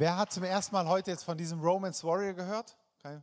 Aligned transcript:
Wer, 0.00 0.16
hat 0.16 0.32
zum 0.32 0.44
ersten 0.44 0.74
Mal 0.74 0.88
heute 0.88 1.10
jetzt 1.10 1.24
von 1.24 1.36
diesem 1.36 1.60
Romance 1.60 2.02
Warrior 2.04 2.32
gehört? 2.32 2.74
Okay. 2.96 3.20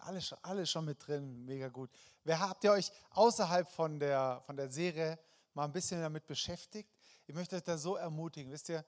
Alle, 0.00 0.20
schon- 0.20 0.38
alle 0.42 0.66
schon 0.66 0.84
mit 0.84 1.06
drin, 1.06 1.44
mega 1.44 1.68
gut. 1.68 1.92
Wer 2.24 2.40
habt 2.40 2.64
ihr 2.64 2.72
euch 2.72 2.90
außerhalb 3.10 3.70
von 3.70 4.00
der, 4.00 4.42
von 4.44 4.56
der 4.56 4.68
Serie 4.68 5.16
mal 5.54 5.64
ein 5.66 5.70
bisschen 5.72 6.00
damit 6.00 6.26
beschäftigt? 6.26 6.92
Ich 7.28 7.36
möchte 7.36 7.54
euch 7.54 7.62
da 7.62 7.78
so 7.78 7.94
ermutigen. 7.94 8.50
Wisst 8.50 8.68
ihr, 8.68 8.84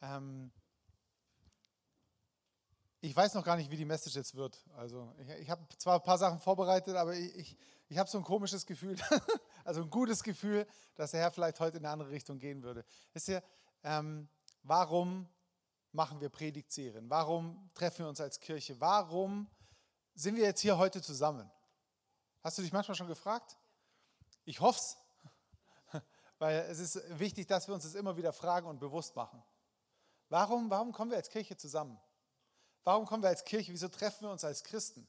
ähm, 0.00 0.50
ich 3.00 3.14
weiß 3.14 3.34
noch 3.34 3.44
gar 3.44 3.54
nicht, 3.54 3.70
wie 3.70 3.76
die 3.76 3.84
Message 3.84 4.16
jetzt 4.16 4.34
wird. 4.34 4.58
Also 4.74 5.14
ich, 5.18 5.28
ich 5.28 5.50
habe 5.50 5.64
zwar 5.78 6.00
ein 6.00 6.02
paar 6.02 6.18
Sachen 6.18 6.40
vorbereitet, 6.40 6.96
aber 6.96 7.14
ich, 7.14 7.32
ich, 7.36 7.56
ich 7.90 7.96
habe 7.98 8.10
so 8.10 8.18
ein 8.18 8.24
komisches 8.24 8.66
Gefühl, 8.66 8.96
also 9.64 9.82
ein 9.82 9.90
gutes 9.90 10.24
Gefühl, 10.24 10.66
dass 10.96 11.12
der 11.12 11.20
Herr 11.20 11.30
vielleicht 11.30 11.60
heute 11.60 11.76
in 11.78 11.84
eine 11.84 11.92
andere 11.92 12.10
Richtung 12.10 12.40
gehen 12.40 12.64
würde. 12.64 12.84
Wisst 13.12 13.28
ihr, 13.28 13.40
ähm, 13.84 14.28
warum 14.64 15.28
machen 15.92 16.20
wir 16.20 16.28
Predigtserien? 16.28 17.08
Warum 17.08 17.70
treffen 17.74 18.00
wir 18.00 18.08
uns 18.08 18.20
als 18.20 18.40
Kirche? 18.40 18.80
Warum 18.80 19.48
sind 20.14 20.36
wir 20.36 20.44
jetzt 20.44 20.60
hier 20.60 20.78
heute 20.78 21.02
zusammen? 21.02 21.50
Hast 22.42 22.58
du 22.58 22.62
dich 22.62 22.72
manchmal 22.72 22.96
schon 22.96 23.08
gefragt? 23.08 23.56
Ich 24.44 24.60
hoffe 24.60 24.80
es, 24.80 24.96
weil 26.38 26.60
es 26.70 26.78
ist 26.78 27.18
wichtig, 27.18 27.46
dass 27.46 27.68
wir 27.68 27.74
uns 27.74 27.84
das 27.84 27.94
immer 27.94 28.16
wieder 28.16 28.32
fragen 28.32 28.66
und 28.66 28.80
bewusst 28.80 29.14
machen. 29.14 29.42
Warum, 30.28 30.70
warum 30.70 30.92
kommen 30.92 31.10
wir 31.10 31.18
als 31.18 31.28
Kirche 31.28 31.56
zusammen? 31.56 32.00
Warum 32.84 33.06
kommen 33.06 33.22
wir 33.22 33.28
als 33.28 33.44
Kirche? 33.44 33.72
Wieso 33.72 33.88
treffen 33.88 34.22
wir 34.22 34.30
uns 34.30 34.44
als 34.44 34.64
Christen? 34.64 35.06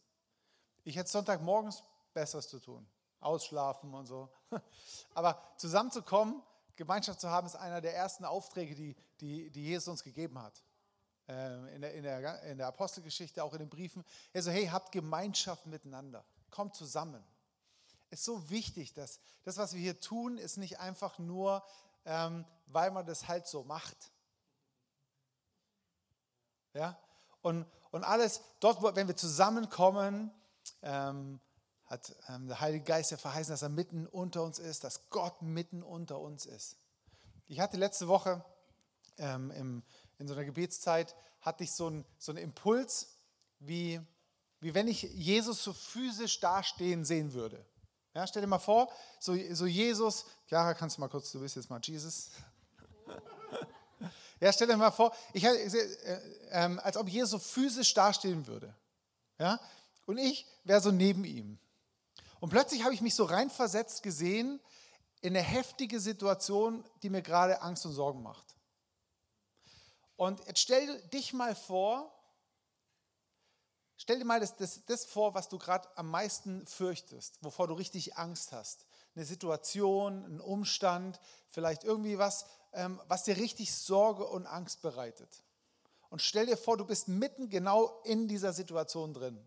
Ich 0.83 0.95
hätte 0.95 1.09
Sonntagmorgens 1.09 1.83
Besseres 2.13 2.47
zu 2.47 2.59
tun. 2.59 2.87
Ausschlafen 3.19 3.93
und 3.93 4.05
so. 4.05 4.29
Aber 5.15 5.41
zusammenzukommen, 5.57 6.43
Gemeinschaft 6.75 7.21
zu 7.21 7.29
haben, 7.29 7.47
ist 7.47 7.55
einer 7.55 7.81
der 7.81 7.95
ersten 7.95 8.25
Aufträge, 8.25 8.75
die, 8.75 8.95
die, 9.21 9.49
die 9.49 9.63
Jesus 9.63 9.87
uns 9.87 10.03
gegeben 10.03 10.39
hat. 10.39 10.61
Ähm, 11.27 11.67
In 11.67 11.81
der, 11.81 11.93
in, 11.93 12.03
der, 12.03 12.43
in 12.43 12.57
der 12.57 12.67
Apostelgeschichte, 12.67 13.43
auch 13.43 13.53
in 13.53 13.59
den 13.59 13.69
Briefen. 13.69 14.03
Er 14.33 14.43
so, 14.43 14.51
hey, 14.51 14.67
habt 14.67 14.91
Gemeinschaft 14.91 15.65
miteinander. 15.65 16.25
Kommt 16.49 16.75
zusammen. 16.75 17.23
Es 18.09 18.19
ist 18.19 18.25
so 18.25 18.49
wichtig, 18.49 18.93
dass 18.93 19.19
das, 19.43 19.57
was 19.57 19.73
wir 19.73 19.79
hier 19.79 19.99
tun, 19.99 20.37
ist 20.37 20.57
nicht 20.57 20.79
einfach 20.79 21.17
nur, 21.17 21.63
ähm, 22.05 22.45
weil 22.67 22.91
man 22.91 23.05
das 23.05 23.27
halt 23.27 23.47
so 23.47 23.63
macht. 23.63 24.11
Ja? 26.73 26.99
Und, 27.41 27.65
und 27.91 28.03
alles, 28.03 28.41
dort, 28.59 28.83
wenn 28.95 29.07
wir 29.07 29.15
zusammenkommen, 29.15 30.31
ähm, 30.81 31.39
hat 31.85 32.15
ähm, 32.29 32.47
der 32.47 32.59
Heilige 32.59 32.85
Geist 32.85 33.11
ja 33.11 33.17
verheißen, 33.17 33.53
dass 33.53 33.61
er 33.61 33.69
mitten 33.69 34.07
unter 34.07 34.43
uns 34.43 34.59
ist, 34.59 34.83
dass 34.83 35.09
Gott 35.09 35.41
mitten 35.41 35.83
unter 35.83 36.19
uns 36.19 36.45
ist. 36.45 36.77
Ich 37.47 37.59
hatte 37.59 37.77
letzte 37.77 38.07
Woche 38.07 38.43
ähm, 39.17 39.51
im, 39.51 39.83
in 40.19 40.27
so 40.27 40.33
einer 40.33 40.45
Gebetszeit, 40.45 41.15
hatte 41.41 41.63
ich 41.63 41.71
so 41.71 41.87
einen 41.87 42.05
so 42.17 42.31
einen 42.31 42.43
Impuls, 42.43 43.17
wie, 43.59 43.99
wie 44.59 44.73
wenn 44.73 44.87
ich 44.87 45.03
Jesus 45.03 45.63
so 45.63 45.73
physisch 45.73 46.39
dastehen 46.39 47.05
sehen 47.05 47.33
würde. 47.33 47.65
Ja, 48.13 48.27
stell 48.27 48.41
dir 48.41 48.47
mal 48.47 48.59
vor, 48.59 48.91
so, 49.19 49.35
so 49.53 49.65
Jesus, 49.65 50.25
Clara, 50.47 50.73
kannst 50.75 50.97
du 50.97 51.01
mal 51.01 51.07
kurz, 51.07 51.31
du 51.31 51.39
bist 51.39 51.55
jetzt 51.55 51.69
mal 51.69 51.81
Jesus. 51.83 52.29
Ja, 54.39 54.51
stell 54.51 54.67
dir 54.67 54.75
mal 54.75 54.91
vor, 54.91 55.15
ich, 55.31 55.45
äh, 55.45 55.67
äh, 56.49 56.77
als 56.79 56.97
ob 56.97 57.07
Jesus 57.07 57.29
so 57.29 57.39
physisch 57.39 57.93
dastehen 57.93 58.45
würde. 58.45 58.75
Ja? 59.39 59.57
Und 60.05 60.17
ich 60.17 60.45
wäre 60.65 60.81
so 60.81 60.91
neben 60.91 61.23
ihm. 61.23 61.57
Und 62.41 62.49
plötzlich 62.49 62.83
habe 62.83 62.93
ich 62.93 62.99
mich 62.99 63.15
so 63.15 63.23
reinversetzt 63.23 64.03
gesehen 64.03 64.59
in 65.21 65.33
eine 65.33 65.41
heftige 65.41 66.01
Situation, 66.01 66.83
die 67.03 67.09
mir 67.09 67.21
gerade 67.21 67.61
Angst 67.61 67.85
und 67.85 67.93
Sorgen 67.93 68.21
macht. 68.21 68.53
Und 70.23 70.39
jetzt 70.47 70.61
stell 70.61 71.01
dich 71.09 71.33
mal 71.33 71.53
vor, 71.53 72.09
stell 73.97 74.19
dir 74.19 74.23
mal 74.23 74.39
das, 74.39 74.55
das, 74.55 74.85
das 74.85 75.03
vor, 75.03 75.33
was 75.33 75.49
du 75.49 75.57
gerade 75.57 75.85
am 75.97 76.09
meisten 76.09 76.65
fürchtest, 76.65 77.39
wovor 77.41 77.67
du 77.67 77.73
richtig 77.73 78.15
Angst 78.15 78.53
hast. 78.53 78.85
Eine 79.15 79.25
Situation, 79.25 80.23
ein 80.23 80.39
Umstand, 80.39 81.19
vielleicht 81.49 81.83
irgendwie 81.83 82.19
was, 82.19 82.45
ähm, 82.71 83.01
was 83.09 83.23
dir 83.23 83.35
richtig 83.35 83.75
Sorge 83.75 84.25
und 84.25 84.47
Angst 84.47 84.81
bereitet. 84.81 85.27
Und 86.09 86.21
stell 86.21 86.45
dir 86.45 86.55
vor, 86.55 86.77
du 86.77 86.85
bist 86.85 87.09
mitten 87.09 87.49
genau 87.49 88.01
in 88.05 88.29
dieser 88.29 88.53
Situation 88.53 89.13
drin. 89.13 89.45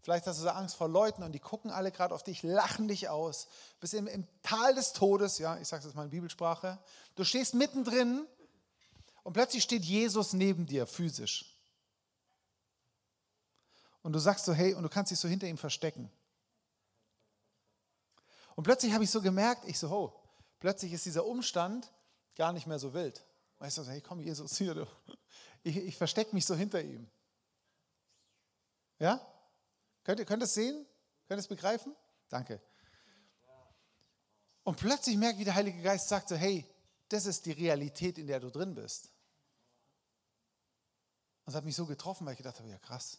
Vielleicht 0.00 0.26
hast 0.26 0.38
du 0.38 0.44
so 0.44 0.48
Angst 0.48 0.74
vor 0.74 0.88
Leuten 0.88 1.22
und 1.22 1.32
die 1.32 1.38
gucken 1.38 1.70
alle 1.70 1.92
gerade 1.92 2.14
auf 2.14 2.22
dich, 2.22 2.42
lachen 2.42 2.88
dich 2.88 3.10
aus. 3.10 3.46
Bist 3.78 3.92
im, 3.92 4.06
im 4.06 4.26
Tal 4.42 4.74
des 4.74 4.94
Todes, 4.94 5.36
ja, 5.36 5.58
ich 5.58 5.68
sage 5.68 5.84
das 5.84 5.92
mal 5.92 6.04
in 6.04 6.10
Bibelsprache. 6.10 6.78
Du 7.14 7.24
stehst 7.24 7.52
mittendrin 7.52 8.26
und 9.30 9.34
plötzlich 9.34 9.62
steht 9.62 9.84
Jesus 9.84 10.32
neben 10.32 10.66
dir, 10.66 10.88
physisch. 10.88 11.56
Und 14.02 14.12
du 14.12 14.18
sagst 14.18 14.44
so, 14.44 14.52
hey, 14.52 14.74
und 14.74 14.82
du 14.82 14.88
kannst 14.88 15.12
dich 15.12 15.20
so 15.20 15.28
hinter 15.28 15.46
ihm 15.46 15.56
verstecken. 15.56 16.10
Und 18.56 18.64
plötzlich 18.64 18.92
habe 18.92 19.04
ich 19.04 19.10
so 19.12 19.22
gemerkt, 19.22 19.68
ich 19.68 19.78
so, 19.78 19.88
oh, 19.88 20.20
plötzlich 20.58 20.92
ist 20.92 21.06
dieser 21.06 21.24
Umstand 21.24 21.92
gar 22.34 22.52
nicht 22.52 22.66
mehr 22.66 22.80
so 22.80 22.92
wild. 22.92 23.24
Weißt 23.60 23.78
du, 23.78 23.86
hey, 23.86 24.00
komm, 24.00 24.18
Jesus, 24.18 24.58
hier, 24.58 24.74
du. 24.74 24.86
Ich, 25.62 25.76
ich 25.76 25.96
verstecke 25.96 26.34
mich 26.34 26.44
so 26.44 26.56
hinter 26.56 26.82
ihm. 26.82 27.06
Ja? 28.98 29.24
Könnt 30.02 30.18
ihr, 30.18 30.26
könnt 30.26 30.42
ihr 30.42 30.46
es 30.46 30.54
sehen? 30.54 30.74
Könnt 31.28 31.38
ihr 31.38 31.42
es 31.42 31.46
begreifen? 31.46 31.94
Danke. 32.28 32.60
Und 34.64 34.76
plötzlich 34.76 35.16
merke 35.16 35.34
ich, 35.34 35.40
wie 35.42 35.44
der 35.44 35.54
Heilige 35.54 35.82
Geist 35.82 36.08
sagt 36.08 36.30
so, 36.30 36.34
hey, 36.34 36.66
das 37.08 37.26
ist 37.26 37.46
die 37.46 37.52
Realität, 37.52 38.18
in 38.18 38.26
der 38.26 38.40
du 38.40 38.50
drin 38.50 38.74
bist. 38.74 39.12
Und 41.50 41.54
es 41.54 41.56
hat 41.56 41.64
mich 41.64 41.74
so 41.74 41.84
getroffen, 41.84 42.24
weil 42.26 42.34
ich 42.34 42.38
gedacht 42.38 42.60
habe, 42.60 42.68
ja 42.68 42.78
krass. 42.78 43.18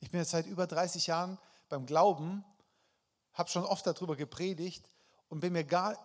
Ich 0.00 0.10
bin 0.10 0.18
jetzt 0.18 0.30
seit 0.30 0.46
über 0.46 0.66
30 0.66 1.08
Jahren 1.08 1.36
beim 1.68 1.84
Glauben, 1.84 2.42
habe 3.34 3.50
schon 3.50 3.66
oft 3.66 3.86
darüber 3.86 4.16
gepredigt 4.16 4.88
und 5.28 5.40
bin 5.40 5.52
mir 5.52 5.64
gar 5.64 5.98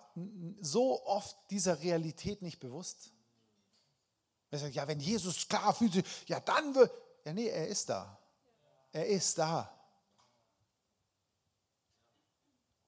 so 0.59 1.01
oft 1.05 1.37
dieser 1.49 1.79
Realität 1.79 2.41
nicht 2.41 2.59
bewusst. 2.59 3.13
Ich 4.51 4.59
sage, 4.59 4.73
ja, 4.73 4.85
wenn 4.85 4.99
Jesus 4.99 5.47
klar 5.47 5.73
fühlt, 5.73 6.05
ja 6.27 6.41
dann 6.41 6.75
wird, 6.75 6.91
ja 7.23 7.31
nee, 7.31 7.47
er 7.47 7.69
ist 7.69 7.87
da. 7.87 8.19
Er 8.91 9.07
ist 9.07 9.37
da. 9.37 9.73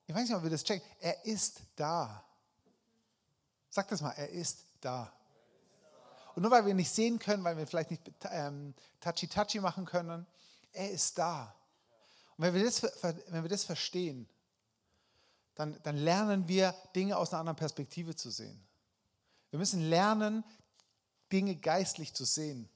Ich 0.07 0.13
weiß 0.13 0.27
nicht, 0.27 0.35
ob 0.35 0.43
wir 0.43 0.49
das 0.49 0.65
checken. 0.65 0.85
Er 0.99 1.23
ist 1.23 1.61
da. 1.77 2.21
Sag 3.69 3.87
das 3.87 4.01
mal, 4.01 4.11
er 4.11 4.27
ist 4.27 4.65
da. 4.81 5.13
Und 6.35 6.41
nur 6.41 6.51
weil 6.51 6.65
wir 6.65 6.73
nicht 6.73 6.91
sehen 6.91 7.17
können, 7.17 7.43
weil 7.43 7.57
wir 7.57 7.65
vielleicht 7.65 7.91
nicht 7.91 8.01
ähm, 8.29 8.73
touchy-touchy 8.99 9.61
machen 9.61 9.85
können, 9.85 10.25
er 10.73 10.91
ist 10.91 11.17
da. 11.17 11.55
Und 12.37 12.43
wenn 12.43 12.53
wir 12.53 12.63
das, 12.63 12.83
wenn 12.83 13.43
wir 13.43 13.49
das 13.49 13.63
verstehen, 13.63 14.27
dann, 15.55 15.79
dann 15.83 15.95
lernen 15.95 16.47
wir 16.49 16.75
Dinge 16.93 17.17
aus 17.17 17.31
einer 17.31 17.39
anderen 17.39 17.55
Perspektive 17.55 18.15
zu 18.15 18.29
sehen. 18.29 18.61
Wir 19.49 19.59
müssen 19.59 19.79
lernen, 19.79 20.43
Dinge 21.31 21.55
geistlich 21.55 22.13
zu 22.13 22.25
sehen. 22.25 22.69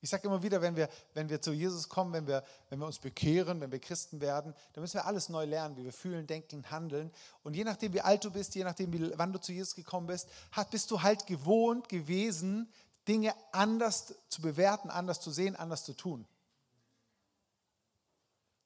Ich 0.00 0.10
sage 0.10 0.28
immer 0.28 0.42
wieder, 0.42 0.62
wenn 0.62 0.76
wir, 0.76 0.88
wenn 1.14 1.28
wir 1.28 1.42
zu 1.42 1.52
Jesus 1.52 1.88
kommen, 1.88 2.12
wenn 2.12 2.26
wir, 2.26 2.44
wenn 2.70 2.78
wir 2.78 2.86
uns 2.86 3.00
bekehren, 3.00 3.60
wenn 3.60 3.72
wir 3.72 3.80
Christen 3.80 4.20
werden, 4.20 4.54
dann 4.72 4.82
müssen 4.82 4.94
wir 4.94 5.06
alles 5.06 5.28
neu 5.28 5.44
lernen, 5.44 5.76
wie 5.76 5.84
wir 5.84 5.92
fühlen, 5.92 6.26
denken, 6.26 6.70
handeln. 6.70 7.10
Und 7.42 7.54
je 7.54 7.64
nachdem, 7.64 7.92
wie 7.92 8.00
alt 8.00 8.24
du 8.24 8.30
bist, 8.30 8.54
je 8.54 8.62
nachdem, 8.62 8.92
wie, 8.92 9.18
wann 9.18 9.32
du 9.32 9.40
zu 9.40 9.52
Jesus 9.52 9.74
gekommen 9.74 10.06
bist, 10.06 10.28
hat, 10.52 10.70
bist 10.70 10.90
du 10.92 11.02
halt 11.02 11.26
gewohnt 11.26 11.88
gewesen, 11.88 12.72
Dinge 13.08 13.34
anders 13.52 14.14
zu 14.28 14.40
bewerten, 14.42 14.90
anders 14.90 15.20
zu 15.20 15.30
sehen, 15.30 15.56
anders 15.56 15.84
zu 15.84 15.94
tun. 15.94 16.26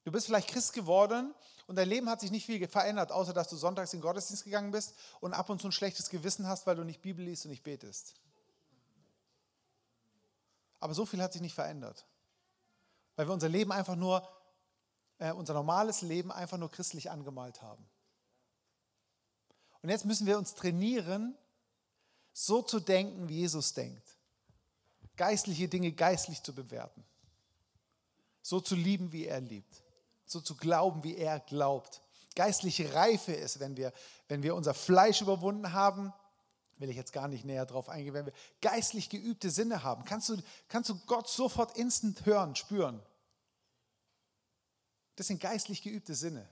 Du 0.04 0.10
bist 0.10 0.26
vielleicht 0.26 0.48
Christ 0.48 0.72
geworden 0.72 1.32
und 1.66 1.76
dein 1.76 1.88
Leben 1.88 2.10
hat 2.10 2.20
sich 2.20 2.32
nicht 2.32 2.44
viel 2.44 2.66
verändert, 2.66 3.12
außer 3.12 3.32
dass 3.32 3.48
du 3.48 3.56
sonntags 3.56 3.92
in 3.92 4.00
den 4.00 4.02
Gottesdienst 4.02 4.44
gegangen 4.44 4.72
bist 4.72 4.94
und 5.20 5.32
ab 5.32 5.48
und 5.48 5.60
zu 5.60 5.68
ein 5.68 5.72
schlechtes 5.72 6.10
Gewissen 6.10 6.46
hast, 6.46 6.66
weil 6.66 6.76
du 6.76 6.84
nicht 6.84 7.00
Bibel 7.00 7.24
liest 7.24 7.44
und 7.44 7.52
nicht 7.52 7.62
betest. 7.62 8.14
Aber 10.82 10.94
so 10.94 11.06
viel 11.06 11.22
hat 11.22 11.32
sich 11.32 11.40
nicht 11.40 11.54
verändert. 11.54 12.04
Weil 13.14 13.28
wir 13.28 13.32
unser 13.32 13.48
Leben 13.48 13.70
einfach 13.70 13.94
nur, 13.94 14.28
äh, 15.18 15.30
unser 15.30 15.54
normales 15.54 16.02
Leben 16.02 16.32
einfach 16.32 16.58
nur 16.58 16.72
christlich 16.72 17.08
angemalt 17.08 17.62
haben. 17.62 17.88
Und 19.80 19.90
jetzt 19.90 20.04
müssen 20.06 20.26
wir 20.26 20.36
uns 20.36 20.56
trainieren, 20.56 21.38
so 22.32 22.62
zu 22.62 22.80
denken, 22.80 23.28
wie 23.28 23.36
Jesus 23.36 23.74
denkt. 23.74 24.18
Geistliche 25.16 25.68
Dinge 25.68 25.92
geistlich 25.92 26.42
zu 26.42 26.52
bewerten. 26.52 27.04
So 28.42 28.60
zu 28.60 28.74
lieben, 28.74 29.12
wie 29.12 29.26
er 29.26 29.40
liebt. 29.40 29.84
So 30.24 30.40
zu 30.40 30.56
glauben, 30.56 31.04
wie 31.04 31.16
er 31.16 31.38
glaubt. 31.38 32.02
Geistliche 32.34 32.92
Reife 32.92 33.32
ist, 33.32 33.60
wenn 33.60 33.76
wir, 33.76 33.92
wenn 34.26 34.42
wir 34.42 34.56
unser 34.56 34.74
Fleisch 34.74 35.20
überwunden 35.20 35.72
haben, 35.74 36.12
will 36.82 36.90
ich 36.90 36.96
jetzt 36.96 37.12
gar 37.12 37.28
nicht 37.28 37.44
näher 37.44 37.64
drauf 37.64 37.88
eingehen, 37.88 38.12
wenn 38.12 38.26
wir 38.26 38.32
geistlich 38.60 39.08
geübte 39.08 39.50
Sinne 39.50 39.82
haben, 39.82 40.04
kannst 40.04 40.28
du, 40.28 40.36
kannst 40.68 40.90
du 40.90 40.98
Gott 41.06 41.28
sofort 41.28 41.78
instant 41.78 42.26
hören, 42.26 42.54
spüren. 42.54 43.00
Das 45.16 45.28
sind 45.28 45.40
geistlich 45.40 45.82
geübte 45.82 46.14
Sinne. 46.14 46.46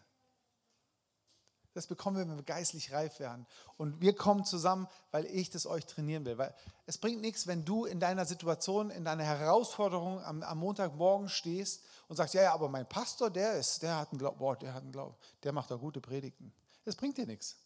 Das 1.72 1.86
bekommen 1.86 2.16
wir, 2.16 2.28
wenn 2.28 2.36
wir 2.36 2.42
geistlich 2.42 2.92
reif 2.92 3.20
werden. 3.20 3.46
Und 3.76 4.00
wir 4.00 4.14
kommen 4.14 4.44
zusammen, 4.44 4.88
weil 5.12 5.24
ich 5.26 5.50
das 5.50 5.66
euch 5.66 5.86
trainieren 5.86 6.24
will. 6.24 6.36
Weil 6.36 6.54
es 6.86 6.98
bringt 6.98 7.20
nichts, 7.20 7.46
wenn 7.46 7.64
du 7.64 7.84
in 7.84 8.00
deiner 8.00 8.24
Situation, 8.24 8.90
in 8.90 9.04
deiner 9.04 9.22
Herausforderung 9.22 10.22
am, 10.24 10.42
am 10.42 10.58
Montagmorgen 10.58 11.28
stehst 11.28 11.84
und 12.08 12.16
sagst, 12.16 12.34
ja, 12.34 12.42
ja, 12.42 12.54
aber 12.54 12.68
mein 12.68 12.88
Pastor, 12.88 13.30
der 13.30 13.54
ist, 13.54 13.82
der 13.82 13.98
hat 13.98 14.10
einen 14.10 14.18
Glauben, 14.18 14.58
der 14.60 14.74
hat 14.74 14.82
einen 14.82 14.92
Glauben, 14.92 15.14
der 15.44 15.52
macht 15.52 15.70
da 15.70 15.76
gute 15.76 16.00
Predigten. 16.00 16.52
Das 16.84 16.96
bringt 16.96 17.16
dir 17.16 17.26
nichts. 17.26 17.56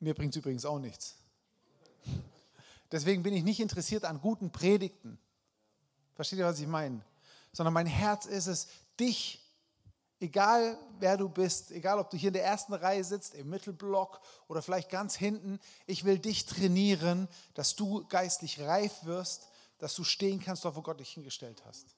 Mir 0.00 0.14
bringt 0.14 0.34
es 0.34 0.38
übrigens 0.38 0.64
auch 0.64 0.78
nichts. 0.78 1.16
Deswegen 2.90 3.22
bin 3.22 3.34
ich 3.34 3.44
nicht 3.44 3.60
interessiert 3.60 4.04
an 4.04 4.20
guten 4.20 4.50
Predigten. 4.50 5.18
Versteht 6.14 6.38
ihr, 6.38 6.46
was 6.46 6.60
ich 6.60 6.66
meine? 6.66 7.02
Sondern 7.52 7.74
mein 7.74 7.86
Herz 7.86 8.26
ist 8.26 8.46
es, 8.46 8.68
dich 8.98 9.48
Egal 10.20 10.76
wer 10.98 11.16
du 11.16 11.28
bist, 11.28 11.70
egal 11.70 12.00
ob 12.00 12.10
du 12.10 12.16
hier 12.16 12.28
in 12.28 12.34
der 12.34 12.44
ersten 12.44 12.74
Reihe 12.74 13.04
sitzt, 13.04 13.34
im 13.34 13.48
Mittelblock 13.50 14.20
oder 14.48 14.62
vielleicht 14.62 14.90
ganz 14.90 15.14
hinten, 15.14 15.60
ich 15.86 16.04
will 16.04 16.18
dich 16.18 16.44
trainieren, 16.44 17.28
dass 17.54 17.76
du 17.76 18.04
geistlich 18.08 18.60
reif 18.60 19.04
wirst, 19.04 19.48
dass 19.78 19.94
du 19.94 20.02
stehen 20.02 20.40
kannst, 20.40 20.64
dort 20.64 20.74
wo 20.74 20.82
Gott 20.82 20.98
dich 20.98 21.10
hingestellt 21.10 21.62
hast. 21.64 21.94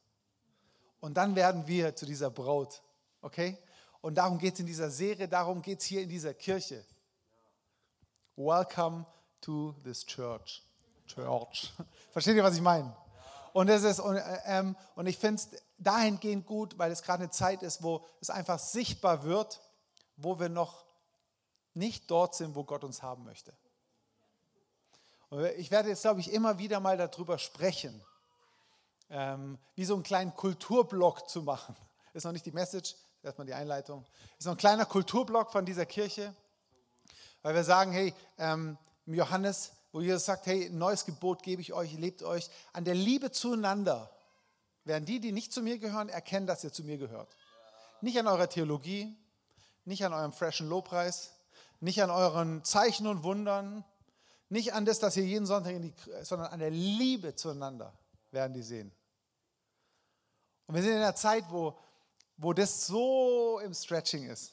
Und 1.01 1.15
dann 1.15 1.35
werden 1.35 1.67
wir 1.67 1.97
zu 1.97 2.05
dieser 2.05 2.31
Braut, 2.31 2.83
okay? 3.23 3.57
Und 4.03 4.17
darum 4.17 4.37
geht 4.37 4.55
es 4.55 4.61
in 4.61 4.67
dieser 4.67 4.91
Serie, 4.91 5.27
darum 5.27 5.63
geht 5.63 5.81
es 5.81 5.87
hier 5.87 6.03
in 6.03 6.11
dieser 6.11 6.35
Kirche. 6.35 6.85
Welcome 8.43 9.05
to 9.43 9.75
this 9.85 10.03
church. 10.07 10.63
Church. 11.07 11.75
Versteht 12.13 12.37
ihr, 12.37 12.43
was 12.43 12.55
ich 12.55 12.63
meine? 12.63 12.97
Und, 13.53 13.67
das 13.67 13.83
ist, 13.83 14.01
und, 14.01 14.17
äh, 14.17 14.39
ähm, 14.47 14.77
und 14.95 15.07
ich 15.07 15.19
finde 15.19 15.43
es 15.43 15.51
dahingehend 15.77 16.47
gut, 16.47 16.79
weil 16.79 16.91
es 16.91 17.03
gerade 17.03 17.25
eine 17.25 17.31
Zeit 17.31 17.63
ist, 17.63 17.83
wo 17.83 18.07
es 18.19 18.31
einfach 18.31 18.59
sichtbar 18.59 19.25
wird, 19.25 19.61
wo 20.17 20.41
wir 20.41 20.49
noch 20.49 20.87
nicht 21.75 22.11
dort 22.11 22.35
sind, 22.35 22.55
wo 22.55 22.65
Gott 22.65 22.83
uns 22.83 23.03
haben 23.03 23.25
möchte. 23.25 23.53
Und 25.29 25.45
ich 25.59 25.71
werde 25.71 25.91
jetzt, 25.91 26.01
glaube 26.01 26.21
ich, 26.21 26.33
immer 26.33 26.57
wieder 26.57 26.81
mal 26.81 26.97
darüber 26.97 27.37
sprechen, 27.37 28.03
ähm, 29.11 29.59
wie 29.75 29.85
so 29.85 29.93
einen 29.93 30.03
kleinen 30.03 30.35
Kulturblock 30.35 31.29
zu 31.29 31.43
machen. 31.43 31.77
Ist 32.15 32.25
noch 32.25 32.33
nicht 32.33 32.47
die 32.47 32.53
Message, 32.53 32.97
erstmal 33.23 33.47
die 33.47 33.53
Einleitung. 33.55 34.07
Ist 34.39 34.47
noch 34.47 34.55
ein 34.55 34.59
kleiner 34.59 34.87
Kulturblock 34.87 35.53
von 35.53 35.67
dieser 35.67 35.85
Kirche, 35.85 36.35
weil 37.43 37.55
wir 37.55 37.65
sagen, 37.65 37.93
hey, 37.93 38.15
ähm, 38.39 38.77
Johannes 39.07 39.73
wo 39.93 40.01
Jesus 40.01 40.25
sagt, 40.25 40.47
hey, 40.47 40.67
ein 40.67 40.79
neues 40.79 41.05
Gebot 41.05 41.43
gebe 41.43 41.63
ich 41.63 41.73
euch, 41.73 41.93
lebt 41.95 42.23
euch 42.23 42.49
an 42.73 42.85
der 42.85 42.95
Liebe 42.95 43.33
zueinander. 43.33 44.11
Werden 44.85 45.05
die, 45.05 45.21
die 45.21 45.33
nicht 45.33 45.53
zu 45.53 45.63
mir 45.63 45.79
gehören, 45.79 46.09
erkennen, 46.09 46.47
dass 46.47 46.65
ihr 46.65 46.73
zu 46.73 46.85
mir 46.85 46.97
gehört. 46.97 47.37
Nicht 48.01 48.19
an 48.19 48.27
eurer 48.27 48.49
Theologie, 48.49 49.15
nicht 49.85 50.05
an 50.05 50.13
eurem 50.13 50.33
freshen 50.33 50.69
Lobpreis, 50.69 51.33
nicht 51.81 52.03
an 52.03 52.11
euren 52.11 52.65
Zeichen 52.65 53.07
und 53.07 53.23
Wundern, 53.25 53.85
nicht 54.49 54.73
an 54.73 54.85
das, 54.85 54.99
dass 54.99 55.17
ihr 55.17 55.25
jeden 55.25 55.47
Sonntag 55.47 55.75
in 55.75 55.83
die, 55.83 55.95
sondern 56.23 56.49
an 56.49 56.61
der 56.61 56.71
Liebe 56.71 57.35
zueinander 57.35 57.93
werden 58.31 58.53
die 58.53 58.63
sehen. 58.63 58.93
Und 60.67 60.77
wir 60.77 60.83
sind 60.83 60.93
in 60.93 60.99
einer 60.99 61.15
Zeit, 61.15 61.45
wo, 61.51 61.77
wo 62.37 62.53
das 62.53 62.87
so 62.87 63.61
im 63.61 63.75
Stretching 63.75 64.29
ist. 64.29 64.53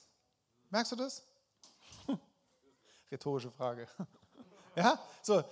Merkst 0.72 0.92
du 0.92 0.96
das? 0.96 1.24
Rhetorische 3.12 3.52
Frage. 3.52 3.88
Ja, 4.76 5.00
so, 5.24 5.44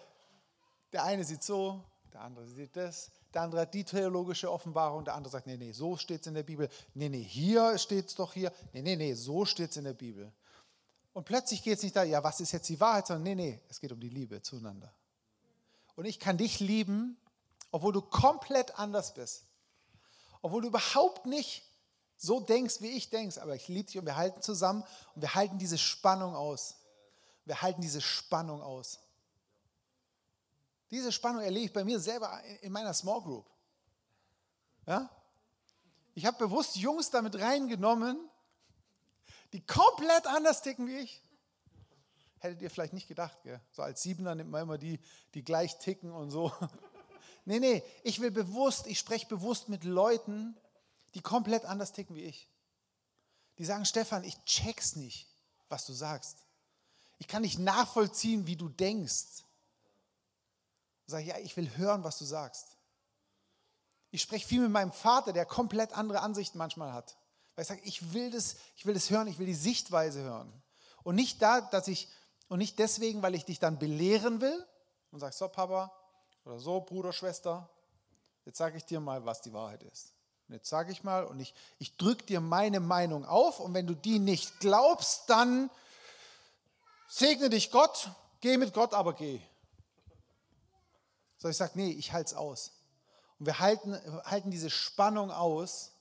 der 0.93 1.03
eine 1.03 1.23
sieht 1.23 1.41
so, 1.41 1.83
der 2.13 2.21
andere 2.21 2.47
sieht 2.47 2.75
das, 2.75 3.09
der 3.33 3.41
andere 3.41 3.61
hat 3.61 3.73
die 3.73 3.83
theologische 3.83 4.51
Offenbarung, 4.51 5.03
der 5.03 5.15
andere 5.15 5.31
sagt, 5.31 5.47
nee, 5.47 5.57
nee, 5.57 5.71
so 5.71 5.97
steht 5.97 6.21
es 6.21 6.27
in 6.27 6.35
der 6.35 6.43
Bibel. 6.43 6.69
Nee, 6.93 7.09
nee, 7.09 7.23
hier 7.23 7.75
steht 7.79 8.05
es 8.05 8.13
doch 8.15 8.33
hier. 8.33 8.53
Nee, 8.71 8.83
nee, 8.83 8.95
nee, 8.95 9.13
so 9.15 9.43
steht 9.43 9.71
es 9.71 9.77
in 9.77 9.83
der 9.83 9.93
Bibel. 9.93 10.31
Und 11.11 11.25
plötzlich 11.25 11.63
geht 11.63 11.77
es 11.77 11.83
nicht 11.83 11.95
da, 11.95 12.03
ja, 12.03 12.23
was 12.23 12.39
ist 12.39 12.51
jetzt 12.51 12.69
die 12.69 12.79
Wahrheit, 12.79 13.07
sondern 13.07 13.23
nee, 13.23 13.35
nee, 13.35 13.61
es 13.67 13.79
geht 13.79 13.91
um 13.91 13.99
die 13.99 14.09
Liebe 14.09 14.41
zueinander. 14.41 14.93
Und 15.95 16.05
ich 16.05 16.19
kann 16.19 16.37
dich 16.37 16.59
lieben, 16.59 17.17
obwohl 17.71 17.93
du 17.93 18.01
komplett 18.01 18.77
anders 18.77 19.13
bist. 19.13 19.45
Obwohl 20.41 20.61
du 20.61 20.67
überhaupt 20.67 21.25
nicht 21.25 21.69
so 22.15 22.39
denkst, 22.39 22.79
wie 22.81 22.91
ich 22.91 23.09
denkst, 23.09 23.37
aber 23.39 23.55
ich 23.55 23.67
liebe 23.67 23.87
dich 23.87 23.97
und 23.97 24.05
wir 24.05 24.15
halten 24.15 24.41
zusammen 24.41 24.83
und 25.15 25.21
wir 25.21 25.35
halten 25.35 25.57
diese 25.57 25.77
Spannung 25.77 26.35
aus. 26.35 26.75
Wir 27.45 27.61
halten 27.61 27.81
diese 27.81 28.01
Spannung 28.01 28.61
aus. 28.61 28.99
Diese 30.91 31.11
Spannung 31.11 31.41
erlebe 31.41 31.65
ich 31.65 31.73
bei 31.73 31.83
mir 31.83 31.99
selber 31.99 32.43
in 32.61 32.71
meiner 32.71 32.93
Small 32.93 33.21
Group. 33.21 33.49
Ja? 34.85 35.09
Ich 36.13 36.25
habe 36.25 36.37
bewusst 36.37 36.75
Jungs 36.75 37.09
damit 37.09 37.39
reingenommen, 37.39 38.17
die 39.53 39.65
komplett 39.65 40.27
anders 40.27 40.61
ticken 40.61 40.87
wie 40.87 40.97
ich. 40.97 41.21
Hättet 42.39 42.61
ihr 42.61 42.69
vielleicht 42.69 42.93
nicht 42.93 43.07
gedacht, 43.07 43.37
gell? 43.43 43.59
so 43.71 43.81
als 43.81 44.01
Siebener 44.01 44.35
nimmt 44.35 44.51
man 44.51 44.63
immer 44.63 44.77
die, 44.77 44.99
die 45.33 45.43
gleich 45.43 45.77
ticken 45.79 46.11
und 46.11 46.31
so. 46.31 46.51
Nee, 47.47 47.59
nee, 47.59 47.83
ich 48.01 48.19
will 48.21 48.31
bewusst, 48.31 48.87
ich 48.87 48.97
spreche 48.97 49.27
bewusst 49.27 49.69
mit 49.69 49.83
Leuten, 49.83 50.57
die 51.13 51.21
komplett 51.21 51.63
anders 51.65 51.93
ticken 51.93 52.15
wie 52.15 52.23
ich. 52.23 52.49
Die 53.59 53.65
sagen, 53.65 53.85
Stefan, 53.85 54.23
ich 54.23 54.43
check's 54.45 54.95
nicht, 54.95 55.29
was 55.69 55.85
du 55.85 55.93
sagst. 55.93 56.44
Ich 57.17 57.27
kann 57.27 57.41
nicht 57.41 57.59
nachvollziehen, 57.59 58.47
wie 58.47 58.55
du 58.55 58.69
denkst. 58.69 59.43
Sag 61.07 61.21
ich, 61.21 61.27
ja, 61.27 61.37
ich 61.37 61.55
will 61.55 61.69
hören, 61.77 62.03
was 62.03 62.17
du 62.17 62.25
sagst. 62.25 62.77
Ich 64.11 64.21
spreche 64.21 64.47
viel 64.47 64.61
mit 64.61 64.71
meinem 64.71 64.91
Vater, 64.91 65.33
der 65.33 65.45
komplett 65.45 65.93
andere 65.93 66.21
Ansichten 66.21 66.57
manchmal 66.57 66.93
hat. 66.93 67.17
Weil 67.55 67.63
ich 67.63 67.67
sage, 67.67 67.81
ich 67.83 68.13
will 68.13 68.31
das, 68.31 68.55
ich 68.75 68.85
will 68.85 68.93
das 68.93 69.09
hören, 69.09 69.27
ich 69.27 69.39
will 69.39 69.45
die 69.45 69.53
Sichtweise 69.53 70.21
hören. 70.21 70.51
Und 71.03 71.15
nicht 71.15 71.41
da, 71.41 71.61
dass 71.61 71.87
ich, 71.87 72.09
und 72.47 72.59
nicht 72.59 72.79
deswegen, 72.79 73.21
weil 73.21 73.35
ich 73.35 73.45
dich 73.45 73.59
dann 73.59 73.79
belehren 73.79 74.41
will 74.41 74.65
und 75.11 75.19
sage, 75.19 75.33
so 75.33 75.47
Papa 75.47 75.91
oder 76.43 76.59
so 76.59 76.81
Bruder, 76.81 77.13
Schwester, 77.13 77.69
jetzt 78.45 78.57
sage 78.57 78.77
ich 78.77 78.85
dir 78.85 78.99
mal, 78.99 79.25
was 79.25 79.41
die 79.41 79.53
Wahrheit 79.53 79.83
ist. 79.83 80.13
Und 80.47 80.55
jetzt 80.55 80.69
sage 80.69 80.91
ich 80.91 81.03
mal 81.03 81.23
und 81.25 81.39
ich, 81.39 81.53
ich 81.79 81.97
drücke 81.97 82.23
dir 82.25 82.39
meine 82.39 82.79
Meinung 82.79 83.25
auf 83.25 83.59
und 83.59 83.73
wenn 83.73 83.87
du 83.87 83.95
die 83.95 84.19
nicht 84.19 84.59
glaubst, 84.59 85.29
dann 85.29 85.71
segne 87.15 87.49
dich 87.49 87.71
Gott, 87.71 88.09
geh 88.41 88.57
mit 88.57 88.73
Gott, 88.73 88.93
aber 88.93 89.13
geh. 89.13 89.39
Sondern 91.37 91.51
ich 91.51 91.57
sage, 91.57 91.71
nee, 91.75 91.91
ich 91.91 92.11
halte 92.11 92.31
es 92.31 92.33
aus. 92.33 92.73
Und 93.39 93.45
wir 93.45 93.59
halten, 93.59 93.95
halten 94.25 94.51
diese 94.51 94.69
Spannung 94.69 95.31
aus, 95.31 95.91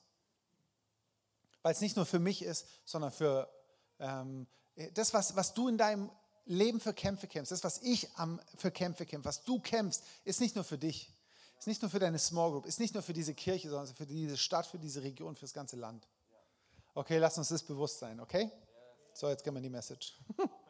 weil 1.62 1.72
es 1.72 1.80
nicht 1.80 1.96
nur 1.96 2.06
für 2.06 2.18
mich 2.18 2.42
ist, 2.42 2.66
sondern 2.84 3.12
für 3.12 3.48
ähm, 4.00 4.46
das, 4.94 5.14
was, 5.14 5.36
was 5.36 5.54
du 5.54 5.68
in 5.68 5.78
deinem 5.78 6.10
Leben 6.46 6.80
für 6.80 6.92
Kämpfe 6.92 7.26
kämpfst, 7.26 7.52
das, 7.52 7.64
was 7.64 7.78
ich 7.78 8.10
am, 8.16 8.40
für 8.56 8.70
Kämpfe 8.70 9.06
kämpfe, 9.06 9.28
was 9.28 9.44
du 9.44 9.60
kämpfst, 9.60 10.02
ist 10.24 10.40
nicht 10.40 10.56
nur 10.56 10.64
für 10.64 10.78
dich, 10.78 11.10
ist 11.58 11.68
nicht 11.68 11.80
nur 11.80 11.90
für 11.90 12.00
deine 12.00 12.18
Small 12.18 12.50
Group, 12.50 12.66
ist 12.66 12.80
nicht 12.80 12.92
nur 12.92 13.02
für 13.02 13.14
diese 13.14 13.34
Kirche, 13.34 13.70
sondern 13.70 13.94
für 13.94 14.06
diese 14.06 14.36
Stadt, 14.36 14.66
für 14.66 14.78
diese 14.78 15.02
Region, 15.02 15.36
für 15.36 15.42
das 15.42 15.54
ganze 15.54 15.76
Land. 15.76 16.06
Okay, 16.92 17.18
lass 17.18 17.38
uns 17.38 17.48
das 17.48 17.62
bewusst 17.62 18.00
sein, 18.00 18.20
okay? 18.20 18.50
So, 19.14 19.28
jetzt 19.28 19.42
gehen 19.44 19.54
wir 19.54 19.58
in 19.58 19.64
die 19.64 19.70
Message. 19.70 20.18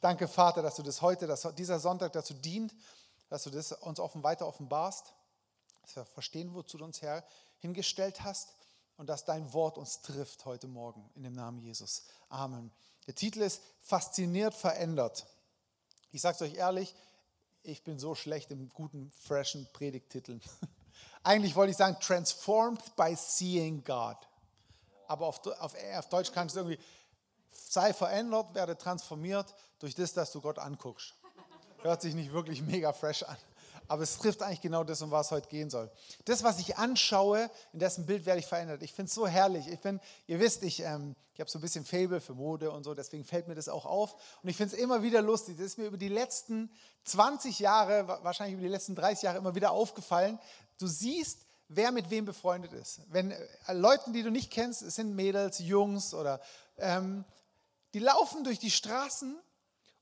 Danke, 0.00 0.28
Vater, 0.28 0.62
dass 0.62 0.76
du 0.76 0.82
das 0.82 1.02
heute, 1.02 1.26
dass 1.26 1.48
dieser 1.54 1.78
Sonntag 1.78 2.12
dazu 2.12 2.34
dient, 2.34 2.74
dass 3.28 3.44
du 3.44 3.50
das 3.50 3.72
uns 3.72 4.00
offen 4.00 4.22
weiter 4.22 4.46
offenbarst, 4.46 5.12
dass 5.82 5.96
wir 5.96 6.04
verstehen, 6.04 6.54
wozu 6.54 6.78
du 6.78 6.84
uns 6.84 7.02
Herr 7.02 7.24
hingestellt 7.58 8.22
hast 8.22 8.54
und 8.96 9.08
dass 9.08 9.24
dein 9.24 9.52
Wort 9.52 9.78
uns 9.78 10.00
trifft 10.02 10.44
heute 10.44 10.68
Morgen 10.68 11.10
in 11.14 11.22
dem 11.22 11.34
Namen 11.34 11.60
Jesus. 11.60 12.04
Amen. 12.28 12.72
Der 13.06 13.14
Titel 13.14 13.42
ist 13.42 13.62
Fasziniert 13.82 14.54
verändert. 14.54 15.26
Ich 16.10 16.22
sage 16.22 16.36
es 16.36 16.42
euch 16.42 16.54
ehrlich, 16.54 16.94
ich 17.62 17.82
bin 17.82 17.98
so 17.98 18.14
schlecht 18.14 18.50
im 18.50 18.68
guten, 18.68 19.10
freshen 19.10 19.68
Predigtiteln. 19.72 20.40
Eigentlich 21.22 21.54
wollte 21.56 21.72
ich 21.72 21.76
sagen, 21.76 21.96
transformed 22.00 22.96
by 22.96 23.14
seeing 23.16 23.82
God. 23.84 24.16
Aber 25.08 25.26
auf, 25.26 25.44
auf, 25.46 25.74
auf 25.74 26.08
Deutsch 26.08 26.32
kannst 26.32 26.56
du 26.56 26.60
irgendwie, 26.60 26.78
sei 27.72 27.92
verändert, 27.92 28.54
werde 28.54 28.76
transformiert 28.76 29.54
durch 29.78 29.94
das, 29.94 30.12
dass 30.12 30.32
du 30.32 30.40
Gott 30.40 30.58
anguckst. 30.58 31.14
Hört 31.82 32.02
sich 32.02 32.14
nicht 32.14 32.32
wirklich 32.32 32.62
mega 32.62 32.92
fresh 32.92 33.22
an. 33.22 33.36
Aber 33.88 34.02
es 34.02 34.18
trifft 34.18 34.42
eigentlich 34.42 34.60
genau 34.60 34.82
das, 34.82 35.00
um 35.02 35.10
was 35.10 35.30
heute 35.30 35.48
gehen 35.48 35.70
soll. 35.70 35.90
Das, 36.24 36.42
was 36.42 36.58
ich 36.58 36.76
anschaue, 36.76 37.50
in 37.72 37.78
dessen 37.78 38.04
Bild 38.06 38.26
werde 38.26 38.40
ich 38.40 38.46
verändert. 38.46 38.82
Ich 38.82 38.92
finde 38.92 39.08
es 39.08 39.14
so 39.14 39.28
herrlich. 39.28 39.68
Ich 39.68 39.80
bin, 39.80 40.00
ihr 40.26 40.40
wisst, 40.40 40.64
ich, 40.64 40.80
ähm, 40.80 41.14
ich 41.34 41.40
habe 41.40 41.48
so 41.50 41.58
ein 41.58 41.62
bisschen 41.62 41.84
Fable 41.84 42.20
für 42.20 42.34
Mode 42.34 42.70
und 42.70 42.82
so, 42.82 42.94
deswegen 42.94 43.24
fällt 43.24 43.46
mir 43.46 43.54
das 43.54 43.68
auch 43.68 43.86
auf. 43.86 44.14
Und 44.42 44.48
ich 44.48 44.56
finde 44.56 44.74
es 44.74 44.82
immer 44.82 45.02
wieder 45.02 45.22
lustig. 45.22 45.56
Das 45.56 45.66
ist 45.66 45.78
mir 45.78 45.86
über 45.86 45.98
die 45.98 46.08
letzten 46.08 46.70
20 47.04 47.60
Jahre, 47.60 48.08
wahrscheinlich 48.22 48.54
über 48.54 48.62
die 48.62 48.72
letzten 48.72 48.96
30 48.96 49.22
Jahre 49.22 49.38
immer 49.38 49.54
wieder 49.54 49.70
aufgefallen. 49.70 50.40
Du 50.78 50.88
siehst, 50.88 51.46
wer 51.68 51.92
mit 51.92 52.10
wem 52.10 52.24
befreundet 52.24 52.72
ist. 52.72 53.00
Wenn 53.08 53.30
äh, 53.30 53.72
Leute, 53.72 54.10
die 54.12 54.22
du 54.22 54.30
nicht 54.30 54.50
kennst, 54.50 54.82
es 54.82 54.96
sind 54.96 55.14
Mädels, 55.14 55.58
Jungs 55.60 56.14
oder 56.14 56.40
ähm, 56.78 57.24
die 57.96 58.00
laufen 58.00 58.44
durch 58.44 58.58
die 58.58 58.70
Straßen 58.70 59.34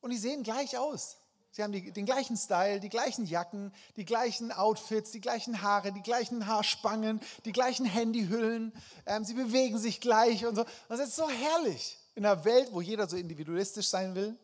und 0.00 0.10
die 0.10 0.16
sehen 0.16 0.42
gleich 0.42 0.76
aus. 0.76 1.16
Sie 1.52 1.62
haben 1.62 1.70
die, 1.70 1.92
den 1.92 2.06
gleichen 2.06 2.36
Style, 2.36 2.80
die 2.80 2.88
gleichen 2.88 3.24
Jacken, 3.24 3.72
die 3.94 4.04
gleichen 4.04 4.50
Outfits, 4.50 5.12
die 5.12 5.20
gleichen 5.20 5.62
Haare, 5.62 5.92
die 5.92 6.02
gleichen 6.02 6.48
Haarspangen, 6.48 7.20
die 7.44 7.52
gleichen 7.52 7.86
Handyhüllen. 7.86 8.72
Ähm, 9.06 9.22
sie 9.22 9.34
bewegen 9.34 9.78
sich 9.78 10.00
gleich 10.00 10.44
und 10.44 10.56
so. 10.56 10.64
Das 10.88 10.98
ist 10.98 11.14
so 11.14 11.30
herrlich. 11.30 11.96
in 12.16 12.26
einer 12.26 12.44
Welt, 12.44 12.70
wo 12.72 12.80
jeder 12.80 13.08
so 13.08 13.16
individualistisch 13.16 13.86
sein 13.86 14.16
will, 14.16 14.36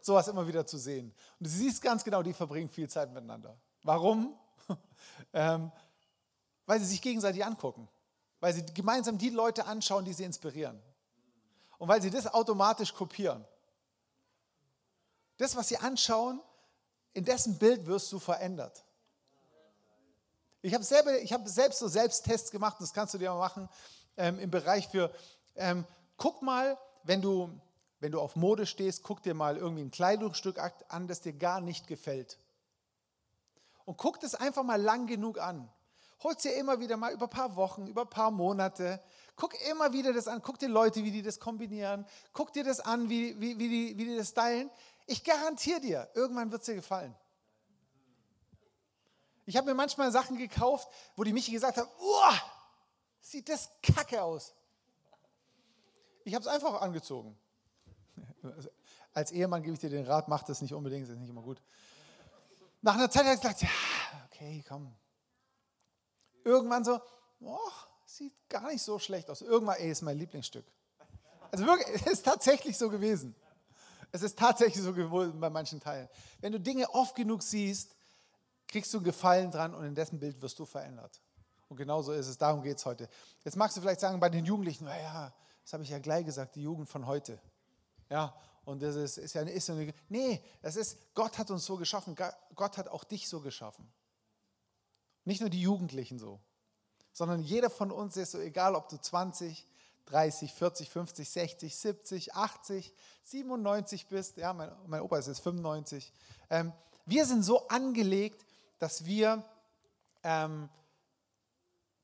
sowas 0.00 0.26
immer 0.26 0.48
wieder 0.48 0.64
zu 0.64 0.78
sehen. 0.78 1.12
Und 1.38 1.46
du 1.46 1.50
siehst 1.50 1.82
ganz 1.82 2.04
genau, 2.04 2.22
die 2.22 2.32
verbringen 2.32 2.70
viel 2.70 2.88
Zeit 2.88 3.12
miteinander. 3.12 3.54
Warum? 3.82 4.34
ähm, 5.34 5.70
weil 6.64 6.80
sie 6.80 6.86
sich 6.86 7.02
gegenseitig 7.02 7.44
angucken. 7.44 7.86
Weil 8.40 8.54
sie 8.54 8.64
gemeinsam 8.64 9.18
die 9.18 9.28
Leute 9.28 9.66
anschauen, 9.66 10.06
die 10.06 10.14
sie 10.14 10.24
inspirieren. 10.24 10.82
Und 11.78 11.88
weil 11.88 12.00
sie 12.00 12.10
das 12.10 12.26
automatisch 12.26 12.94
kopieren. 12.94 13.44
Das, 15.36 15.56
was 15.56 15.68
sie 15.68 15.78
anschauen, 15.78 16.40
in 17.12 17.24
dessen 17.24 17.58
Bild 17.58 17.86
wirst 17.86 18.10
du 18.12 18.18
verändert. 18.18 18.84
Ich 20.62 20.72
habe 20.72 20.84
hab 20.84 21.48
selbst 21.48 21.78
so 21.78 21.88
Selbsttests 21.88 22.50
gemacht, 22.50 22.76
das 22.80 22.92
kannst 22.92 23.14
du 23.14 23.18
dir 23.18 23.30
mal 23.30 23.38
machen, 23.38 23.68
ähm, 24.16 24.38
im 24.38 24.50
Bereich 24.50 24.88
für, 24.88 25.12
ähm, 25.56 25.84
guck 26.16 26.40
mal, 26.42 26.78
wenn 27.02 27.20
du, 27.20 27.50
wenn 28.00 28.12
du 28.12 28.20
auf 28.20 28.36
Mode 28.36 28.66
stehst, 28.66 29.02
guck 29.02 29.22
dir 29.22 29.34
mal 29.34 29.56
irgendwie 29.56 29.84
ein 29.84 29.90
Kleidungsstück 29.90 30.58
an, 30.88 31.06
das 31.06 31.20
dir 31.20 31.34
gar 31.34 31.60
nicht 31.60 31.86
gefällt. 31.86 32.38
Und 33.84 33.98
guck 33.98 34.20
das 34.20 34.34
einfach 34.34 34.62
mal 34.62 34.80
lang 34.80 35.06
genug 35.06 35.38
an. 35.38 35.70
Hol 36.24 36.32
es 36.32 36.38
dir 36.38 36.56
immer 36.56 36.80
wieder 36.80 36.96
mal 36.96 37.12
über 37.12 37.26
ein 37.26 37.30
paar 37.30 37.54
Wochen, 37.54 37.86
über 37.86 38.02
ein 38.02 38.08
paar 38.08 38.30
Monate. 38.30 38.98
Guck 39.36 39.60
immer 39.68 39.92
wieder 39.92 40.14
das 40.14 40.26
an. 40.26 40.40
Guck 40.40 40.58
dir 40.58 40.70
Leute, 40.70 41.04
wie 41.04 41.10
die 41.10 41.20
das 41.20 41.38
kombinieren. 41.38 42.06
Guck 42.32 42.50
dir 42.54 42.64
das 42.64 42.80
an, 42.80 43.10
wie, 43.10 43.38
wie, 43.38 43.58
wie, 43.58 43.68
die, 43.68 43.98
wie 43.98 44.06
die 44.06 44.16
das 44.16 44.30
stylen. 44.30 44.70
Ich 45.06 45.22
garantiere 45.22 45.80
dir, 45.80 46.08
irgendwann 46.14 46.50
wird 46.50 46.62
es 46.62 46.66
dir 46.66 46.76
gefallen. 46.76 47.14
Ich 49.44 49.54
habe 49.58 49.66
mir 49.66 49.74
manchmal 49.74 50.10
Sachen 50.10 50.38
gekauft, 50.38 50.88
wo 51.14 51.24
die 51.24 51.32
Michi 51.34 51.52
gesagt 51.52 51.76
hat, 51.76 51.86
Uah, 52.00 52.40
sieht 53.20 53.50
das 53.50 53.70
kacke 53.82 54.22
aus. 54.22 54.54
Ich 56.24 56.34
habe 56.34 56.42
es 56.42 56.48
einfach 56.48 56.80
angezogen. 56.80 57.36
Als 59.12 59.30
Ehemann 59.30 59.62
gebe 59.62 59.74
ich 59.74 59.80
dir 59.80 59.90
den 59.90 60.06
Rat, 60.06 60.28
mach 60.28 60.42
das 60.42 60.62
nicht 60.62 60.72
unbedingt, 60.72 61.06
das 61.06 61.16
ist 61.16 61.20
nicht 61.20 61.28
immer 61.28 61.42
gut. 61.42 61.60
Nach 62.80 62.94
einer 62.94 63.10
Zeit 63.10 63.24
habe 63.24 63.34
ich 63.34 63.40
gesagt, 63.42 63.60
ja, 63.60 63.68
okay, 64.24 64.64
komm. 64.66 64.90
Irgendwann 66.44 66.84
so, 66.84 67.00
oh, 67.40 67.58
sieht 68.04 68.32
gar 68.48 68.70
nicht 68.70 68.82
so 68.82 68.98
schlecht 68.98 69.28
aus. 69.30 69.40
Irgendwann, 69.40 69.76
ey, 69.76 69.90
ist 69.90 70.02
mein 70.02 70.18
Lieblingsstück. 70.18 70.64
Also 71.50 71.66
wirklich, 71.66 71.88
es 71.94 72.06
ist 72.06 72.24
tatsächlich 72.24 72.76
so 72.76 72.90
gewesen. 72.90 73.34
Es 74.12 74.22
ist 74.22 74.38
tatsächlich 74.38 74.82
so 74.82 74.92
gewesen 74.92 75.40
bei 75.40 75.50
manchen 75.50 75.80
Teilen. 75.80 76.08
Wenn 76.40 76.52
du 76.52 76.60
Dinge 76.60 76.88
oft 76.90 77.16
genug 77.16 77.42
siehst, 77.42 77.96
kriegst 78.68 78.92
du 78.92 78.98
einen 78.98 79.04
Gefallen 79.04 79.50
dran 79.50 79.74
und 79.74 79.84
in 79.84 79.94
dessen 79.94 80.18
Bild 80.18 80.40
wirst 80.40 80.58
du 80.58 80.64
verändert. 80.64 81.20
Und 81.68 81.76
genau 81.76 82.02
so 82.02 82.12
ist 82.12 82.28
es, 82.28 82.38
darum 82.38 82.62
geht 82.62 82.78
es 82.78 82.86
heute. 82.86 83.08
Jetzt 83.44 83.56
magst 83.56 83.76
du 83.76 83.80
vielleicht 83.80 84.00
sagen, 84.00 84.20
bei 84.20 84.28
den 84.28 84.44
Jugendlichen, 84.44 84.84
naja, 84.84 85.34
das 85.62 85.72
habe 85.72 85.82
ich 85.82 85.90
ja 85.90 85.98
gleich 85.98 86.24
gesagt, 86.24 86.56
die 86.56 86.62
Jugend 86.62 86.88
von 86.88 87.06
heute. 87.06 87.40
Ja, 88.10 88.34
und 88.64 88.82
das 88.82 88.96
ist, 88.96 89.18
ist 89.18 89.34
ja 89.34 89.42
ist 89.42 89.70
eine, 89.70 89.92
nee, 90.08 90.42
das 90.62 90.76
ist, 90.76 91.14
Gott 91.14 91.38
hat 91.38 91.50
uns 91.50 91.64
so 91.64 91.76
geschaffen, 91.76 92.16
Gott 92.54 92.78
hat 92.78 92.88
auch 92.88 93.04
dich 93.04 93.28
so 93.28 93.40
geschaffen. 93.40 93.90
Nicht 95.24 95.40
nur 95.40 95.50
die 95.50 95.60
Jugendlichen 95.60 96.18
so, 96.18 96.40
sondern 97.12 97.42
jeder 97.42 97.70
von 97.70 97.90
uns 97.90 98.16
ist 98.16 98.32
so, 98.32 98.38
egal 98.38 98.74
ob 98.74 98.88
du 98.88 98.96
20, 98.96 99.66
30, 100.06 100.52
40, 100.52 100.90
50, 100.90 101.30
60, 101.30 101.76
70, 101.76 102.34
80, 102.34 102.92
97 103.24 104.06
bist, 104.06 104.36
ja, 104.36 104.52
mein, 104.52 104.70
mein 104.86 105.00
Opa 105.00 105.18
ist 105.18 105.28
jetzt 105.28 105.40
95. 105.40 106.12
Ähm, 106.50 106.72
wir 107.06 107.24
sind 107.26 107.42
so 107.42 107.68
angelegt, 107.68 108.44
dass 108.78 109.04
wir 109.04 109.42
ähm, 110.22 110.68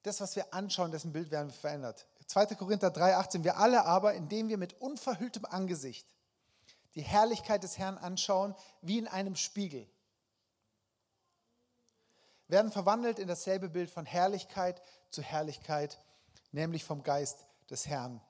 das, 0.02 0.20
was 0.20 0.36
wir 0.36 0.52
anschauen, 0.54 0.90
dessen 0.90 1.12
Bild 1.12 1.30
werden 1.30 1.50
verändert. 1.50 2.06
2. 2.26 2.46
Korinther 2.54 2.88
3,18. 2.88 3.44
Wir 3.44 3.58
alle 3.58 3.84
aber, 3.84 4.14
indem 4.14 4.48
wir 4.48 4.56
mit 4.56 4.80
unverhülltem 4.80 5.44
Angesicht 5.44 6.06
die 6.94 7.02
Herrlichkeit 7.02 7.62
des 7.62 7.76
Herrn 7.78 7.98
anschauen, 7.98 8.54
wie 8.82 8.98
in 8.98 9.08
einem 9.08 9.36
Spiegel, 9.36 9.86
werden 12.50 12.70
verwandelt 12.70 13.18
in 13.18 13.28
dasselbe 13.28 13.68
Bild 13.68 13.90
von 13.90 14.06
Herrlichkeit 14.06 14.82
zu 15.10 15.22
Herrlichkeit, 15.22 15.98
nämlich 16.52 16.84
vom 16.84 17.02
Geist 17.02 17.46
des 17.70 17.86
Herrn. 17.86 18.20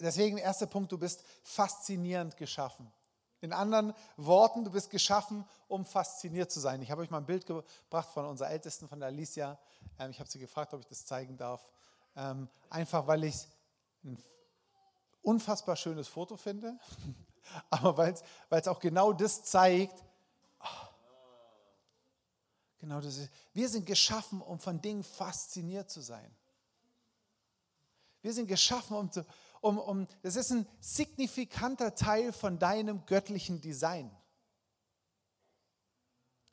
Deswegen 0.00 0.38
erster 0.38 0.66
Punkt, 0.66 0.92
du 0.92 0.98
bist 0.98 1.24
faszinierend 1.42 2.36
geschaffen. 2.36 2.92
In 3.40 3.54
anderen 3.54 3.94
Worten, 4.16 4.64
du 4.64 4.70
bist 4.70 4.90
geschaffen, 4.90 5.48
um 5.66 5.86
fasziniert 5.86 6.50
zu 6.50 6.60
sein. 6.60 6.82
Ich 6.82 6.90
habe 6.90 7.00
euch 7.00 7.10
mal 7.10 7.18
ein 7.18 7.26
Bild 7.26 7.46
gebracht 7.46 8.10
von 8.10 8.26
unserer 8.26 8.50
Ältesten, 8.50 8.86
von 8.86 9.00
der 9.00 9.08
Alicia. 9.08 9.58
Ähm, 9.98 10.10
ich 10.10 10.20
habe 10.20 10.28
sie 10.28 10.38
gefragt, 10.38 10.74
ob 10.74 10.80
ich 10.80 10.86
das 10.86 11.06
zeigen 11.06 11.38
darf. 11.38 11.66
Ähm, 12.16 12.48
einfach 12.68 13.06
weil 13.06 13.24
ich 13.24 13.48
ein 14.04 14.22
unfassbar 15.22 15.76
schönes 15.76 16.06
Foto 16.06 16.36
finde, 16.36 16.78
aber 17.70 17.96
weil 17.96 18.14
es 18.60 18.68
auch 18.68 18.80
genau 18.80 19.14
das 19.14 19.42
zeigt. 19.44 20.04
Genau 22.80 23.00
das 23.00 23.18
ist. 23.18 23.30
Wir 23.52 23.68
sind 23.68 23.84
geschaffen, 23.84 24.40
um 24.40 24.58
von 24.58 24.80
Dingen 24.80 25.04
fasziniert 25.04 25.90
zu 25.90 26.00
sein. 26.00 26.34
Wir 28.22 28.32
sind 28.32 28.46
geschaffen, 28.46 28.96
um 28.96 29.12
zu, 29.12 29.24
um, 29.60 29.78
um, 29.78 30.06
das 30.22 30.36
ist 30.36 30.50
ein 30.50 30.66
signifikanter 30.80 31.94
Teil 31.94 32.32
von 32.32 32.58
deinem 32.58 33.04
göttlichen 33.04 33.60
Design. 33.60 34.10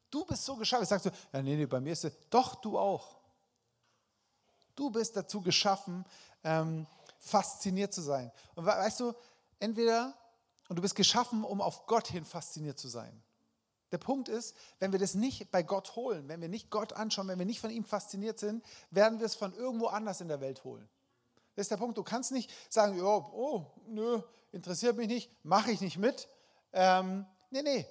Du 0.10 0.26
bist 0.26 0.44
so 0.44 0.56
geschaffen. 0.56 0.86
Sagst 0.86 1.06
du, 1.06 1.12
ja, 1.34 1.42
nee, 1.42 1.56
nee, 1.56 1.66
bei 1.66 1.80
mir 1.80 1.94
ist 1.94 2.06
es, 2.06 2.14
doch, 2.30 2.56
du 2.56 2.78
auch. 2.78 3.22
Du 4.76 4.90
bist 4.90 5.16
dazu 5.16 5.42
geschaffen, 5.42 6.06
ähm, 6.44 6.86
fasziniert 7.18 7.94
zu 7.94 8.02
sein. 8.02 8.32
Und 8.56 8.66
weißt 8.66 9.00
du, 9.00 9.14
entweder, 9.60 10.14
und 10.68 10.76
du 10.76 10.82
bist 10.82 10.96
geschaffen, 10.96 11.44
um 11.44 11.62
auf 11.62 11.86
Gott 11.88 12.08
hin 12.08 12.26
fasziniert 12.26 12.78
zu 12.78 12.90
sein. 12.90 13.24
Der 13.92 13.98
Punkt 13.98 14.28
ist, 14.28 14.56
wenn 14.80 14.92
wir 14.92 15.00
das 15.00 15.14
nicht 15.14 15.50
bei 15.52 15.64
Gott 15.64 15.96
holen, 15.96 16.28
wenn 16.28 16.42
wir 16.42 16.50
nicht 16.50 16.70
Gott 16.70 16.94
anschauen, 16.94 17.28
wenn 17.28 17.40
wir 17.40 17.46
nicht 17.46 17.62
von 17.62 17.70
ihm 17.70 17.86
fasziniert 17.86 18.38
sind, 18.38 18.64
werden 18.92 19.20
wir 19.20 19.26
es 19.26 19.36
von 19.36 19.54
irgendwo 19.54 19.88
anders 19.88 20.20
in 20.20 20.28
der 20.28 20.42
Welt 20.42 20.64
holen. 20.64 20.88
Das 21.56 21.66
ist 21.66 21.72
der 21.72 21.78
Punkt. 21.78 21.98
Du 21.98 22.04
kannst 22.04 22.32
nicht 22.32 22.52
sagen, 22.70 23.02
oh, 23.02 23.26
oh 23.34 23.66
nö, 23.88 24.22
interessiert 24.52 24.98
mich 24.98 25.08
nicht, 25.08 25.32
mache 25.44 25.72
ich 25.72 25.82
nicht 25.82 25.98
mit. 25.98 26.28
Ähm, 26.74 27.26
nee, 27.50 27.62
nee. 27.62 27.86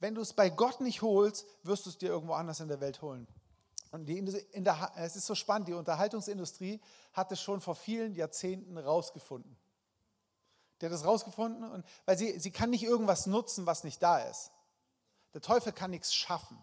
Wenn 0.00 0.14
du 0.14 0.20
es 0.22 0.32
bei 0.32 0.50
Gott 0.50 0.80
nicht 0.80 1.02
holst, 1.02 1.46
wirst 1.62 1.86
du 1.86 1.90
es 1.90 1.98
dir 1.98 2.08
irgendwo 2.08 2.32
anders 2.32 2.58
in 2.60 2.68
der 2.68 2.80
Welt 2.80 3.02
holen. 3.02 3.28
Und 3.92 4.06
die, 4.06 4.18
in 4.18 4.64
der, 4.64 4.90
es 4.96 5.16
ist 5.16 5.26
so 5.26 5.34
spannend, 5.34 5.68
die 5.68 5.74
Unterhaltungsindustrie 5.74 6.80
hat 7.12 7.30
es 7.30 7.40
schon 7.40 7.60
vor 7.60 7.74
vielen 7.74 8.14
Jahrzehnten 8.14 8.78
rausgefunden. 8.78 9.56
Der 10.80 10.90
hat 10.90 10.96
es 10.96 11.04
rausgefunden, 11.04 11.70
und, 11.70 11.84
weil 12.06 12.18
sie, 12.18 12.40
sie 12.40 12.50
kann 12.50 12.70
nicht 12.70 12.82
irgendwas 12.82 13.26
nutzen, 13.26 13.66
was 13.66 13.84
nicht 13.84 14.02
da 14.02 14.18
ist. 14.18 14.50
Der 15.34 15.40
Teufel 15.40 15.72
kann 15.72 15.90
nichts 15.90 16.14
schaffen. 16.14 16.58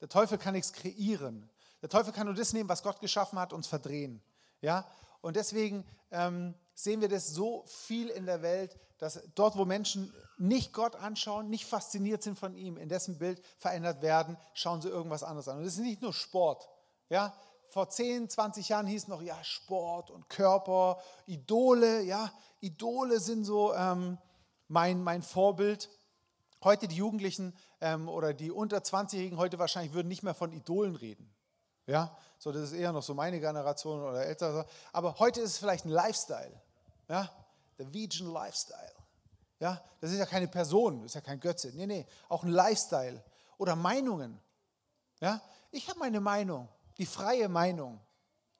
Der 0.00 0.08
Teufel 0.08 0.38
kann 0.38 0.54
nichts 0.54 0.72
kreieren. 0.72 1.50
Der 1.82 1.88
Teufel 1.88 2.12
kann 2.12 2.26
nur 2.26 2.34
das 2.34 2.52
nehmen, 2.52 2.68
was 2.68 2.82
Gott 2.82 3.00
geschaffen 3.00 3.38
hat, 3.38 3.52
und 3.52 3.60
es 3.60 3.66
verdrehen. 3.66 4.22
Ja? 4.60 4.86
Und 5.20 5.36
deswegen 5.36 5.84
ähm, 6.10 6.54
sehen 6.74 7.00
wir 7.00 7.08
das 7.08 7.28
so 7.28 7.64
viel 7.66 8.08
in 8.08 8.26
der 8.26 8.42
Welt, 8.42 8.78
dass 8.98 9.20
dort, 9.34 9.56
wo 9.56 9.64
Menschen 9.64 10.12
nicht 10.38 10.72
Gott 10.72 10.96
anschauen, 10.96 11.48
nicht 11.50 11.66
fasziniert 11.66 12.22
sind 12.22 12.38
von 12.38 12.54
ihm, 12.54 12.76
in 12.76 12.88
dessen 12.88 13.18
Bild 13.18 13.42
verändert 13.58 14.02
werden, 14.02 14.36
schauen 14.54 14.82
sie 14.82 14.88
irgendwas 14.88 15.22
anderes 15.22 15.48
an. 15.48 15.58
Und 15.58 15.64
das 15.64 15.74
ist 15.74 15.80
nicht 15.80 16.02
nur 16.02 16.12
Sport. 16.12 16.68
Ja? 17.08 17.34
Vor 17.68 17.88
10, 17.88 18.28
20 18.28 18.68
Jahren 18.68 18.86
hieß 18.86 19.02
es 19.02 19.08
noch, 19.08 19.22
ja, 19.22 19.42
Sport 19.44 20.10
und 20.10 20.28
Körper, 20.28 20.98
Idole, 21.26 22.02
ja, 22.02 22.32
Idole 22.60 23.20
sind 23.20 23.44
so 23.44 23.74
ähm, 23.74 24.18
mein, 24.68 25.02
mein 25.02 25.22
Vorbild. 25.22 25.90
Heute 26.64 26.88
die 26.88 26.96
Jugendlichen 26.96 27.54
ähm, 27.80 28.08
oder 28.08 28.34
die 28.34 28.50
unter 28.50 28.78
20-Jährigen 28.78 29.38
heute 29.38 29.58
wahrscheinlich 29.58 29.92
würden 29.92 30.08
nicht 30.08 30.22
mehr 30.22 30.34
von 30.34 30.52
Idolen 30.52 30.96
reden. 30.96 31.32
Ja, 31.86 32.16
so 32.38 32.52
das 32.52 32.64
ist 32.64 32.72
eher 32.72 32.92
noch 32.92 33.02
so 33.02 33.14
meine 33.14 33.40
Generation 33.40 34.02
oder 34.02 34.24
älter. 34.24 34.66
Aber 34.92 35.18
heute 35.18 35.40
ist 35.40 35.52
es 35.52 35.58
vielleicht 35.58 35.86
ein 35.86 35.90
Lifestyle. 35.90 36.52
Ja, 37.08 37.30
der 37.78 37.92
Vegan 37.92 38.30
Lifestyle. 38.30 38.92
Ja, 39.60 39.82
das 40.00 40.12
ist 40.12 40.18
ja 40.18 40.26
keine 40.26 40.48
Person, 40.48 40.98
das 40.98 41.06
ist 41.12 41.14
ja 41.14 41.20
kein 41.20 41.40
Götze. 41.40 41.72
Nee, 41.74 41.86
nee, 41.86 42.06
auch 42.28 42.44
ein 42.44 42.50
Lifestyle. 42.50 43.24
Oder 43.56 43.74
Meinungen. 43.74 44.40
Ja, 45.20 45.40
ich 45.70 45.88
habe 45.88 45.98
meine 45.98 46.20
Meinung, 46.20 46.68
die 46.96 47.06
freie 47.06 47.48
Meinung. 47.48 48.00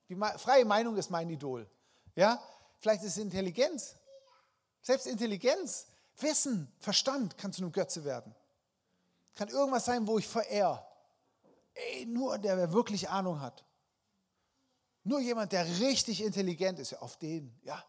Die 0.08 0.16
freie 0.16 0.64
Meinung 0.64 0.96
ist 0.96 1.10
mein 1.10 1.28
Idol. 1.28 1.68
Ja, 2.16 2.42
vielleicht 2.78 3.04
ist 3.04 3.12
es 3.12 3.18
Intelligenz. 3.18 3.94
Selbst 4.80 5.06
Intelligenz, 5.06 5.86
Wissen, 6.16 6.72
Verstand 6.78 7.36
kann 7.36 7.52
zu 7.52 7.62
einem 7.62 7.72
Götze 7.72 8.04
werden. 8.04 8.34
Kann 9.38 9.50
irgendwas 9.50 9.84
sein, 9.84 10.04
wo 10.04 10.18
ich 10.18 10.26
verehre. 10.26 10.84
Ey, 11.72 12.06
nur 12.06 12.38
der, 12.38 12.56
der 12.56 12.72
wirklich 12.72 13.08
Ahnung 13.08 13.40
hat. 13.40 13.64
Nur 15.04 15.20
jemand, 15.20 15.52
der 15.52 15.64
richtig 15.78 16.24
intelligent 16.24 16.80
ist, 16.80 17.00
auf 17.00 17.16
den, 17.18 17.56
ja. 17.62 17.80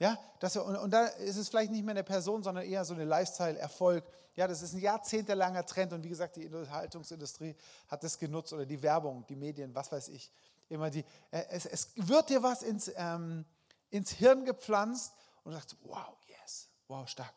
Ja, 0.00 0.18
das, 0.40 0.56
und, 0.56 0.74
und 0.74 0.90
da 0.90 1.06
ist 1.06 1.36
es 1.36 1.48
vielleicht 1.48 1.70
nicht 1.70 1.84
mehr 1.84 1.92
eine 1.92 2.02
Person, 2.02 2.42
sondern 2.42 2.64
eher 2.64 2.84
so 2.84 2.94
eine 2.94 3.04
Lifestyle-Erfolg. 3.04 4.04
Ja, 4.34 4.48
das 4.48 4.60
ist 4.60 4.72
ein 4.72 4.80
jahrzehntelanger 4.80 5.64
Trend 5.66 5.92
und 5.92 6.02
wie 6.02 6.08
gesagt, 6.08 6.34
die 6.34 6.46
Unterhaltungsindustrie 6.46 7.54
hat 7.86 8.02
das 8.02 8.18
genutzt 8.18 8.52
oder 8.52 8.66
die 8.66 8.82
Werbung, 8.82 9.24
die 9.28 9.36
Medien, 9.36 9.72
was 9.76 9.92
weiß 9.92 10.08
ich. 10.08 10.32
Immer 10.68 10.90
die, 10.90 11.04
äh, 11.30 11.44
es, 11.50 11.64
es 11.64 11.92
wird 11.94 12.28
dir 12.28 12.42
was 12.42 12.64
ins, 12.64 12.90
ähm, 12.96 13.44
ins 13.90 14.10
Hirn 14.10 14.44
gepflanzt 14.44 15.12
und 15.44 15.52
du 15.52 15.58
sagst, 15.58 15.76
wow, 15.84 16.16
yes, 16.26 16.68
wow, 16.88 17.08
stark. 17.08 17.34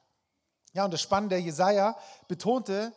Ja, 0.73 0.85
und 0.85 0.91
das 0.91 1.01
Spannende, 1.01 1.37
Jesaja 1.37 1.95
betonte 2.27 2.91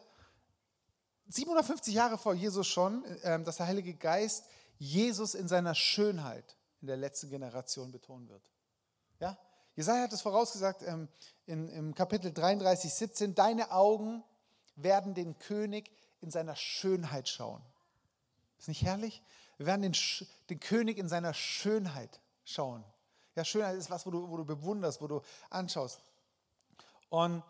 750 1.29 1.95
Jahre 1.95 2.19
vor 2.19 2.35
Jesus 2.35 2.67
schon, 2.67 3.05
ähm, 3.23 3.45
dass 3.45 3.57
der 3.57 3.67
Heilige 3.67 3.95
Geist 3.95 4.45
Jesus 4.79 5.35
in 5.35 5.49
seiner 5.49 5.75
Schönheit 5.75 6.57
in 6.81 6.87
der 6.87 6.97
letzten 6.97 7.31
Generation 7.31 7.91
betonen 7.91 8.29
wird. 8.29 8.51
Ja? 9.21 9.39
Jesaja 9.75 10.03
hat 10.03 10.13
es 10.13 10.23
vorausgesagt 10.23 10.83
ähm, 10.83 11.09
in, 11.47 11.69
im 11.69 11.95
Kapitel 11.95 12.33
33, 12.33 12.93
17: 12.93 13.35
Deine 13.35 13.71
Augen 13.71 14.23
werden 14.77 15.15
den 15.15 15.39
König 15.39 15.91
in 16.21 16.31
seiner 16.31 16.57
Schönheit 16.57 17.29
schauen. 17.29 17.63
Ist 18.59 18.69
nicht 18.69 18.83
herrlich? 18.83 19.23
Wir 19.57 19.67
werden 19.67 19.83
den, 19.83 19.97
den 20.51 20.61
König 20.61 20.99
in 20.99 21.09
seiner 21.09 21.35
Schönheit 21.35 22.21
schauen. 22.45 22.85
Ja, 23.35 23.45
Schönheit 23.45 23.77
ist 23.77 23.91
was, 23.91 24.07
wo 24.07 24.11
du, 24.11 24.29
wo 24.31 24.37
du 24.37 24.45
bewunderst, 24.45 25.01
wo 25.01 25.09
du 25.09 25.23
anschaust. 25.51 26.01
Und, 27.09 27.43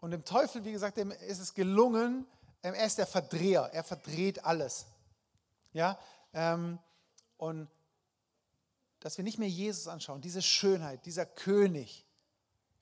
und 0.00 0.10
dem 0.10 0.24
Teufel, 0.24 0.64
wie 0.64 0.72
gesagt, 0.72 0.96
dem 0.96 1.10
ist 1.10 1.38
es 1.38 1.54
gelungen, 1.54 2.26
er 2.62 2.84
ist 2.84 2.98
der 2.98 3.06
Verdreher, 3.06 3.70
er 3.72 3.84
verdreht 3.84 4.44
alles. 4.44 4.86
Ja, 5.72 5.98
ähm, 6.32 6.78
und 7.36 7.68
dass 9.00 9.16
wir 9.16 9.24
nicht 9.24 9.38
mehr 9.38 9.48
Jesus 9.48 9.88
anschauen, 9.88 10.20
diese 10.20 10.42
Schönheit, 10.42 11.06
dieser 11.06 11.24
König, 11.24 12.06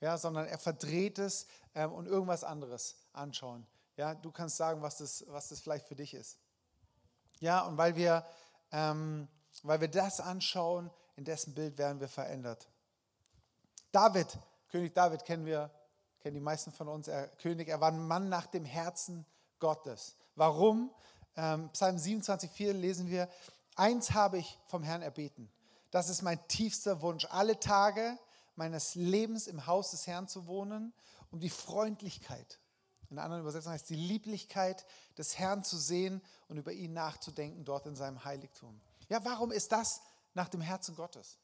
ja, 0.01 0.17
sondern 0.17 0.47
er 0.47 0.57
verdreht 0.57 1.19
es 1.19 1.47
ähm, 1.75 1.91
und 1.91 2.07
irgendwas 2.07 2.43
anderes 2.43 2.95
anschauen. 3.13 3.65
Ja, 3.95 4.15
du 4.15 4.31
kannst 4.31 4.57
sagen, 4.57 4.81
was 4.81 4.97
das, 4.97 5.25
was 5.27 5.49
das 5.49 5.59
vielleicht 5.59 5.87
für 5.87 5.95
dich 5.95 6.13
ist. 6.13 6.37
Ja, 7.39 7.61
und 7.61 7.77
weil 7.77 7.95
wir, 7.95 8.25
ähm, 8.71 9.27
weil 9.63 9.81
wir 9.81 9.87
das 9.87 10.19
anschauen, 10.19 10.89
in 11.15 11.25
dessen 11.25 11.53
Bild 11.53 11.77
werden 11.77 11.99
wir 11.99 12.07
verändert. 12.07 12.67
David, 13.91 14.27
König 14.69 14.93
David 14.93 15.25
kennen 15.25 15.45
wir, 15.45 15.71
kennen 16.19 16.35
die 16.35 16.41
meisten 16.41 16.71
von 16.71 16.87
uns, 16.87 17.07
er, 17.07 17.27
König, 17.27 17.67
er 17.67 17.81
war 17.81 17.91
ein 17.91 18.07
Mann 18.07 18.29
nach 18.29 18.47
dem 18.47 18.65
Herzen 18.65 19.25
Gottes. 19.59 20.15
Warum? 20.35 20.91
Ähm, 21.35 21.69
Psalm 21.73 21.97
27,4 21.97 22.73
lesen 22.73 23.09
wir, 23.09 23.29
eins 23.75 24.11
habe 24.11 24.37
ich 24.37 24.57
vom 24.67 24.83
Herrn 24.83 25.01
erbeten. 25.01 25.51
Das 25.91 26.09
ist 26.09 26.21
mein 26.21 26.39
tiefster 26.47 27.01
Wunsch, 27.01 27.25
alle 27.29 27.59
Tage 27.59 28.17
meines 28.55 28.95
Lebens 28.95 29.47
im 29.47 29.65
Haus 29.65 29.91
des 29.91 30.05
Herrn 30.07 30.27
zu 30.27 30.47
wohnen, 30.47 30.93
um 31.31 31.39
die 31.39 31.49
Freundlichkeit, 31.49 32.59
in 33.09 33.17
einer 33.17 33.25
anderen 33.25 33.41
Übersetzung 33.41 33.71
heißt 33.71 33.89
die 33.89 33.95
Lieblichkeit 33.95 34.85
des 35.17 35.37
Herrn 35.39 35.63
zu 35.63 35.77
sehen 35.77 36.21
und 36.47 36.57
über 36.57 36.71
ihn 36.71 36.93
nachzudenken 36.93 37.65
dort 37.65 37.87
in 37.87 37.95
seinem 37.95 38.23
Heiligtum. 38.23 38.79
Ja, 39.07 39.23
warum 39.25 39.51
ist 39.51 39.71
das 39.71 40.01
nach 40.35 40.47
dem 40.47 40.61
Herzen 40.61 40.95
Gottes? 40.95 41.39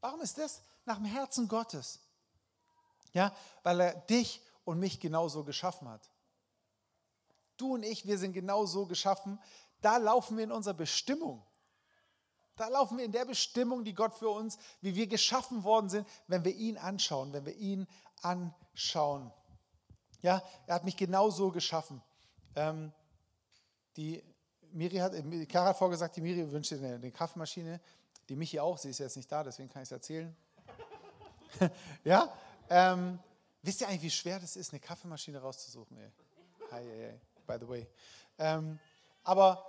Warum 0.00 0.22
ist 0.22 0.38
das 0.38 0.62
nach 0.86 0.96
dem 0.96 1.04
Herzen 1.04 1.48
Gottes? 1.48 2.00
Ja, 3.12 3.34
weil 3.62 3.80
er 3.80 3.94
dich 3.94 4.40
und 4.64 4.78
mich 4.78 5.00
genauso 5.00 5.44
geschaffen 5.44 5.88
hat. 5.88 6.08
Du 7.60 7.74
und 7.74 7.82
ich, 7.82 8.06
wir 8.06 8.16
sind 8.16 8.32
genau 8.32 8.64
so 8.64 8.86
geschaffen. 8.86 9.38
Da 9.80 9.98
laufen 9.98 10.36
wir 10.36 10.44
in 10.44 10.52
unserer 10.52 10.74
Bestimmung. 10.74 11.42
Da 12.56 12.68
laufen 12.68 12.98
wir 12.98 13.04
in 13.04 13.12
der 13.12 13.24
Bestimmung, 13.24 13.84
die 13.84 13.94
Gott 13.94 14.14
für 14.14 14.28
uns, 14.28 14.58
wie 14.80 14.94
wir 14.94 15.06
geschaffen 15.06 15.64
worden 15.64 15.88
sind, 15.88 16.06
wenn 16.26 16.44
wir 16.44 16.54
ihn 16.54 16.76
anschauen, 16.78 17.32
wenn 17.32 17.46
wir 17.46 17.54
ihn 17.56 17.86
anschauen. 18.22 19.32
Ja, 20.22 20.42
er 20.66 20.74
hat 20.74 20.84
mich 20.84 20.96
genau 20.96 21.30
so 21.30 21.50
geschaffen. 21.50 22.02
Ähm, 22.54 22.92
die 23.96 24.22
Miri 24.72 24.96
hat, 24.96 25.14
äh, 25.14 25.46
Kara 25.46 25.70
hat 25.70 25.78
vorgesagt, 25.78 26.16
die 26.16 26.20
Miri 26.20 26.50
wünscht 26.50 26.72
eine, 26.72 26.94
eine 26.94 27.10
Kaffeemaschine. 27.10 27.80
Die 28.28 28.36
Michi 28.36 28.60
auch, 28.60 28.78
sie 28.78 28.90
ist 28.90 28.98
jetzt 28.98 29.16
nicht 29.16 29.30
da, 29.32 29.42
deswegen 29.42 29.68
kann 29.68 29.82
ich 29.82 29.88
es 29.88 29.92
erzählen. 29.92 30.36
ja, 32.04 32.32
ähm, 32.68 33.18
wisst 33.62 33.80
ihr 33.80 33.88
eigentlich, 33.88 34.02
wie 34.02 34.10
schwer 34.10 34.38
das 34.38 34.56
ist, 34.56 34.72
eine 34.72 34.80
Kaffeemaschine 34.80 35.40
rauszusuchen? 35.40 35.96
Ey? 35.96 36.12
Hi, 36.70 36.84
hey, 36.84 36.98
hey 36.98 37.20
by 37.50 37.56
the 37.58 37.68
way. 37.68 37.86
Ähm, 38.38 38.78
aber, 39.24 39.64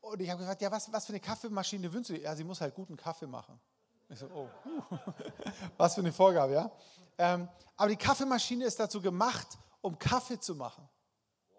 und 0.00 0.20
ich 0.20 0.30
habe 0.30 0.40
gefragt, 0.40 0.62
ja, 0.62 0.70
was, 0.70 0.90
was 0.92 1.06
für 1.06 1.12
eine 1.12 1.20
Kaffeemaschine 1.20 1.92
wünschst 1.92 2.10
du 2.10 2.14
dir? 2.14 2.22
Ja, 2.22 2.34
sie 2.34 2.44
muss 2.44 2.60
halt 2.60 2.74
guten 2.74 2.96
Kaffee 2.96 3.26
machen. 3.26 3.60
Ich 4.08 4.18
so, 4.18 4.26
oh, 4.26 4.48
was 5.76 5.94
für 5.94 6.00
eine 6.00 6.12
Vorgabe, 6.12 6.54
ja. 6.54 6.70
Ähm, 7.18 7.48
aber 7.76 7.90
die 7.90 7.96
Kaffeemaschine 7.96 8.64
ist 8.64 8.80
dazu 8.80 9.00
gemacht, 9.00 9.58
um 9.80 9.98
Kaffee 9.98 10.38
zu 10.38 10.54
machen. 10.54 10.88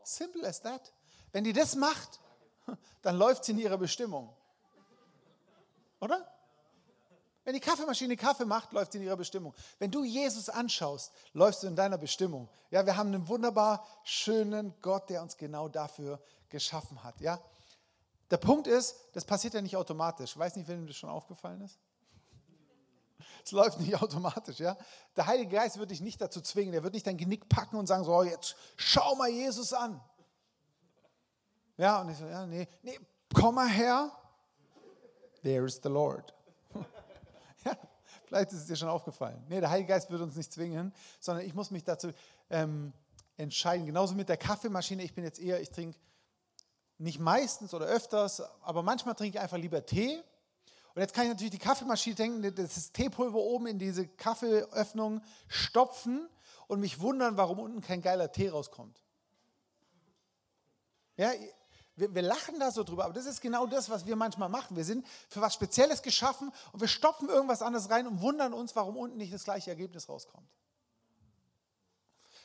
Simple 0.03 0.47
as 0.47 0.61
that. 0.61 0.91
Wenn 1.31 1.43
die 1.43 1.53
das 1.53 1.75
macht, 1.75 2.19
dann 3.01 3.17
läuft 3.17 3.45
sie 3.45 3.51
in 3.51 3.59
ihrer 3.59 3.77
Bestimmung. 3.77 4.35
Oder? 5.99 6.32
Wenn 7.43 7.53
die 7.53 7.59
Kaffeemaschine 7.59 8.15
Kaffee 8.15 8.45
macht, 8.45 8.71
läuft 8.71 8.93
sie 8.93 8.99
in 8.99 9.03
ihrer 9.03 9.17
Bestimmung. 9.17 9.53
Wenn 9.77 9.91
du 9.91 10.03
Jesus 10.03 10.49
anschaust, 10.49 11.11
läufst 11.33 11.63
du 11.63 11.67
in 11.67 11.75
deiner 11.75 11.97
Bestimmung. 11.97 12.49
Ja, 12.71 12.85
wir 12.85 12.95
haben 12.95 13.13
einen 13.13 13.27
wunderbar 13.27 13.85
schönen 14.03 14.73
Gott, 14.81 15.09
der 15.09 15.21
uns 15.21 15.35
genau 15.35 15.67
dafür 15.67 16.21
geschaffen 16.49 17.03
hat. 17.03 17.19
Ja, 17.19 17.41
der 18.31 18.37
Punkt 18.37 18.67
ist, 18.67 18.95
das 19.13 19.25
passiert 19.25 19.53
ja 19.53 19.61
nicht 19.61 19.75
automatisch. 19.75 20.31
Ich 20.31 20.37
weiß 20.37 20.55
nicht, 20.55 20.67
wem 20.67 20.87
das 20.87 20.95
schon 20.95 21.09
aufgefallen 21.09 21.61
ist. 21.61 21.77
Es 23.45 23.51
läuft 23.51 23.79
nicht 23.79 24.01
automatisch, 24.01 24.59
ja. 24.59 24.77
Der 25.15 25.27
Heilige 25.27 25.51
Geist 25.51 25.77
wird 25.77 25.91
dich 25.91 26.01
nicht 26.01 26.21
dazu 26.21 26.39
zwingen. 26.39 26.71
Der 26.71 26.83
wird 26.83 26.93
nicht 26.93 27.05
dein 27.05 27.17
Genick 27.17 27.49
packen 27.49 27.75
und 27.75 27.87
sagen, 27.87 28.05
so, 28.05 28.23
jetzt 28.23 28.55
schau 28.77 29.15
mal 29.15 29.29
Jesus 29.29 29.73
an. 29.73 30.01
Ja, 31.77 32.01
und 32.01 32.09
ich 32.09 32.17
so, 32.17 32.25
ja, 32.25 32.45
nee, 32.45 32.67
nee, 32.83 32.99
komm 33.33 33.55
mal 33.55 33.67
her. 33.67 34.11
There 35.43 35.65
is 35.65 35.81
the 35.83 35.89
Lord. 35.89 36.33
Vielleicht 38.33 38.51
ist 38.51 38.61
es 38.61 38.65
dir 38.65 38.75
schon 38.75 38.89
aufgefallen. 38.89 39.45
Nee, 39.47 39.59
der 39.59 39.69
Heilige 39.69 39.89
Geist 39.89 40.09
wird 40.09 40.19
uns 40.19 40.35
nicht 40.35 40.51
zwingen, 40.51 40.91
sondern 41.19 41.45
ich 41.45 41.53
muss 41.53 41.69
mich 41.69 41.83
dazu 41.83 42.11
ähm, 42.49 42.91
entscheiden. 43.37 43.85
Genauso 43.85 44.15
mit 44.15 44.27
der 44.27 44.37
Kaffeemaschine. 44.37 45.03
Ich 45.03 45.13
bin 45.13 45.23
jetzt 45.23 45.39
eher, 45.39 45.61
ich 45.61 45.69
trinke 45.69 45.99
nicht 46.97 47.19
meistens 47.19 47.75
oder 47.75 47.85
öfters, 47.85 48.41
aber 48.63 48.81
manchmal 48.81 49.13
trinke 49.13 49.37
ich 49.37 49.39
einfach 49.39 49.57
lieber 49.57 49.85
Tee. 49.85 50.17
Und 50.95 51.01
jetzt 51.03 51.13
kann 51.13 51.25
ich 51.25 51.29
natürlich 51.29 51.51
die 51.51 51.59
Kaffeemaschine 51.59 52.15
denken, 52.15 52.55
das 52.55 52.91
Teepulver 52.91 53.37
oben 53.37 53.67
in 53.67 53.77
diese 53.77 54.07
Kaffeeöffnung 54.07 55.21
stopfen 55.47 56.27
und 56.65 56.79
mich 56.79 57.01
wundern, 57.01 57.37
warum 57.37 57.59
unten 57.59 57.81
kein 57.81 58.01
geiler 58.01 58.31
Tee 58.31 58.49
rauskommt. 58.49 58.99
Ja, 61.17 61.29
wir, 61.95 62.13
wir, 62.13 62.21
lachen 62.21 62.59
da 62.59 62.71
so 62.71 62.83
drüber, 62.83 63.05
aber 63.05 63.13
das 63.13 63.25
ist 63.25 63.39
genau 63.41 63.67
das, 63.67 63.89
was 63.89 64.05
wir 64.05 64.15
manchmal 64.15 64.49
machen. 64.49 64.75
Wir 64.75 64.83
sind 64.83 65.05
für 65.29 65.41
was 65.41 65.53
Spezielles 65.53 66.01
geschaffen 66.01 66.51
und 66.71 66.79
wir 66.79 66.87
stopfen 66.87 67.29
irgendwas 67.29 67.61
anderes 67.61 67.89
rein 67.89 68.07
und 68.07 68.21
wundern 68.21 68.53
uns, 68.53 68.75
warum 68.75 68.97
unten 68.97 69.17
nicht 69.17 69.33
das 69.33 69.43
gleiche 69.43 69.69
Ergebnis 69.69 70.09
rauskommt. 70.09 70.47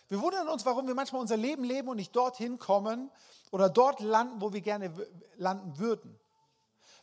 Wir 0.09 0.21
wundern 0.21 0.49
uns, 0.49 0.65
warum 0.65 0.87
wir 0.87 0.95
manchmal 0.95 1.21
unser 1.21 1.37
Leben 1.37 1.65
leben 1.65 1.89
und 1.89 1.97
nicht 1.97 2.17
dorthin 2.17 2.59
kommen 2.59 3.11
oder 3.51 3.69
dort 3.69 4.01
landen, 4.01 4.41
wo 4.41 4.53
wir 4.53 4.61
gerne 4.61 4.93
landen 5.37 5.79
würden. 5.79 6.19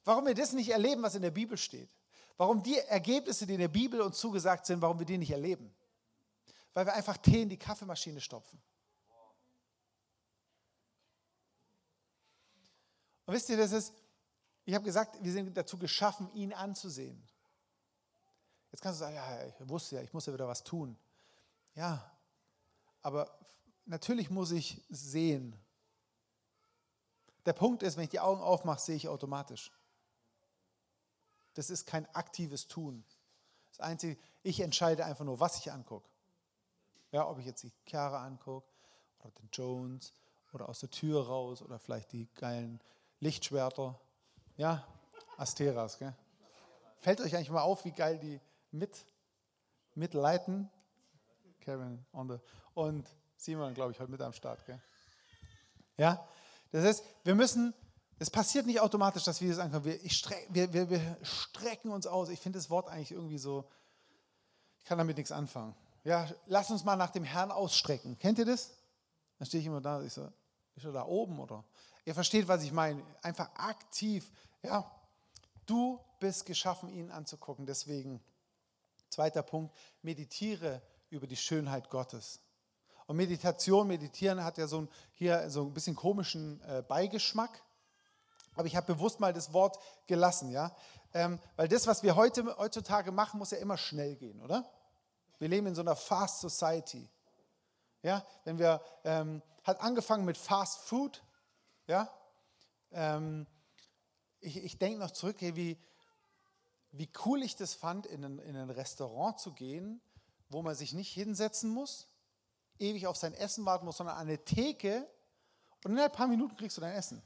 Warum 0.04 0.26
wir 0.26 0.36
das 0.36 0.54
nicht 0.54 0.70
erleben, 0.70 1.04
was 1.04 1.16
in 1.16 1.22
der 1.22 1.32
Bibel 1.32 1.58
steht. 1.58 1.90
Warum 2.38 2.62
die 2.62 2.78
Ergebnisse, 2.78 3.48
die 3.48 3.54
in 3.54 3.60
der 3.60 3.68
Bibel 3.70 4.02
uns 4.02 4.18
zugesagt 4.18 4.66
sind, 4.66 4.82
warum 4.82 5.00
wir 5.00 5.06
die 5.06 5.18
nicht 5.18 5.32
erleben. 5.32 5.74
Weil 6.74 6.86
wir 6.86 6.94
einfach 6.94 7.18
Tee 7.18 7.44
in 7.44 7.50
die 7.50 7.58
Kaffeemaschine 7.58 8.20
stopfen. 8.22 8.62
Und 13.26 13.34
wisst 13.34 13.50
ihr, 13.50 13.58
das 13.58 13.72
ist, 13.72 13.94
ich 14.66 14.74
habe 14.74 14.86
gesagt, 14.86 15.24
wir 15.24 15.32
sind 15.32 15.56
dazu 15.56 15.78
geschaffen, 15.78 16.32
ihn 16.34 16.54
anzusehen. 16.54 17.22
Jetzt 18.72 18.82
kannst 18.82 19.00
du 19.00 19.06
sagen, 19.06 19.16
ja, 19.16 19.46
ich 19.46 19.70
wusste 19.70 19.96
ja, 19.96 20.02
ich 20.02 20.14
muss 20.14 20.26
ja 20.26 20.34
wieder 20.34 20.48
was 20.48 20.64
tun. 20.64 20.98
Ja, 21.76 22.12
aber 23.02 23.38
natürlich 23.86 24.30
muss 24.30 24.52
ich 24.52 24.84
sehen. 24.90 25.56
Der 27.46 27.54
Punkt 27.54 27.84
ist, 27.84 27.96
wenn 27.96 28.06
ich 28.06 28.10
die 28.10 28.20
Augen 28.20 28.42
aufmache, 28.42 28.82
sehe 28.82 28.96
ich 28.96 29.08
automatisch. 29.08 29.72
Das 31.54 31.70
ist 31.70 31.86
kein 31.86 32.06
aktives 32.14 32.68
Tun. 32.68 33.06
Das 33.70 33.80
Einzige, 33.80 34.18
ich 34.44 34.60
entscheide 34.60 35.06
einfach 35.06 35.26
nur, 35.26 35.40
was 35.40 35.58
ich 35.58 35.72
angucke. 35.72 36.10
Ja, 37.12 37.30
ob 37.30 37.40
ich 37.40 37.46
jetzt 37.46 37.64
die 37.64 37.72
Chiara 37.86 38.26
angucke 38.26 38.68
oder 39.20 39.32
den 39.32 39.50
Jones 39.52 40.14
oder 40.52 40.68
aus 40.68 40.80
der 40.80 40.90
Tür 40.90 41.28
raus 41.28 41.62
oder 41.62 41.80
vielleicht 41.80 42.12
die 42.12 42.28
geilen 42.36 42.82
Lichtschwerter, 43.26 44.00
ja, 44.56 44.86
Asteras. 45.38 45.98
Gell? 45.98 46.14
Fällt 47.00 47.22
euch 47.22 47.36
eigentlich 47.36 47.50
mal 47.50 47.64
auf, 47.64 47.84
wie 47.84 47.92
geil 47.92 48.20
die 48.20 48.40
mit, 48.70 49.04
mitleiten? 49.96 50.70
Kevin 51.60 52.06
the, 52.14 52.38
und 52.76 53.08
Simon, 53.36 53.74
glaube 53.74 53.94
ich, 53.94 54.00
heute 54.00 54.12
mit 54.12 54.22
am 54.22 54.32
Start. 54.32 54.64
Gell? 54.68 54.80
Ja, 55.98 56.28
das 56.72 56.86
heißt, 56.86 57.04
wir 57.24 57.34
müssen, 57.34 57.74
es 58.20 58.30
passiert 58.30 58.68
nicht 58.68 58.80
automatisch, 58.80 59.24
dass 59.24 59.42
wir 59.42 59.50
das 59.50 59.58
ankommen. 59.58 59.86
Wir, 59.86 60.08
streck, 60.08 60.48
wir, 60.52 60.72
wir, 60.72 60.88
wir 60.92 61.18
strecken 61.24 61.90
uns 61.90 62.06
aus. 62.06 62.30
Ich 62.30 62.40
finde 62.40 62.60
das 62.60 62.70
Wort 62.70 62.88
eigentlich 62.90 63.12
irgendwie 63.12 63.40
so, 63.40 63.68
ich 64.78 64.86
kann 64.86 65.00
damit 65.00 65.18
nichts 65.18 65.32
anfangen. 65.32 65.76
Ja, 66.04 66.30
lass 66.46 66.70
uns 66.70 66.84
mal 66.84 66.96
nach 66.96 67.10
dem 67.10 67.24
Herrn 67.24 67.50
ausstrecken. 67.50 68.20
Kennt 68.20 68.38
ihr 68.38 68.46
das? 68.46 68.78
Dann 69.40 69.48
stehe 69.48 69.62
ich 69.62 69.66
immer 69.66 69.82
da, 69.82 70.04
ich 70.04 70.14
so, 70.14 70.32
ist 70.76 70.86
er 70.86 70.92
da 70.92 71.06
oben 71.06 71.40
oder? 71.40 71.64
Ihr 72.06 72.14
versteht, 72.14 72.48
was 72.48 72.64
ich 72.64 72.72
meine. 72.72 73.04
Einfach 73.22 73.50
aktiv. 73.56 74.32
Ja, 74.62 74.90
du 75.66 76.00
bist 76.20 76.46
geschaffen, 76.46 76.90
ihn 76.90 77.12
anzugucken. 77.12 77.66
Deswegen 77.66 78.22
Zweiter 79.16 79.44
Punkt, 79.44 79.74
meditiere 80.02 80.82
über 81.10 81.26
die 81.26 81.38
Schönheit 81.38 81.90
Gottes. 81.90 82.42
Und 83.08 83.16
Meditation, 83.16 83.88
Meditieren 83.88 84.44
hat 84.44 84.58
ja 84.58 84.68
so 84.68 84.82
ein, 84.82 84.90
hier 85.14 85.50
so 85.50 85.62
ein 85.62 85.74
bisschen 85.74 85.96
komischen 85.96 86.60
äh, 86.64 86.84
Beigeschmack. 86.86 87.64
Aber 88.56 88.68
ich 88.68 88.76
habe 88.76 88.94
bewusst 88.94 89.22
mal 89.22 89.32
das 89.32 89.54
Wort 89.54 89.80
gelassen, 90.08 90.50
ja. 90.50 90.76
Ähm, 91.14 91.40
weil 91.56 91.70
das, 91.70 91.88
was 91.88 92.04
wir 92.04 92.18
heute, 92.18 92.58
heutzutage 92.58 93.14
machen, 93.14 93.38
muss 93.38 93.52
ja 93.52 93.58
immer 93.60 93.78
schnell 93.78 94.18
gehen, 94.18 94.42
oder? 94.42 94.70
Wir 95.40 95.48
leben 95.48 95.68
in 95.68 95.76
so 95.76 95.82
einer 95.82 95.96
Fast 95.96 96.42
Society. 96.42 97.10
Ja, 98.02 98.26
wenn 98.44 98.60
wir, 98.60 98.82
ähm, 99.06 99.42
hat 99.66 99.82
angefangen 99.82 100.24
mit 100.24 100.38
Fast 100.38 100.80
Food, 100.82 101.24
ja. 101.88 102.10
Ähm, 102.92 103.46
ich 104.40 104.58
ich 104.64 104.78
denke 104.78 105.00
noch 105.00 105.12
zurück, 105.12 105.38
wie, 105.42 105.78
wie 106.92 107.10
cool 107.26 107.44
ich 107.44 107.56
das 107.56 107.74
fand, 107.74 108.06
in 108.06 108.24
ein, 108.24 108.40
in 108.40 108.56
ein 108.56 108.70
Restaurant 108.70 109.40
zu 109.40 109.52
gehen, 109.54 110.00
wo 110.50 110.62
man 110.62 110.76
sich 110.76 110.94
nicht 110.94 111.12
hinsetzen 111.12 111.70
muss, 111.70 112.08
ewig 112.78 113.08
auf 113.08 113.18
sein 113.18 113.34
Essen 113.34 113.66
warten 113.66 113.86
muss, 113.86 113.98
sondern 113.98 114.16
an 114.16 114.28
eine 114.28 114.44
Theke 114.46 115.10
und 115.84 115.92
in 115.92 116.00
ein 116.00 116.12
paar 116.12 116.28
Minuten 116.28 116.56
kriegst 116.56 116.78
du 116.78 116.82
dein 116.82 116.94
Essen. 116.94 117.22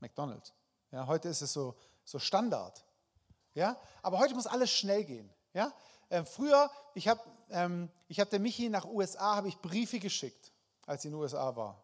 McDonald's. 0.00 0.52
Ja, 0.90 1.06
heute 1.06 1.28
ist 1.28 1.40
es 1.40 1.52
so, 1.52 1.76
so 2.04 2.18
Standard. 2.18 2.84
Ja, 3.54 3.80
aber 4.02 4.18
heute 4.18 4.34
muss 4.34 4.46
alles 4.46 4.70
schnell 4.70 5.04
gehen. 5.04 5.32
Ja, 5.52 5.72
äh, 6.08 6.24
früher, 6.24 6.70
ich 6.94 7.06
habe 7.06 7.20
ähm, 7.50 7.88
hab 8.10 8.30
der 8.30 8.40
Michi 8.40 8.68
nach 8.68 8.84
USA, 8.84 9.36
habe 9.36 9.48
ich 9.48 9.58
Briefe 9.58 10.00
geschickt, 10.00 10.52
als 10.86 11.02
ich 11.02 11.06
in 11.06 11.12
den 11.12 11.20
USA 11.20 11.54
war. 11.56 11.82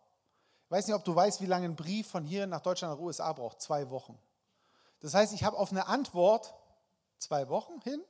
Ich 0.66 0.70
weiß 0.70 0.86
nicht, 0.86 0.96
ob 0.96 1.04
du 1.04 1.14
weißt, 1.14 1.40
wie 1.40 1.46
lange 1.46 1.66
ein 1.66 1.76
Brief 1.76 2.08
von 2.08 2.24
hier 2.24 2.46
nach 2.46 2.60
Deutschland 2.60 2.94
nach 2.94 3.00
USA 3.00 3.32
braucht. 3.32 3.60
Zwei 3.60 3.90
Wochen. 3.90 4.18
Das 5.00 5.14
heißt, 5.14 5.32
ich 5.32 5.44
habe 5.44 5.56
auf 5.56 5.70
eine 5.72 5.86
Antwort 5.86 6.54
zwei 7.18 7.48
Wochen 7.48 7.80
hin, 7.82 8.00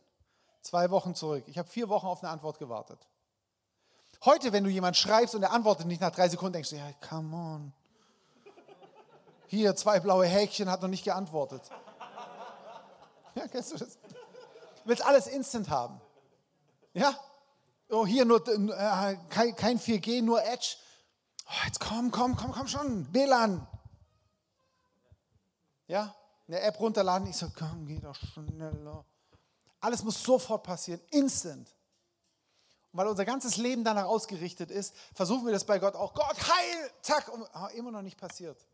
zwei 0.61 0.91
Wochen 0.91 1.15
zurück. 1.15 1.45
Ich 1.47 1.59
habe 1.59 1.69
vier 1.69 1.89
Wochen 1.89 2.07
auf 2.07 2.23
eine 2.23 2.31
Antwort 2.31 2.59
gewartet. 2.59 3.07
Heute, 4.25 4.53
wenn 4.53 4.65
du 4.65 4.71
jemand 4.71 4.97
schreibst 4.97 5.35
und 5.35 5.43
er 5.43 5.53
antwortet 5.53 5.87
nicht 5.87 6.01
nach 6.01 6.11
drei 6.11 6.29
Sekunden, 6.29 6.55
denkst 6.55 6.71
du, 6.71 6.77
ja, 6.77 6.93
come 7.09 7.35
on. 7.35 7.73
Hier, 9.47 9.75
zwei 9.75 9.99
blaue 9.99 10.27
Häkchen, 10.27 10.71
hat 10.71 10.83
noch 10.83 10.89
nicht 10.89 11.05
geantwortet. 11.05 11.63
Ja, 13.35 13.49
kennst 13.49 13.73
du 13.73 13.79
das? 13.79 13.97
Du 13.97 14.17
willst 14.85 15.05
alles 15.05 15.27
instant 15.27 15.71
haben. 15.71 16.01
Ja? 16.93 17.15
Oh, 17.91 18.07
hier 18.07 18.25
nur 18.25 18.47
äh, 18.47 19.17
kein, 19.29 19.57
kein 19.57 19.79
4G, 19.79 20.23
nur 20.23 20.43
Edge. 20.45 20.77
Oh, 21.47 21.67
jetzt 21.67 21.81
komm, 21.81 22.11
komm, 22.11 22.37
komm, 22.37 22.53
komm 22.53 22.69
schon. 22.69 23.13
WLAN. 23.13 23.67
Ja? 25.89 26.15
Eine 26.47 26.61
App 26.61 26.79
runterladen. 26.79 27.29
Ich 27.29 27.37
so, 27.37 27.51
komm, 27.57 27.87
geh 27.87 27.99
doch 27.99 28.15
schneller. 28.15 29.05
Alles 29.81 30.05
muss 30.05 30.23
sofort 30.23 30.63
passieren, 30.63 31.01
instant. 31.11 31.75
Und 32.93 32.99
weil 32.99 33.07
unser 33.09 33.25
ganzes 33.25 33.57
Leben 33.57 33.83
danach 33.83 34.05
ausgerichtet 34.05 34.71
ist, 34.71 34.95
versuchen 35.15 35.47
wir 35.47 35.53
das 35.53 35.65
bei 35.65 35.79
Gott 35.79 35.95
auch. 35.95 36.13
Gott, 36.15 36.37
heil, 36.49 36.91
zack, 37.03 37.29
und, 37.33 37.43
oh, 37.55 37.67
immer 37.75 37.91
noch 37.91 38.03
nicht 38.03 38.19
passiert. 38.19 38.67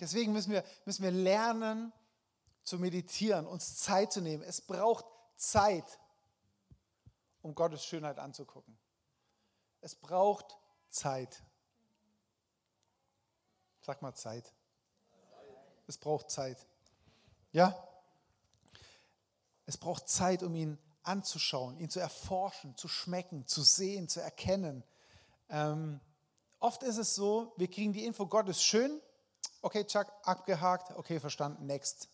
Deswegen 0.00 0.32
müssen 0.32 0.52
wir, 0.52 0.64
müssen 0.84 1.02
wir 1.02 1.10
lernen 1.10 1.92
zu 2.62 2.78
meditieren, 2.78 3.46
uns 3.46 3.76
Zeit 3.78 4.12
zu 4.12 4.20
nehmen. 4.20 4.42
Es 4.42 4.60
braucht 4.60 5.04
Zeit, 5.36 5.98
um 7.48 7.54
Gottes 7.54 7.84
Schönheit 7.84 8.18
anzugucken. 8.18 8.78
Es 9.80 9.94
braucht 9.94 10.58
Zeit. 10.90 11.42
Sag 13.80 14.02
mal 14.02 14.14
Zeit. 14.14 14.52
Es 15.86 15.96
braucht 15.96 16.30
Zeit. 16.30 16.66
Ja? 17.52 17.74
Es 19.64 19.78
braucht 19.78 20.08
Zeit, 20.08 20.42
um 20.42 20.54
ihn 20.54 20.78
anzuschauen, 21.02 21.78
ihn 21.78 21.88
zu 21.88 22.00
erforschen, 22.00 22.76
zu 22.76 22.86
schmecken, 22.86 23.46
zu 23.46 23.62
sehen, 23.62 24.08
zu 24.08 24.20
erkennen. 24.20 24.84
Ähm, 25.48 26.00
oft 26.58 26.82
ist 26.82 26.98
es 26.98 27.14
so, 27.14 27.54
wir 27.56 27.68
kriegen 27.68 27.94
die 27.94 28.04
Info, 28.04 28.26
Gott 28.26 28.48
ist 28.48 28.62
schön. 28.62 29.00
Okay, 29.62 29.84
Chuck, 29.86 30.12
abgehakt. 30.22 30.90
Okay, 30.96 31.18
verstanden. 31.18 31.64
Next. 31.64 32.10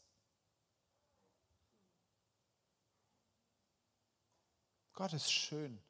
Gott 4.94 5.12
ist 5.12 5.30
schön. 5.30 5.82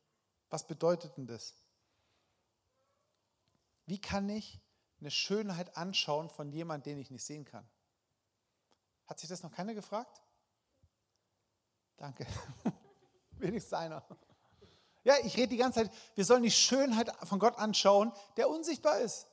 Was 0.50 0.66
bedeutet 0.66 1.16
denn 1.16 1.26
das? 1.26 1.54
Wie 3.86 4.00
kann 4.00 4.28
ich 4.28 4.60
eine 5.00 5.10
Schönheit 5.10 5.76
anschauen 5.76 6.30
von 6.30 6.50
jemandem, 6.50 6.94
den 6.94 7.00
ich 7.00 7.10
nicht 7.10 7.24
sehen 7.24 7.44
kann? 7.44 7.68
Hat 9.06 9.20
sich 9.20 9.28
das 9.28 9.42
noch 9.42 9.52
keiner 9.52 9.74
gefragt? 9.74 10.22
Danke. 11.96 12.26
Wenigstens 13.32 13.74
einer. 13.74 14.04
Ja, 15.04 15.16
ich 15.22 15.36
rede 15.36 15.48
die 15.48 15.58
ganze 15.58 15.80
Zeit, 15.80 15.92
wir 16.14 16.24
sollen 16.24 16.42
die 16.42 16.50
Schönheit 16.50 17.12
von 17.26 17.38
Gott 17.38 17.58
anschauen, 17.58 18.12
der 18.38 18.48
unsichtbar 18.48 19.00
ist. 19.00 19.26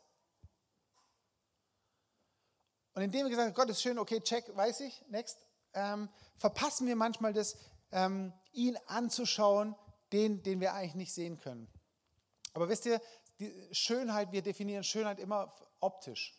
Und 2.94 3.04
indem 3.04 3.26
wir 3.26 3.30
gesagt 3.30 3.48
haben, 3.48 3.56
Gott 3.56 3.70
ist 3.70 3.82
schön, 3.82 3.98
okay, 3.98 4.20
check, 4.20 4.54
weiß 4.54 4.82
ich, 4.82 5.02
next, 5.08 5.48
ähm, 5.74 6.10
verpassen 6.38 6.88
wir 6.88 6.98
manchmal 6.98 7.32
das, 7.32 7.58
ähm, 7.94 8.34
ihn 8.54 8.78
anzuschauen, 8.88 9.76
den, 10.12 10.44
den 10.44 10.60
wir 10.60 10.74
eigentlich 10.74 10.96
nicht 10.96 11.14
sehen 11.14 11.38
können. 11.38 11.68
Aber 12.54 12.70
wisst 12.70 12.86
ihr, 12.86 13.02
die 13.40 13.54
Schönheit, 13.72 14.32
wir 14.32 14.42
definieren 14.42 14.84
Schönheit 14.84 15.20
immer 15.20 15.56
optisch. 15.80 16.38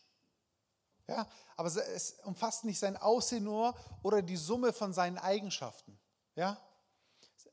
Ja, 1.09 1.27
aber 1.57 1.69
es 1.69 2.13
umfasst 2.25 2.65
nicht 2.65 2.79
sein 2.79 2.97
Aussehen 2.97 3.45
nur 3.45 3.75
oder 4.03 4.23
die 4.23 4.37
Summe 4.37 4.73
von 4.73 4.93
seinen 4.93 5.19
Eigenschaften. 5.19 5.99
Ja, 6.37 6.61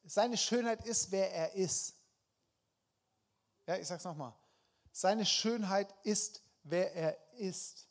seine 0.06 0.38
Schönheit 0.38 0.86
ist, 0.86 1.12
wer 1.12 1.32
er 1.34 1.54
ist. 1.54 1.96
Ja, 3.66 3.78
ich 3.78 3.90
es 3.90 4.04
nochmal. 4.04 4.34
Seine 4.92 5.26
Schönheit 5.26 5.94
ist, 6.04 6.44
wer 6.64 6.94
er 6.96 7.18
ist. 7.34 7.88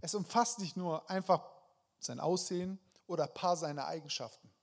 Es 0.00 0.14
umfasst 0.14 0.58
nicht 0.58 0.76
nur 0.76 1.08
einfach 1.10 1.50
sein 1.98 2.20
Aussehen 2.20 2.78
oder 3.06 3.24
ein 3.24 3.34
paar 3.34 3.56
seiner 3.56 3.86
Eigenschaften. 3.86 4.53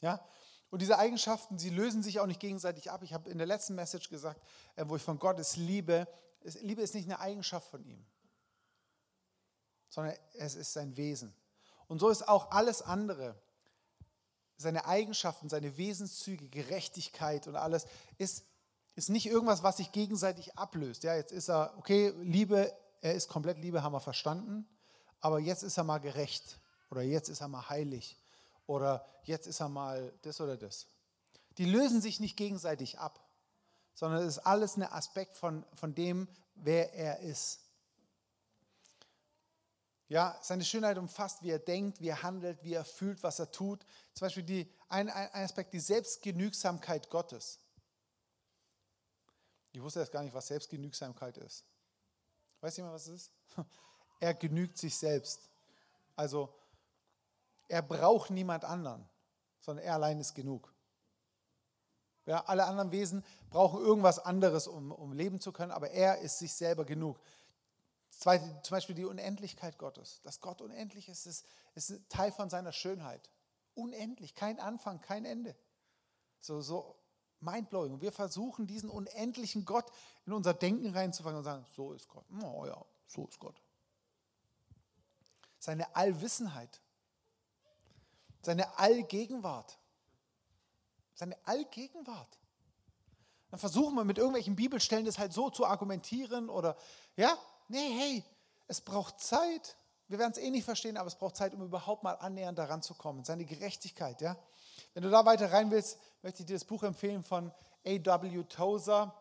Ja? 0.00 0.24
Und 0.70 0.82
diese 0.82 0.98
Eigenschaften, 0.98 1.58
sie 1.58 1.70
lösen 1.70 2.02
sich 2.02 2.20
auch 2.20 2.26
nicht 2.26 2.40
gegenseitig 2.40 2.90
ab. 2.90 3.02
Ich 3.02 3.12
habe 3.12 3.28
in 3.28 3.38
der 3.38 3.46
letzten 3.46 3.74
Message 3.74 4.08
gesagt, 4.08 4.40
äh, 4.76 4.84
wo 4.86 4.96
ich 4.96 5.02
von 5.02 5.18
Gottes 5.18 5.56
Liebe, 5.56 6.06
Liebe 6.62 6.80
ist 6.80 6.94
nicht 6.94 7.06
eine 7.06 7.18
Eigenschaft 7.18 7.68
von 7.68 7.84
ihm, 7.84 8.04
sondern 9.88 10.14
es 10.34 10.54
ist 10.54 10.72
sein 10.72 10.96
Wesen. 10.96 11.34
Und 11.88 11.98
so 11.98 12.08
ist 12.08 12.26
auch 12.28 12.52
alles 12.52 12.82
andere, 12.82 13.34
seine 14.56 14.86
Eigenschaften, 14.86 15.48
seine 15.48 15.76
Wesenszüge, 15.76 16.48
Gerechtigkeit 16.48 17.48
und 17.48 17.56
alles, 17.56 17.86
ist, 18.16 18.44
ist 18.94 19.10
nicht 19.10 19.26
irgendwas, 19.26 19.62
was 19.62 19.78
sich 19.78 19.90
gegenseitig 19.90 20.56
ablöst. 20.56 21.02
Ja, 21.02 21.16
jetzt 21.16 21.32
ist 21.32 21.50
er, 21.50 21.74
okay, 21.78 22.14
Liebe, 22.20 22.72
er 23.00 23.14
ist 23.14 23.28
komplett 23.28 23.58
Liebe, 23.58 23.82
haben 23.82 23.92
wir 23.92 24.00
verstanden, 24.00 24.68
aber 25.20 25.40
jetzt 25.40 25.62
ist 25.62 25.78
er 25.78 25.84
mal 25.84 25.98
gerecht 25.98 26.60
oder 26.90 27.02
jetzt 27.02 27.28
ist 27.28 27.40
er 27.40 27.48
mal 27.48 27.68
heilig 27.68 28.19
oder 28.70 29.04
jetzt 29.24 29.48
ist 29.48 29.58
er 29.58 29.68
mal 29.68 30.12
das 30.22 30.40
oder 30.40 30.56
das. 30.56 30.86
Die 31.58 31.64
lösen 31.64 32.00
sich 32.00 32.20
nicht 32.20 32.36
gegenseitig 32.36 33.00
ab, 33.00 33.18
sondern 33.94 34.22
es 34.22 34.36
ist 34.36 34.46
alles 34.46 34.76
ein 34.76 34.84
Aspekt 34.84 35.36
von, 35.36 35.66
von 35.74 35.92
dem, 35.92 36.28
wer 36.54 36.94
er 36.94 37.18
ist. 37.18 37.58
Ja, 40.06 40.38
seine 40.40 40.64
Schönheit 40.64 40.98
umfasst, 40.98 41.42
wie 41.42 41.50
er 41.50 41.58
denkt, 41.58 42.00
wie 42.00 42.08
er 42.08 42.22
handelt, 42.22 42.62
wie 42.62 42.74
er 42.74 42.84
fühlt, 42.84 43.24
was 43.24 43.40
er 43.40 43.50
tut. 43.50 43.84
Zum 44.14 44.26
Beispiel 44.26 44.44
die, 44.44 44.72
ein, 44.88 45.08
ein 45.08 45.44
Aspekt, 45.44 45.72
die 45.74 45.80
Selbstgenügsamkeit 45.80 47.10
Gottes. 47.10 47.58
Ich 49.72 49.82
wusste 49.82 49.98
erst 49.98 50.12
gar 50.12 50.22
nicht, 50.22 50.34
was 50.34 50.46
Selbstgenügsamkeit 50.46 51.38
ist. 51.38 51.64
Weiß 52.60 52.76
jemand, 52.76 52.94
was 52.94 53.08
es 53.08 53.22
ist? 53.22 53.30
Er 54.22 54.34
genügt 54.34 54.76
sich 54.76 54.94
selbst. 54.94 55.48
Also 56.14 56.54
er 57.70 57.82
braucht 57.82 58.30
niemand 58.30 58.64
anderen, 58.64 59.08
sondern 59.60 59.84
er 59.84 59.94
allein 59.94 60.18
ist 60.18 60.34
genug. 60.34 60.74
Ja, 62.26 62.44
alle 62.44 62.64
anderen 62.64 62.92
Wesen 62.92 63.24
brauchen 63.48 63.80
irgendwas 63.80 64.18
anderes, 64.18 64.66
um, 64.66 64.92
um 64.92 65.12
leben 65.12 65.40
zu 65.40 65.52
können, 65.52 65.72
aber 65.72 65.90
er 65.90 66.18
ist 66.18 66.38
sich 66.38 66.52
selber 66.52 66.84
genug. 66.84 67.18
Zweite, 68.10 68.44
zum 68.62 68.76
Beispiel 68.76 68.94
die 68.94 69.04
Unendlichkeit 69.04 69.78
Gottes. 69.78 70.20
Dass 70.22 70.40
Gott 70.40 70.60
unendlich 70.60 71.08
ist, 71.08 71.26
ist, 71.26 71.46
ist 71.74 72.08
Teil 72.08 72.32
von 72.32 72.50
seiner 72.50 72.72
Schönheit. 72.72 73.30
Unendlich, 73.74 74.34
kein 74.34 74.58
Anfang, 74.60 75.00
kein 75.00 75.24
Ende. 75.24 75.56
So, 76.40 76.60
so 76.60 76.96
mindblowing. 77.40 77.94
Und 77.94 78.02
wir 78.02 78.12
versuchen, 78.12 78.66
diesen 78.66 78.90
unendlichen 78.90 79.64
Gott 79.64 79.90
in 80.26 80.32
unser 80.32 80.54
Denken 80.54 80.92
reinzufangen 80.92 81.38
und 81.38 81.44
sagen, 81.44 81.64
so 81.74 81.92
ist 81.92 82.08
Gott. 82.08 82.26
Oh 82.42 82.66
ja, 82.66 82.84
so 83.06 83.26
ist 83.26 83.38
Gott. 83.38 83.60
Seine 85.58 85.94
Allwissenheit 85.94 86.80
seine 88.42 88.78
Allgegenwart. 88.78 89.78
Seine 91.14 91.36
Allgegenwart. 91.44 92.38
Dann 93.50 93.60
versuchen 93.60 93.94
wir 93.94 94.04
mit 94.04 94.18
irgendwelchen 94.18 94.56
Bibelstellen 94.56 95.04
das 95.04 95.18
halt 95.18 95.32
so 95.32 95.50
zu 95.50 95.66
argumentieren 95.66 96.48
oder, 96.48 96.76
ja, 97.16 97.36
nee, 97.68 97.90
hey, 97.98 98.24
es 98.68 98.80
braucht 98.80 99.20
Zeit, 99.20 99.76
wir 100.06 100.18
werden 100.18 100.32
es 100.32 100.38
eh 100.38 100.50
nicht 100.50 100.64
verstehen, 100.64 100.96
aber 100.96 101.08
es 101.08 101.16
braucht 101.16 101.36
Zeit, 101.36 101.54
um 101.54 101.62
überhaupt 101.62 102.02
mal 102.02 102.14
annähernd 102.14 102.58
daran 102.58 102.82
zu 102.82 102.94
kommen. 102.94 103.24
Seine 103.24 103.44
Gerechtigkeit, 103.44 104.20
ja. 104.20 104.36
Wenn 104.94 105.02
du 105.02 105.10
da 105.10 105.24
weiter 105.24 105.52
rein 105.52 105.70
willst, 105.70 105.98
möchte 106.22 106.42
ich 106.42 106.46
dir 106.46 106.54
das 106.54 106.64
Buch 106.64 106.82
empfehlen 106.82 107.22
von 107.22 107.52
A.W. 107.86 108.44
Tozer, 108.44 109.14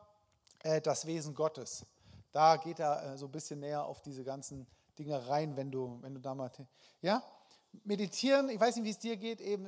äh, 0.64 0.82
Das 0.82 1.06
Wesen 1.06 1.34
Gottes. 1.34 1.86
Da 2.32 2.58
geht 2.58 2.80
er 2.80 3.04
äh, 3.04 3.18
so 3.18 3.26
ein 3.26 3.32
bisschen 3.32 3.60
näher 3.60 3.86
auf 3.86 4.02
diese 4.02 4.24
ganzen 4.24 4.68
Dinge 4.98 5.28
rein, 5.28 5.56
wenn 5.56 5.72
du, 5.72 5.98
wenn 6.02 6.14
du 6.14 6.20
da 6.20 6.36
mal, 6.36 6.52
ja. 7.02 7.24
Meditieren, 7.84 8.50
ich 8.50 8.60
weiß 8.60 8.76
nicht, 8.76 8.86
wie 8.86 8.92
es 8.92 9.00
dir 9.00 9.18
geht, 9.18 9.42
eben, 9.42 9.68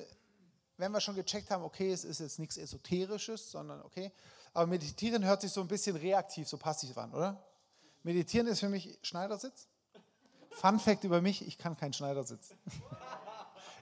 wenn 0.78 0.92
wir 0.92 1.02
schon 1.02 1.16
gecheckt 1.16 1.52
haben, 1.52 1.64
okay, 1.64 1.92
es 1.92 2.04
ist 2.04 2.20
jetzt 2.20 2.40
nichts 2.40 2.58
Esoterisches, 2.58 3.52
sondern 3.52 3.82
okay, 3.84 4.12
aber 4.54 4.68
meditieren 4.68 5.24
hört 5.24 5.42
sich 5.42 5.52
so 5.52 5.62
ein 5.62 5.68
bisschen 5.68 5.96
reaktiv, 5.96 6.48
so 6.48 6.58
passiv 6.58 6.98
an, 6.98 7.14
oder? 7.14 7.44
Meditieren 8.04 8.48
ist 8.48 8.60
für 8.60 8.70
mich 8.70 8.98
Schneidersitz. 9.02 9.68
Fun 10.50 10.80
Fact 10.80 11.04
über 11.04 11.22
mich, 11.22 11.48
ich 11.48 11.58
kann 11.58 11.78
keinen 11.78 11.94
Schneidersitz. 11.94 12.54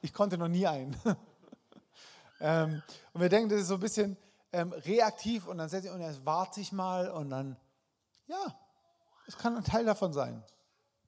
Ich 0.02 0.14
konnte 0.14 0.38
noch 0.38 0.48
nie 0.48 0.66
einen. 0.66 0.96
Ähm, 2.42 2.82
und 3.12 3.20
wir 3.20 3.28
denken, 3.28 3.50
das 3.50 3.60
ist 3.60 3.68
so 3.68 3.74
ein 3.74 3.82
bisschen 3.82 4.16
ähm, 4.54 4.72
reaktiv 4.72 5.46
und 5.46 5.58
dann 5.58 5.68
setze 5.68 5.88
ich 5.88 5.94
und 5.94 6.00
jetzt 6.00 6.26
warte 6.26 6.62
ich 6.62 6.72
mal 6.72 7.10
und 7.12 7.30
dann, 7.30 7.58
ja, 8.28 8.58
es 9.28 9.38
kann 9.38 9.58
ein 9.58 9.64
Teil 9.66 9.84
davon 9.84 10.14
sein. 10.14 10.42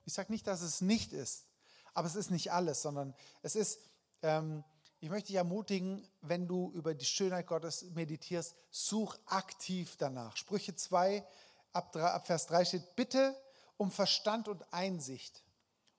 Ich 0.04 0.14
sage 0.14 0.32
nicht, 0.32 0.46
dass 0.46 0.62
es 0.62 0.82
nicht 0.82 1.14
ist, 1.14 1.46
aber 1.94 2.08
es 2.08 2.16
ist 2.16 2.32
nicht 2.32 2.52
alles, 2.52 2.82
sondern 2.82 3.14
es 3.42 3.56
ist, 3.56 3.80
ähm, 4.22 4.64
ich 5.00 5.10
möchte 5.10 5.28
dich 5.28 5.38
ermutigen, 5.38 6.08
wenn 6.22 6.48
du 6.48 6.72
über 6.74 6.94
die 6.94 7.06
Schönheit 7.06 7.48
Gottes 7.48 7.84
meditierst, 7.94 8.56
such 8.70 9.18
aktiv 9.26 9.96
danach. 9.98 10.38
Sprüche 10.38 10.76
2, 10.76 11.26
ab, 11.74 11.96
ab 11.96 12.28
Vers 12.28 12.48
3 12.48 12.66
steht, 12.66 12.96
bitte 12.96 13.36
um 13.78 13.90
Verstand 13.92 14.48
und 14.48 14.72
Einsicht 14.74 15.44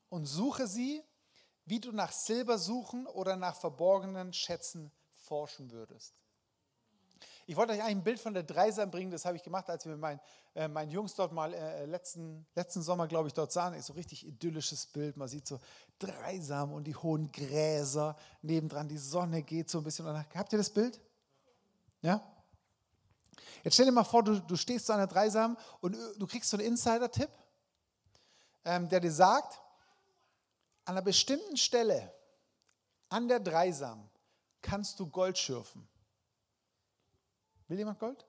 und 0.08 0.26
suche 0.26 0.66
sie, 0.66 1.02
wie 1.64 1.80
du 1.80 1.92
nach 1.92 2.12
Silber 2.12 2.58
suchen 2.58 3.06
oder 3.06 3.36
nach 3.36 3.56
verborgenen 3.56 4.32
Schätzen 4.32 4.92
forschen 5.14 5.70
würdest. 5.70 6.14
Ich 7.46 7.56
wollte 7.56 7.72
euch 7.72 7.80
eigentlich 7.80 7.96
ein 7.96 8.04
Bild 8.04 8.20
von 8.20 8.34
der 8.34 8.42
Dreisam 8.42 8.90
bringen, 8.90 9.10
das 9.10 9.24
habe 9.24 9.36
ich 9.36 9.42
gemacht, 9.42 9.68
als 9.68 9.84
wir 9.84 9.92
mit 9.92 10.00
meinen, 10.00 10.20
äh, 10.54 10.68
meinen 10.68 10.90
Jungs 10.90 11.14
dort 11.14 11.32
mal 11.32 11.52
äh, 11.52 11.86
letzten, 11.86 12.46
letzten 12.54 12.82
Sommer, 12.82 13.08
glaube 13.08 13.28
ich, 13.28 13.34
dort 13.34 13.52
sahen. 13.52 13.74
Ist 13.74 13.86
so 13.86 13.92
richtig 13.94 14.26
idyllisches 14.26 14.86
Bild. 14.86 15.16
Man 15.16 15.28
sieht 15.28 15.46
so 15.46 15.58
Dreisam 15.98 16.72
und 16.72 16.84
die 16.84 16.94
hohen 16.94 17.30
Gräser 17.32 18.16
nebendran, 18.42 18.88
die 18.88 18.98
Sonne 18.98 19.42
geht 19.42 19.70
so 19.70 19.78
ein 19.78 19.84
bisschen. 19.84 20.06
Habt 20.06 20.52
ihr 20.52 20.58
das 20.58 20.70
Bild? 20.70 21.00
Ja? 22.00 22.20
Jetzt 23.62 23.74
stell 23.74 23.86
dir 23.86 23.92
mal 23.92 24.04
vor, 24.04 24.22
du, 24.22 24.40
du 24.40 24.56
stehst 24.56 24.86
zu 24.86 24.92
einer 24.92 25.06
Dreisam 25.06 25.56
und 25.80 25.96
du 26.18 26.26
kriegst 26.26 26.50
so 26.50 26.56
einen 26.56 26.66
Insider-Tipp, 26.66 27.30
ähm, 28.64 28.88
der 28.88 29.00
dir 29.00 29.12
sagt, 29.12 29.60
an 30.84 30.96
einer 30.96 31.02
bestimmten 31.02 31.56
Stelle 31.56 32.12
an 33.08 33.28
der 33.28 33.40
Dreisam 33.40 34.08
kannst 34.60 34.98
du 34.98 35.06
Gold 35.06 35.38
schürfen. 35.38 35.86
Will 37.72 37.78
jemand 37.78 37.98
Gold? 37.98 38.26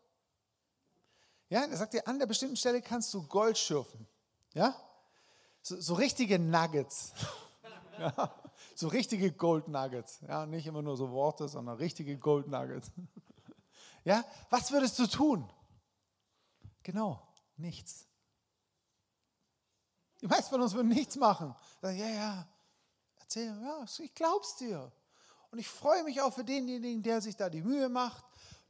Ja, 1.50 1.66
er 1.66 1.76
sagt 1.76 1.92
dir, 1.92 2.08
an 2.08 2.18
der 2.18 2.28
bestimmten 2.28 2.56
Stelle 2.56 2.82
kannst 2.82 3.14
du 3.14 3.28
Gold 3.28 3.58
schürfen. 3.58 4.08
Ja? 4.54 4.74
So, 5.62 5.82
so 5.82 5.96
richtige 5.96 6.40
Nuggets. 6.40 7.12
ja? 8.00 8.34
So 8.74 8.88
richtige 8.88 9.34
Gold 9.34 9.68
Nuggets. 9.68 10.22
Ja, 10.30 10.46
nicht 10.46 10.66
immer 10.66 10.82
nur 10.82 10.96
so 10.96 11.12
Worte, 11.12 11.50
sondern 11.50 11.76
richtige 11.76 12.18
Gold 12.18 12.48
Nuggets. 12.48 12.90
ja, 14.06 14.24
was 14.50 14.72
würdest 14.72 14.98
du 14.98 15.08
tun? 15.08 15.52
Genau, 16.82 17.28
nichts. 17.58 18.08
Die 20.22 20.28
meisten 20.28 20.52
von 20.52 20.62
uns 20.62 20.74
würden 20.74 20.88
nichts 20.88 21.18
machen. 21.18 21.54
Ja, 21.82 21.90
ja, 21.90 22.48
erzähl, 23.20 23.48
ja, 23.62 23.86
ich 24.00 24.16
glaub's 24.16 24.56
dir. 24.56 24.90
Und 25.52 25.60
ich 25.60 25.68
freue 25.68 26.06
mich 26.06 26.22
auch 26.22 26.34
für 26.34 26.46
denjenigen, 26.46 27.04
der 27.04 27.20
sich 27.20 27.36
da 27.36 27.50
die 27.50 27.62
Mühe 27.62 27.90
macht, 27.90 28.24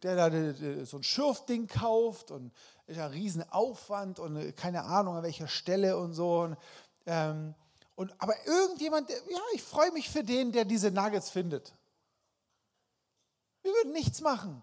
der 0.03 0.29
da 0.29 0.85
so 0.85 0.97
ein 0.97 1.03
Schürfding 1.03 1.67
kauft 1.67 2.31
und 2.31 2.51
ist 2.87 2.99
ein 2.99 3.11
Riesenaufwand 3.11 4.19
und 4.19 4.35
äh, 4.35 4.51
keine 4.51 4.83
Ahnung 4.83 5.15
an 5.15 5.23
welcher 5.23 5.47
Stelle 5.47 5.97
und 5.97 6.13
so. 6.13 6.41
Und, 6.41 6.57
ähm, 7.05 7.55
und, 7.95 8.13
aber 8.19 8.33
irgendjemand, 8.45 9.09
ja, 9.09 9.39
ich 9.53 9.63
freue 9.63 9.91
mich 9.91 10.09
für 10.09 10.23
den, 10.23 10.51
der 10.51 10.65
diese 10.65 10.91
Nuggets 10.91 11.29
findet. 11.29 11.73
Wir 13.61 13.71
würden 13.71 13.93
nichts 13.93 14.19
machen, 14.19 14.61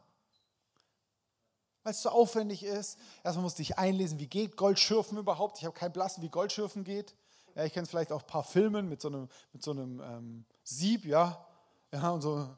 weil 1.82 1.92
es 1.92 2.02
so 2.02 2.10
aufwendig 2.10 2.62
ist. 2.62 2.98
Erstmal 3.24 3.44
musste 3.44 3.62
ich 3.62 3.78
einlesen, 3.78 4.18
wie 4.18 4.26
geht 4.26 4.56
Goldschürfen 4.56 5.16
überhaupt. 5.16 5.58
Ich 5.58 5.64
habe 5.64 5.74
keinen 5.74 5.92
Blassen, 5.92 6.22
wie 6.22 6.28
Goldschürfen 6.28 6.84
geht. 6.84 7.14
Ja, 7.54 7.64
ich 7.64 7.72
kenne 7.72 7.86
vielleicht 7.86 8.12
auch 8.12 8.20
ein 8.20 8.26
paar 8.26 8.44
Filmen 8.44 8.88
mit 8.88 9.00
so 9.00 9.08
einem, 9.08 9.28
mit 9.52 9.62
so 9.62 9.70
einem 9.70 10.00
ähm, 10.00 10.44
Sieb, 10.62 11.04
ja. 11.06 11.46
Ja, 11.92 12.10
und 12.10 12.20
so. 12.20 12.48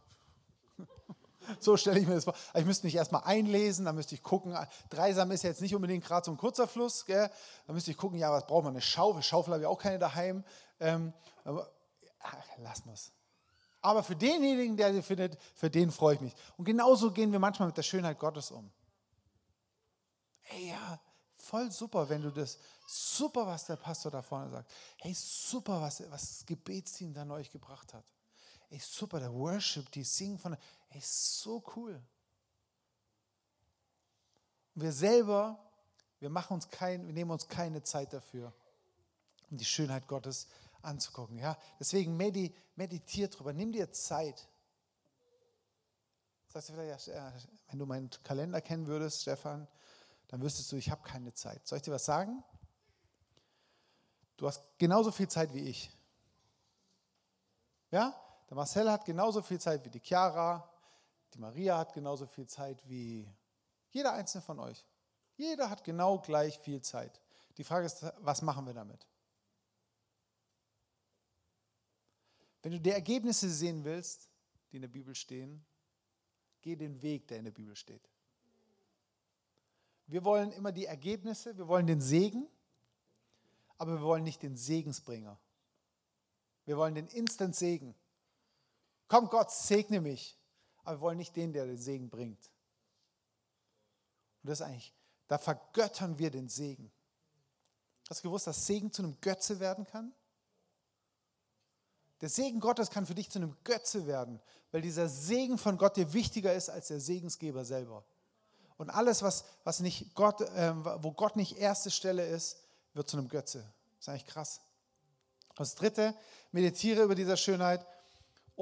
So 1.60 1.76
stelle 1.76 1.98
ich 2.00 2.06
mir 2.06 2.14
das 2.14 2.24
vor. 2.24 2.34
Ich 2.54 2.64
müsste 2.64 2.86
mich 2.86 2.94
erstmal 2.94 3.22
einlesen, 3.24 3.84
dann 3.84 3.94
müsste 3.94 4.14
ich 4.14 4.22
gucken. 4.22 4.56
Dreisam 4.90 5.30
ist 5.30 5.42
jetzt 5.42 5.60
nicht 5.60 5.74
unbedingt 5.74 6.04
gerade 6.04 6.24
so 6.24 6.30
ein 6.30 6.36
kurzer 6.36 6.68
Fluss. 6.68 7.04
Gell? 7.06 7.30
Da 7.66 7.72
müsste 7.72 7.90
ich 7.90 7.96
gucken, 7.96 8.18
ja, 8.18 8.30
was 8.30 8.46
braucht 8.46 8.64
man? 8.64 8.74
Eine 8.74 8.80
Schaufel? 8.80 9.22
Schaufel 9.22 9.54
habe 9.54 9.62
ich 9.62 9.66
auch 9.66 9.78
keine 9.78 9.98
daheim. 9.98 10.44
Ähm, 10.80 11.12
aber, 11.44 11.70
ach, 12.20 12.36
lass 12.58 12.84
mal's. 12.84 13.12
Aber 13.80 14.02
für 14.02 14.14
denjenigen, 14.14 14.76
der 14.76 14.92
sie 14.92 15.02
findet, 15.02 15.36
für 15.54 15.68
den 15.68 15.90
freue 15.90 16.14
ich 16.14 16.20
mich. 16.20 16.34
Und 16.56 16.64
genauso 16.64 17.10
gehen 17.10 17.32
wir 17.32 17.38
manchmal 17.38 17.68
mit 17.68 17.76
der 17.76 17.82
Schönheit 17.82 18.18
Gottes 18.18 18.50
um. 18.50 18.70
Ey, 20.50 20.68
ja, 20.68 21.00
voll 21.34 21.70
super, 21.72 22.08
wenn 22.08 22.22
du 22.22 22.30
das, 22.30 22.58
super, 22.86 23.46
was 23.46 23.66
der 23.66 23.76
Pastor 23.76 24.12
da 24.12 24.22
vorne 24.22 24.50
sagt. 24.50 24.70
Hey, 24.98 25.14
super, 25.14 25.80
was, 25.80 26.00
was 26.10 26.28
das 26.28 26.46
Gebetsteam 26.46 27.12
da 27.12 27.28
euch 27.30 27.50
gebracht 27.50 27.92
hat 27.92 28.04
ey, 28.72 28.78
super, 28.78 29.20
der 29.20 29.32
Worship, 29.32 29.90
die 29.92 30.02
singen 30.02 30.38
von, 30.38 30.56
ey, 30.88 31.00
so 31.02 31.62
cool. 31.76 32.02
Wir 34.74 34.92
selber, 34.92 35.58
wir, 36.18 36.30
machen 36.30 36.54
uns 36.54 36.68
kein, 36.70 37.06
wir 37.06 37.12
nehmen 37.12 37.30
uns 37.30 37.46
keine 37.46 37.82
Zeit 37.82 38.14
dafür, 38.14 38.54
um 39.50 39.58
die 39.58 39.64
Schönheit 39.64 40.08
Gottes 40.08 40.48
anzugucken. 40.80 41.38
Ja? 41.38 41.58
Deswegen 41.78 42.16
medi, 42.16 42.54
meditier 42.74 43.28
drüber, 43.28 43.52
nimm 43.52 43.72
dir 43.72 43.92
Zeit. 43.92 44.48
Sagst 46.48 46.70
du 46.70 46.72
vielleicht, 46.72 47.08
ja, 47.08 47.32
wenn 47.68 47.78
du 47.78 47.84
meinen 47.84 48.08
Kalender 48.24 48.62
kennen 48.62 48.86
würdest, 48.86 49.20
Stefan, 49.22 49.68
dann 50.28 50.40
wüsstest 50.40 50.72
du, 50.72 50.76
ich 50.76 50.90
habe 50.90 51.02
keine 51.02 51.34
Zeit. 51.34 51.66
Soll 51.66 51.76
ich 51.76 51.82
dir 51.82 51.92
was 51.92 52.06
sagen? 52.06 52.42
Du 54.38 54.46
hast 54.46 54.62
genauso 54.78 55.12
viel 55.12 55.28
Zeit 55.28 55.52
wie 55.52 55.68
ich. 55.68 55.90
Ja? 57.90 58.18
Der 58.52 58.56
Marcel 58.56 58.90
hat 58.90 59.06
genauso 59.06 59.40
viel 59.40 59.58
Zeit 59.58 59.82
wie 59.82 59.88
die 59.88 59.98
Chiara, 59.98 60.70
die 61.32 61.38
Maria 61.38 61.78
hat 61.78 61.94
genauso 61.94 62.26
viel 62.26 62.46
Zeit 62.46 62.86
wie 62.86 63.26
jeder 63.88 64.12
einzelne 64.12 64.42
von 64.42 64.58
euch. 64.58 64.84
Jeder 65.38 65.70
hat 65.70 65.82
genau 65.84 66.18
gleich 66.18 66.58
viel 66.58 66.82
Zeit. 66.82 67.22
Die 67.56 67.64
Frage 67.64 67.86
ist, 67.86 68.04
was 68.18 68.42
machen 68.42 68.66
wir 68.66 68.74
damit? 68.74 69.06
Wenn 72.60 72.72
du 72.72 72.78
die 72.78 72.90
Ergebnisse 72.90 73.48
sehen 73.48 73.84
willst, 73.84 74.28
die 74.70 74.76
in 74.76 74.82
der 74.82 74.88
Bibel 74.88 75.14
stehen, 75.14 75.64
geh 76.60 76.76
den 76.76 77.00
Weg, 77.00 77.28
der 77.28 77.38
in 77.38 77.46
der 77.46 77.52
Bibel 77.52 77.74
steht. 77.74 78.06
Wir 80.08 80.26
wollen 80.26 80.52
immer 80.52 80.72
die 80.72 80.84
Ergebnisse, 80.84 81.56
wir 81.56 81.68
wollen 81.68 81.86
den 81.86 82.02
Segen, 82.02 82.46
aber 83.78 83.94
wir 83.94 84.02
wollen 84.02 84.24
nicht 84.24 84.42
den 84.42 84.58
Segensbringer. 84.58 85.40
Wir 86.66 86.76
wollen 86.76 86.94
den 86.94 87.06
Instant-Segen. 87.06 87.94
Komm 89.12 89.28
Gott, 89.28 89.50
segne 89.50 90.00
mich. 90.00 90.38
Aber 90.84 90.96
wir 90.96 91.00
wollen 91.02 91.18
nicht 91.18 91.36
den, 91.36 91.52
der 91.52 91.66
den 91.66 91.76
Segen 91.76 92.08
bringt. 92.08 92.40
Und 94.42 94.48
das 94.48 94.60
ist 94.60 94.66
eigentlich, 94.66 94.94
da 95.28 95.36
vergöttern 95.36 96.18
wir 96.18 96.30
den 96.30 96.48
Segen. 96.48 96.90
Hast 98.08 98.24
du 98.24 98.28
gewusst, 98.28 98.46
dass 98.46 98.66
Segen 98.66 98.90
zu 98.90 99.02
einem 99.02 99.20
Götze 99.20 99.60
werden 99.60 99.84
kann? 99.84 100.14
Der 102.22 102.30
Segen 102.30 102.58
Gottes 102.58 102.88
kann 102.88 103.04
für 103.04 103.14
dich 103.14 103.30
zu 103.30 103.38
einem 103.38 103.54
Götze 103.64 104.06
werden, 104.06 104.40
weil 104.70 104.80
dieser 104.80 105.10
Segen 105.10 105.58
von 105.58 105.76
Gott 105.76 105.98
dir 105.98 106.14
wichtiger 106.14 106.54
ist 106.54 106.70
als 106.70 106.88
der 106.88 106.98
Segensgeber 106.98 107.66
selber. 107.66 108.06
Und 108.78 108.88
alles, 108.88 109.20
was, 109.20 109.44
was 109.62 109.80
nicht 109.80 110.14
Gott, 110.14 110.40
äh, 110.40 110.72
wo 111.02 111.12
Gott 111.12 111.36
nicht 111.36 111.58
erste 111.58 111.90
Stelle 111.90 112.24
ist, 112.24 112.64
wird 112.94 113.10
zu 113.10 113.18
einem 113.18 113.28
Götze. 113.28 113.58
Das 113.58 114.06
ist 114.06 114.08
eigentlich 114.08 114.26
krass. 114.26 114.62
Das 115.54 115.74
dritte, 115.74 116.14
meditiere 116.50 117.02
über 117.02 117.14
diese 117.14 117.36
Schönheit 117.36 117.86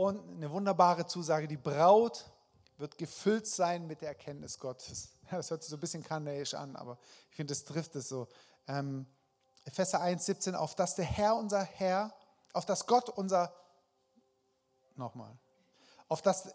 und 0.01 0.37
eine 0.37 0.51
wunderbare 0.51 1.07
Zusage, 1.07 1.47
die 1.47 1.59
Braut 1.59 2.25
wird 2.79 2.97
gefüllt 2.97 3.47
sein 3.47 3.87
mit 3.87 4.01
der 4.01 4.09
Erkenntnis 4.09 4.59
Gottes. 4.59 5.11
Das 5.31 5.51
hört 5.51 5.63
sich 5.63 5.71
so 5.71 5.77
ein 5.77 5.81
bisschen 5.81 6.03
kanäisch 6.03 6.55
an, 6.55 6.75
aber 6.75 6.99
ich 7.31 7.37
finde, 7.37 7.53
das 7.53 7.65
trifft 7.65 7.95
es 7.95 8.09
so. 8.09 8.27
Ähm, 8.67 9.07
Epheser 9.65 10.01
1, 10.01 10.27
17, 10.27 10.55
auf 10.57 10.75
dass 10.75 10.97
der 10.97 11.05
Herr, 11.05 11.37
unser 11.37 11.63
Herr, 11.63 12.13
auf 12.53 12.65
dass 12.65 12.87
Gott 12.87 13.11
unser, 13.11 13.55
nochmal, 14.97 15.39
auf 16.09 16.23
dass 16.23 16.53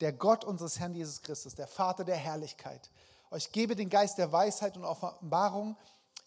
der 0.00 0.12
Gott 0.12 0.44
unseres 0.44 0.78
Herrn 0.78 0.92
Jesus 0.92 1.22
Christus, 1.22 1.54
der 1.54 1.68
Vater 1.68 2.04
der 2.04 2.16
Herrlichkeit, 2.16 2.90
euch 3.30 3.52
gebe 3.52 3.76
den 3.76 3.88
Geist 3.88 4.18
der 4.18 4.32
Weisheit 4.32 4.76
und 4.76 4.84
Offenbarung 4.84 5.76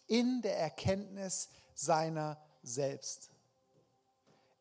in 0.06 0.40
der 0.42 0.58
Erkenntnis 0.58 1.50
seiner 1.74 2.40
selbst. 2.62 3.31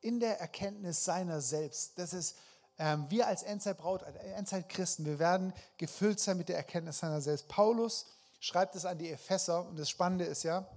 In 0.01 0.19
der 0.19 0.39
Erkenntnis 0.39 1.03
seiner 1.03 1.41
selbst. 1.41 1.97
Das 1.97 2.13
ist, 2.13 2.35
ähm, 2.77 3.05
wir 3.09 3.27
als 3.27 3.43
Endzeitbraut, 3.43 4.03
als 4.03 4.15
Endzeit-Christen, 4.17 5.05
wir 5.05 5.19
werden 5.19 5.53
gefüllt 5.77 6.19
sein 6.19 6.37
mit 6.37 6.49
der 6.49 6.57
Erkenntnis 6.57 6.99
seiner 6.99 7.21
selbst. 7.21 7.47
Paulus 7.47 8.05
schreibt 8.39 8.75
es 8.75 8.85
an 8.85 8.97
die 8.97 9.09
Epheser 9.09 9.67
und 9.67 9.77
das 9.77 9.89
Spannende 9.89 10.25
ist 10.25 10.43
ja, 10.43 10.67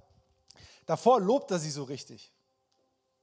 davor 0.87 1.21
lobt 1.21 1.51
er 1.51 1.59
sie 1.59 1.71
so 1.71 1.85
richtig. 1.85 2.31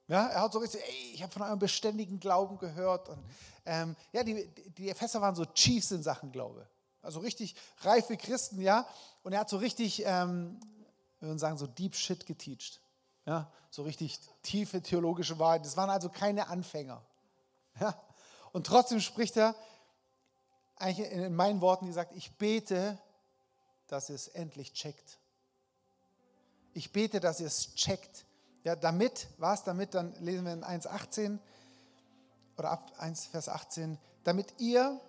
Ja, 0.08 0.28
er 0.28 0.42
hat 0.42 0.52
so 0.52 0.60
richtig, 0.60 0.82
ey, 0.82 1.12
ich 1.14 1.24
habe 1.24 1.32
von 1.32 1.44
eurem 1.44 1.60
beständigen 1.60 2.20
Glauben 2.20 2.58
gehört. 2.58 3.08
Und, 3.08 3.24
ähm, 3.66 3.96
ja, 4.12 4.24
die, 4.24 4.46
die 4.78 4.90
Epheser 4.90 5.22
waren 5.22 5.36
so 5.36 5.46
Chiefs 5.46 5.92
in 5.92 6.04
Sachen 6.04 6.34
Glaube. 6.34 6.68
Also 7.02 7.20
richtig 7.20 7.56
reife 7.80 8.18
Christen, 8.18 8.60
ja. 8.60 8.86
Und 9.24 9.32
er 9.32 9.40
hat 9.40 9.50
so 9.50 9.56
richtig, 9.56 10.04
ähm, 10.06 10.60
wir 11.20 11.30
würden 11.30 11.40
sagen, 11.40 11.58
so 11.58 11.66
Deep 11.66 11.96
Shit 11.96 12.26
geteacht. 12.26 12.81
Ja, 13.26 13.52
so 13.70 13.84
richtig 13.84 14.20
tiefe 14.42 14.82
theologische 14.82 15.38
Wahrheit. 15.40 15.66
Das 15.66 15.78
waren 15.78 15.90
also 15.90 16.10
keine 16.10 16.48
Anfänger. 16.48 17.02
Ja? 17.80 17.96
Und 18.52 18.68
trotzdem 18.68 19.00
spricht 19.00 19.38
er, 19.38 19.56
eigentlich 20.76 21.12
in 21.12 21.36
meinen 21.36 21.62
Worten 21.62 21.86
gesagt, 21.86 22.14
ich 22.16 22.32
bete, 22.38 22.98
dass 23.88 24.10
ihr 24.10 24.16
es 24.16 24.28
endlich 24.28 24.74
checkt. 24.74 25.20
Ich 26.74 26.92
bete, 26.92 27.20
dass 27.20 27.40
ihr 27.40 27.48
es 27.48 27.76
checkt. 27.76 28.26
Ja, 28.64 28.76
damit, 28.76 29.28
was 29.38 29.64
damit, 29.64 29.94
dann 29.94 30.14
lesen 30.20 30.46
wir 30.46 30.54
in 30.54 30.64
1,18 30.64 31.40
oder 32.58 32.72
ab 32.72 32.92
1, 32.98 33.28
Vers 33.28 33.50
18, 33.50 33.98
damit 34.24 34.54
ihr 34.60 35.00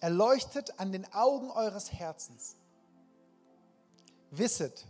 erleuchtet 0.00 0.78
an 0.78 0.92
den 0.92 1.10
Augen 1.12 1.50
eures 1.50 1.92
Herzens 1.92 2.56
wisset, 4.30 4.86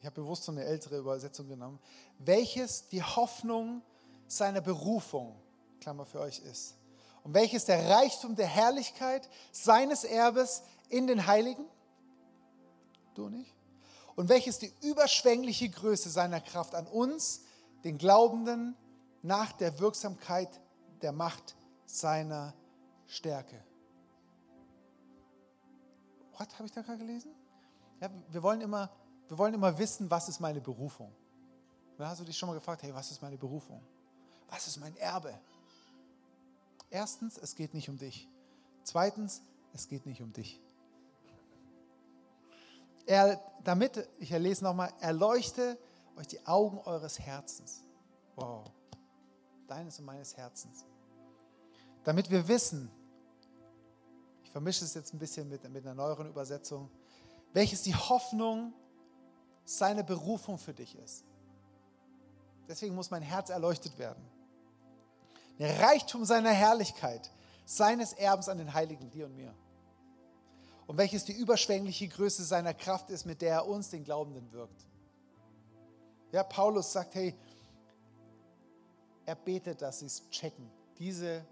ich 0.00 0.06
habe 0.06 0.22
bewusst 0.22 0.44
so 0.44 0.52
eine 0.52 0.64
ältere 0.64 0.96
Übersetzung 0.96 1.46
genommen, 1.46 1.78
welches 2.18 2.88
die 2.88 3.02
Hoffnung 3.02 3.82
seiner 4.26 4.62
Berufung, 4.62 5.36
Klammer 5.80 6.06
für 6.06 6.20
euch 6.20 6.40
ist, 6.40 6.76
und 7.22 7.34
welches 7.34 7.66
der 7.66 7.90
Reichtum 7.90 8.34
der 8.34 8.46
Herrlichkeit 8.46 9.28
seines 9.52 10.04
Erbes 10.04 10.62
in 10.88 11.06
den 11.06 11.26
Heiligen, 11.26 11.66
du 13.14 13.28
nicht, 13.28 13.54
und 14.16 14.30
welches 14.30 14.58
die 14.58 14.72
überschwängliche 14.80 15.68
Größe 15.68 16.08
seiner 16.08 16.40
Kraft 16.40 16.74
an 16.74 16.86
uns, 16.86 17.42
den 17.84 17.98
Glaubenden, 17.98 18.76
nach 19.22 19.52
der 19.52 19.78
Wirksamkeit 19.80 20.48
der 21.02 21.12
Macht 21.12 21.56
seiner 21.84 22.54
Stärke. 23.06 23.62
Was 26.38 26.54
habe 26.54 26.64
ich 26.64 26.72
da 26.72 26.80
gerade 26.80 26.98
gelesen? 26.98 27.34
Ja, 28.00 28.08
wir 28.30 28.42
wollen 28.42 28.62
immer 28.62 28.90
wir 29.30 29.38
wollen 29.38 29.54
immer 29.54 29.78
wissen, 29.78 30.10
was 30.10 30.28
ist 30.28 30.40
meine 30.40 30.60
Berufung. 30.60 31.12
Ja, 31.98 32.08
hast 32.08 32.20
du 32.20 32.24
dich 32.24 32.36
schon 32.36 32.48
mal 32.48 32.54
gefragt, 32.54 32.82
hey, 32.82 32.92
was 32.92 33.12
ist 33.12 33.22
meine 33.22 33.38
Berufung? 33.38 33.80
Was 34.48 34.66
ist 34.66 34.78
mein 34.78 34.96
Erbe? 34.96 35.38
Erstens, 36.90 37.38
es 37.38 37.54
geht 37.54 37.72
nicht 37.72 37.88
um 37.88 37.96
dich. 37.96 38.28
Zweitens, 38.82 39.42
es 39.72 39.86
geht 39.86 40.04
nicht 40.04 40.20
um 40.20 40.32
dich. 40.32 40.60
Er, 43.06 43.40
damit, 43.62 44.08
ich 44.18 44.30
lese 44.30 44.64
nochmal, 44.64 44.92
erleuchte 44.98 45.78
euch 46.16 46.26
die 46.26 46.44
Augen 46.44 46.78
eures 46.78 47.20
Herzens. 47.20 47.82
Wow. 48.34 48.64
Deines 49.68 50.00
und 50.00 50.06
meines 50.06 50.36
Herzens. 50.36 50.84
Damit 52.02 52.30
wir 52.30 52.48
wissen, 52.48 52.90
ich 54.42 54.50
vermische 54.50 54.84
es 54.84 54.94
jetzt 54.94 55.14
ein 55.14 55.20
bisschen 55.20 55.48
mit, 55.48 55.62
mit 55.70 55.86
einer 55.86 55.94
neueren 55.94 56.28
Übersetzung, 56.28 56.90
welches 57.52 57.82
die 57.82 57.94
Hoffnung 57.94 58.72
seine 59.64 60.04
Berufung 60.04 60.58
für 60.58 60.74
dich 60.74 60.96
ist. 60.96 61.24
Deswegen 62.68 62.94
muss 62.94 63.10
mein 63.10 63.22
Herz 63.22 63.50
erleuchtet 63.50 63.98
werden. 63.98 64.24
Der 65.58 65.80
Reichtum 65.80 66.24
seiner 66.24 66.50
Herrlichkeit, 66.50 67.30
seines 67.64 68.12
Erbens 68.12 68.48
an 68.48 68.58
den 68.58 68.72
Heiligen, 68.72 69.10
dir 69.10 69.26
und 69.26 69.36
mir. 69.36 69.54
Und 70.86 70.96
welches 70.96 71.24
die 71.24 71.32
überschwängliche 71.32 72.08
Größe 72.08 72.44
seiner 72.44 72.74
Kraft 72.74 73.10
ist, 73.10 73.24
mit 73.26 73.42
der 73.42 73.54
er 73.54 73.66
uns, 73.66 73.90
den 73.90 74.02
Glaubenden, 74.02 74.50
wirkt. 74.52 74.86
Ja, 76.32 76.42
Paulus 76.42 76.92
sagt, 76.92 77.14
hey, 77.14 77.34
er 79.26 79.34
betet, 79.34 79.82
dass 79.82 80.00
sie 80.00 80.06
es 80.06 80.28
checken. 80.30 80.70
Diese 80.98 81.44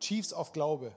Chiefs 0.00 0.32
of 0.32 0.52
Glaube. 0.52 0.92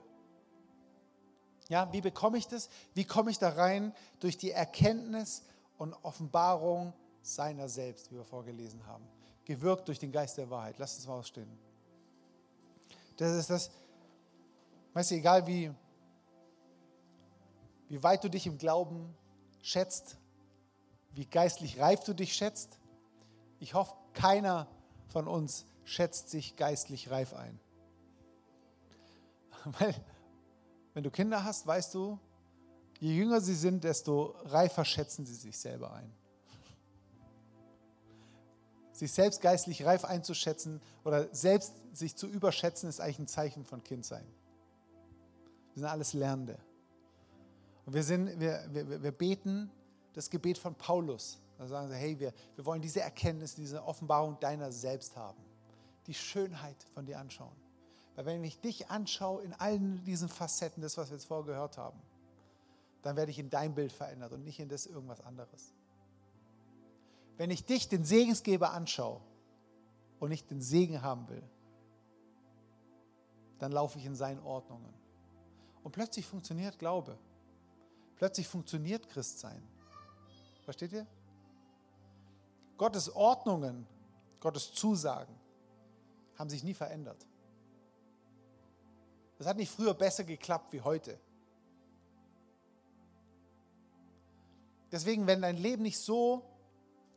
Ja, 1.68 1.92
wie 1.92 2.00
bekomme 2.00 2.38
ich 2.38 2.46
das? 2.46 2.68
Wie 2.94 3.04
komme 3.04 3.30
ich 3.30 3.38
da 3.38 3.50
rein? 3.50 3.94
Durch 4.20 4.36
die 4.36 4.50
Erkenntnis 4.50 5.42
und 5.78 5.94
Offenbarung 6.02 6.92
seiner 7.22 7.68
selbst, 7.68 8.10
wie 8.10 8.16
wir 8.16 8.24
vorgelesen 8.24 8.86
haben. 8.86 9.04
Gewirkt 9.44 9.88
durch 9.88 9.98
den 9.98 10.12
Geist 10.12 10.38
der 10.38 10.50
Wahrheit. 10.50 10.76
Lass 10.78 10.96
uns 10.96 11.06
mal 11.06 11.14
ausstehen. 11.14 11.48
Das 13.16 13.32
ist 13.34 13.50
das, 13.50 13.70
weißt 14.94 15.10
du, 15.10 15.14
egal 15.14 15.46
wie, 15.46 15.72
wie 17.88 18.02
weit 18.02 18.22
du 18.24 18.28
dich 18.28 18.46
im 18.46 18.58
Glauben 18.58 19.14
schätzt, 19.62 20.18
wie 21.12 21.26
geistlich 21.26 21.80
reif 21.80 22.04
du 22.04 22.14
dich 22.14 22.34
schätzt, 22.34 22.78
ich 23.58 23.74
hoffe, 23.74 23.94
keiner 24.12 24.66
von 25.08 25.26
uns 25.26 25.64
schätzt 25.84 26.28
sich 26.28 26.56
geistlich 26.56 27.10
reif 27.10 27.32
ein. 27.32 27.58
Weil, 29.64 29.94
wenn 30.94 31.04
du 31.04 31.10
Kinder 31.10 31.44
hast, 31.44 31.66
weißt 31.66 31.94
du, 31.94 32.18
Je 33.00 33.14
jünger 33.14 33.40
sie 33.40 33.54
sind, 33.54 33.84
desto 33.84 34.34
reifer 34.44 34.84
schätzen 34.84 35.26
sie 35.26 35.34
sich 35.34 35.58
selber 35.58 35.92
ein. 35.92 36.10
Sich 38.92 39.12
selbst 39.12 39.42
geistlich 39.42 39.84
reif 39.84 40.04
einzuschätzen 40.04 40.80
oder 41.04 41.34
selbst 41.34 41.74
sich 41.92 42.16
zu 42.16 42.26
überschätzen, 42.26 42.88
ist 42.88 43.00
eigentlich 43.00 43.18
ein 43.18 43.28
Zeichen 43.28 43.64
von 43.64 43.84
Kindsein. 43.84 44.24
Wir 45.74 45.80
sind 45.82 45.84
alles 45.84 46.14
Lernende. 46.14 46.58
Und 47.84 47.92
wir, 47.92 48.02
sind, 48.02 48.40
wir, 48.40 48.64
wir, 48.70 49.02
wir 49.02 49.12
beten 49.12 49.70
das 50.14 50.30
Gebet 50.30 50.56
von 50.56 50.74
Paulus. 50.74 51.38
Da 51.58 51.66
sagen 51.68 51.88
sie, 51.88 51.94
hey, 51.94 52.18
wir, 52.18 52.32
wir 52.54 52.64
wollen 52.64 52.80
diese 52.80 53.00
Erkenntnis, 53.00 53.54
diese 53.54 53.84
Offenbarung 53.84 54.40
deiner 54.40 54.72
selbst 54.72 55.16
haben. 55.16 55.42
Die 56.06 56.14
Schönheit 56.14 56.76
von 56.94 57.04
dir 57.04 57.18
anschauen. 57.18 57.54
Weil 58.14 58.24
wenn 58.24 58.44
ich 58.44 58.58
dich 58.60 58.88
anschaue 58.88 59.42
in 59.42 59.52
allen 59.52 60.02
diesen 60.04 60.28
Facetten, 60.30 60.82
das, 60.82 60.96
was 60.96 61.10
wir 61.10 61.18
jetzt 61.18 61.26
vorher 61.26 61.44
gehört 61.44 61.76
haben, 61.76 62.00
dann 63.02 63.16
werde 63.16 63.30
ich 63.30 63.38
in 63.38 63.50
dein 63.50 63.74
Bild 63.74 63.92
verändert 63.92 64.32
und 64.32 64.44
nicht 64.44 64.58
in 64.58 64.68
das 64.68 64.86
irgendwas 64.86 65.20
anderes. 65.20 65.72
Wenn 67.36 67.50
ich 67.50 67.64
dich, 67.64 67.88
den 67.88 68.04
Segensgeber, 68.04 68.72
anschaue 68.72 69.20
und 70.18 70.30
nicht 70.30 70.50
den 70.50 70.60
Segen 70.60 71.02
haben 71.02 71.28
will, 71.28 71.42
dann 73.58 73.72
laufe 73.72 73.98
ich 73.98 74.04
in 74.04 74.14
seinen 74.14 74.40
Ordnungen. 74.40 74.92
Und 75.82 75.92
plötzlich 75.92 76.26
funktioniert 76.26 76.78
Glaube. 76.78 77.18
Plötzlich 78.16 78.48
funktioniert 78.48 79.08
Christsein. 79.08 79.62
Versteht 80.64 80.92
ihr? 80.92 81.06
Gottes 82.76 83.14
Ordnungen, 83.14 83.86
Gottes 84.40 84.72
Zusagen 84.72 85.34
haben 86.36 86.50
sich 86.50 86.64
nie 86.64 86.74
verändert. 86.74 87.26
Es 89.38 89.46
hat 89.46 89.56
nicht 89.56 89.70
früher 89.70 89.94
besser 89.94 90.24
geklappt 90.24 90.72
wie 90.72 90.80
heute. 90.80 91.18
Deswegen, 94.96 95.26
wenn 95.26 95.42
dein 95.42 95.58
Leben 95.58 95.82
nicht 95.82 95.98
so 95.98 96.42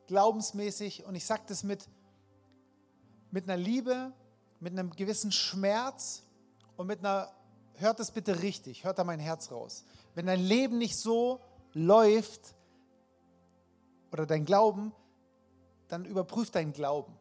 glaubensmäßig, 0.08 1.06
und 1.06 1.15
ich 1.15 1.26
sage 1.26 1.44
das 1.48 1.63
mit, 1.63 1.88
mit 3.32 3.45
einer 3.45 3.56
Liebe, 3.56 4.12
mit 4.60 4.74
einem 4.74 4.89
gewissen 4.89 5.32
Schmerz 5.32 6.24
und 6.76 6.88
mit 6.88 6.99
einer, 6.99 7.32
hört 7.76 8.01
das 8.01 8.12
bitte 8.12 8.41
richtig, 8.41 8.84
hört 8.84 8.99
da 8.99 9.06
mein 9.06 9.22
Herz 9.22 9.49
raus. 9.49 9.86
Wenn 10.14 10.26
dein 10.26 10.41
Leben 10.41 10.78
nicht 10.78 10.97
so 10.97 11.39
läuft 11.72 12.53
oder 14.12 14.26
dein 14.26 14.43
Glauben, 14.43 14.91
dann 15.88 16.03
überprüf 16.03 16.51
deinen 16.51 16.74
Glauben. 16.74 17.18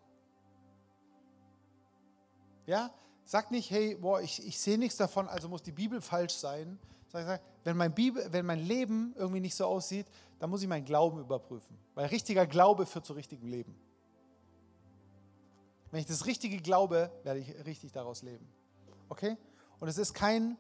Ja, 2.67 2.93
sag 3.25 3.53
nicht, 3.53 3.71
hey, 3.71 3.95
boah, 3.95 4.21
ich, 4.21 4.45
ich 4.45 4.59
sehe 4.59 4.77
nichts 4.77 4.97
davon, 4.97 5.29
also 5.29 5.49
muss 5.49 5.63
die 5.63 5.71
Bibel 5.71 6.01
falsch 6.01 6.35
sein. 6.35 6.81
Sag, 7.07 7.27
sag, 7.27 7.41
wenn, 7.63 7.77
mein 7.77 7.95
Bibel, 7.95 8.27
wenn 8.33 8.45
mein 8.45 8.59
Leben 8.59 9.15
irgendwie 9.17 9.41
nicht 9.41 9.55
so 9.55 9.65
aussieht, 9.65 10.07
dann 10.39 10.51
muss 10.51 10.63
ich 10.63 10.69
meinen 10.69 10.85
Glauben 10.85 11.19
überprüfen. 11.19 11.79
Weil 11.95 12.07
richtiger 12.07 12.47
Glaube 12.47 12.87
führt 12.87 13.05
zu 13.05 13.13
richtigem 13.13 13.49
Leben. 13.49 13.79
Wenn 15.91 16.01
ich 16.01 16.07
das 16.07 16.27
Richtige 16.27 16.59
glaube, 16.59 17.11
werde 17.25 17.41
ich 17.41 17.65
richtig 17.65 17.93
daraus 17.93 18.23
leben. 18.23 18.47
Okay? 19.09 19.37
Und 19.81 19.89
es 19.89 19.99
ist 19.99 20.13
kein 20.15 20.57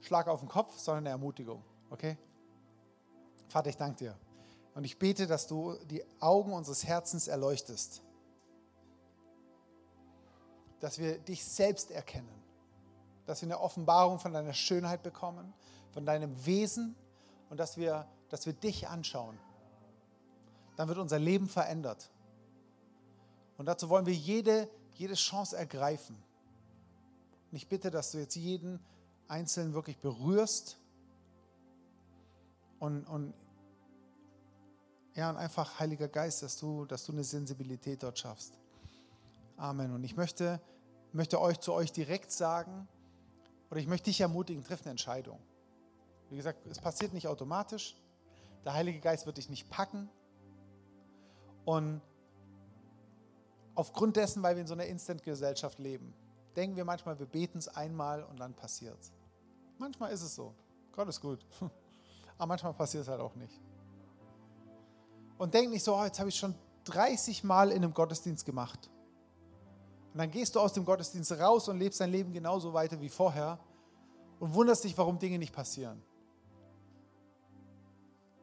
Schlag 0.00 0.28
auf 0.28 0.40
den 0.40 0.48
Kopf, 0.48 0.78
sondern 0.78 1.04
eine 1.04 1.10
Ermutigung. 1.10 1.64
Okay? 1.90 2.16
Vater, 3.48 3.70
ich 3.70 3.76
danke 3.76 3.96
dir. 3.96 4.18
Und 4.74 4.84
ich 4.84 4.98
bete, 4.98 5.26
dass 5.26 5.46
du 5.46 5.76
die 5.86 6.04
Augen 6.20 6.52
unseres 6.52 6.86
Herzens 6.86 7.26
erleuchtest. 7.26 8.02
Dass 10.80 10.98
wir 10.98 11.18
dich 11.18 11.44
selbst 11.44 11.90
erkennen. 11.90 12.28
Dass 13.26 13.42
wir 13.42 13.46
eine 13.46 13.60
Offenbarung 13.60 14.20
von 14.20 14.32
deiner 14.32 14.52
Schönheit 14.52 15.02
bekommen, 15.02 15.52
von 15.90 16.06
deinem 16.06 16.46
Wesen 16.46 16.94
und 17.50 17.58
dass 17.58 17.76
wir 17.76 18.06
dass 18.28 18.46
wir 18.46 18.52
dich 18.52 18.88
anschauen, 18.88 19.38
dann 20.76 20.88
wird 20.88 20.98
unser 20.98 21.18
Leben 21.18 21.48
verändert. 21.48 22.10
Und 23.56 23.66
dazu 23.66 23.88
wollen 23.88 24.06
wir 24.06 24.14
jede, 24.14 24.68
jede 24.94 25.14
Chance 25.14 25.56
ergreifen. 25.56 26.16
Und 27.50 27.56
ich 27.56 27.68
bitte, 27.68 27.90
dass 27.90 28.12
du 28.12 28.18
jetzt 28.18 28.36
jeden 28.36 28.78
Einzelnen 29.26 29.74
wirklich 29.74 29.98
berührst 29.98 30.78
und, 32.78 33.04
und 33.06 33.34
ja, 35.14 35.30
und 35.30 35.36
einfach, 35.36 35.80
Heiliger 35.80 36.06
Geist, 36.06 36.42
dass 36.42 36.58
du, 36.58 36.84
dass 36.84 37.04
du 37.04 37.12
eine 37.12 37.24
Sensibilität 37.24 38.04
dort 38.04 38.18
schaffst. 38.18 38.56
Amen. 39.56 39.92
Und 39.92 40.04
ich 40.04 40.16
möchte, 40.16 40.60
möchte 41.12 41.40
euch 41.40 41.58
zu 41.58 41.72
euch 41.72 41.90
direkt 41.90 42.30
sagen, 42.30 42.86
oder 43.68 43.80
ich 43.80 43.88
möchte 43.88 44.10
dich 44.10 44.20
ermutigen, 44.20 44.62
triff 44.62 44.82
eine 44.82 44.92
Entscheidung. 44.92 45.40
Wie 46.30 46.36
gesagt, 46.36 46.64
es 46.68 46.78
passiert 46.78 47.12
nicht 47.12 47.26
automatisch. 47.26 47.96
Der 48.64 48.74
Heilige 48.74 49.00
Geist 49.00 49.26
wird 49.26 49.38
dich 49.38 49.48
nicht 49.48 49.70
packen. 49.70 50.08
Und 51.64 52.00
aufgrund 53.74 54.16
dessen, 54.16 54.42
weil 54.42 54.56
wir 54.56 54.62
in 54.62 54.66
so 54.66 54.74
einer 54.74 54.86
Instant-Gesellschaft 54.86 55.78
leben, 55.78 56.14
denken 56.56 56.76
wir 56.76 56.84
manchmal, 56.84 57.18
wir 57.18 57.26
beten 57.26 57.58
es 57.58 57.68
einmal 57.68 58.24
und 58.24 58.40
dann 58.40 58.54
passiert 58.54 58.98
es. 59.00 59.12
Manchmal 59.78 60.12
ist 60.12 60.22
es 60.22 60.34
so. 60.34 60.54
Gott 60.92 61.08
ist 61.08 61.20
gut. 61.20 61.44
Aber 62.38 62.46
manchmal 62.46 62.74
passiert 62.74 63.02
es 63.02 63.08
halt 63.08 63.20
auch 63.20 63.34
nicht 63.34 63.60
und 65.38 65.54
denk 65.54 65.70
nicht 65.70 65.84
so, 65.84 65.96
oh, 65.96 66.04
jetzt 66.04 66.18
habe 66.18 66.28
ich 66.28 66.36
schon 66.36 66.54
30 66.84 67.44
Mal 67.44 67.70
in 67.70 67.78
einem 67.78 67.94
Gottesdienst 67.94 68.44
gemacht. 68.44 68.90
Und 70.12 70.18
dann 70.18 70.30
gehst 70.30 70.54
du 70.56 70.60
aus 70.60 70.72
dem 70.72 70.84
Gottesdienst 70.84 71.32
raus 71.32 71.68
und 71.68 71.78
lebst 71.78 72.00
dein 72.00 72.10
Leben 72.10 72.32
genauso 72.32 72.74
weiter 72.74 73.00
wie 73.00 73.08
vorher 73.08 73.58
und 74.40 74.52
wunderst 74.52 74.84
dich, 74.84 74.98
warum 74.98 75.18
Dinge 75.18 75.38
nicht 75.38 75.54
passieren. 75.54 76.02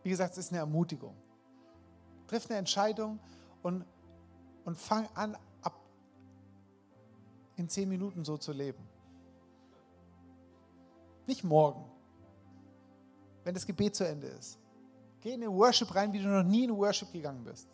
Wie 0.05 0.11
gesagt, 0.11 0.33
es 0.33 0.37
ist 0.37 0.51
eine 0.51 0.59
Ermutigung. 0.59 1.15
Triff 2.27 2.47
eine 2.47 2.59
Entscheidung 2.59 3.17
und, 3.63 3.83
und 4.63 4.77
fang 4.77 5.09
an, 5.15 5.35
ab 5.63 5.73
in 7.55 7.67
zehn 7.67 7.89
Minuten 7.89 8.23
so 8.23 8.37
zu 8.37 8.51
leben. 8.51 8.87
Nicht 11.25 11.43
morgen, 11.43 11.85
wenn 13.45 13.55
das 13.55 13.65
Gebet 13.65 13.95
zu 13.95 14.07
Ende 14.07 14.27
ist. 14.27 14.59
Geh 15.21 15.33
in 15.33 15.41
den 15.41 15.51
Worship 15.51 15.95
rein, 15.95 16.13
wie 16.13 16.21
du 16.21 16.27
noch 16.27 16.43
nie 16.43 16.65
in 16.65 16.77
Worship 16.77 17.11
gegangen 17.11 17.43
bist. 17.43 17.67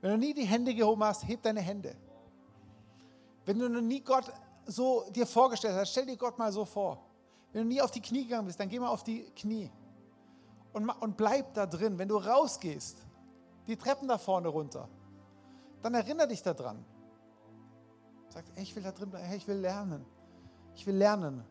Wenn 0.00 0.12
du 0.12 0.18
nie 0.18 0.34
die 0.34 0.44
Hände 0.44 0.72
gehoben 0.72 1.02
hast, 1.02 1.26
heb 1.26 1.42
deine 1.42 1.60
Hände. 1.60 1.96
Wenn 3.46 3.58
du 3.58 3.68
noch 3.68 3.80
nie 3.80 4.00
Gott 4.00 4.32
so 4.66 5.10
dir 5.10 5.26
vorgestellt 5.26 5.74
hast, 5.74 5.90
stell 5.90 6.06
dir 6.06 6.16
Gott 6.16 6.38
mal 6.38 6.52
so 6.52 6.64
vor. 6.64 7.04
Wenn 7.52 7.62
du 7.62 7.68
nie 7.68 7.82
auf 7.82 7.90
die 7.90 8.00
Knie 8.00 8.22
gegangen 8.22 8.46
bist, 8.46 8.60
dann 8.60 8.68
geh 8.68 8.78
mal 8.78 8.90
auf 8.90 9.02
die 9.02 9.24
Knie 9.34 9.68
und, 10.72 10.88
und 10.88 11.16
bleib 11.16 11.54
da 11.54 11.66
drin. 11.66 11.98
Wenn 11.98 12.08
du 12.08 12.16
rausgehst, 12.16 12.96
die 13.66 13.76
Treppen 13.76 14.08
da 14.08 14.18
vorne 14.18 14.48
runter, 14.48 14.88
dann 15.82 15.94
erinnere 15.94 16.28
dich 16.28 16.42
daran. 16.42 16.84
Sag, 18.28 18.44
hey, 18.54 18.62
ich 18.62 18.74
will 18.74 18.82
da 18.82 18.92
drin 18.92 19.10
bleiben, 19.10 19.26
hey, 19.26 19.36
ich 19.36 19.46
will 19.46 19.58
lernen. 19.58 20.04
Ich 20.74 20.86
will 20.86 20.96
lernen. 20.96 21.44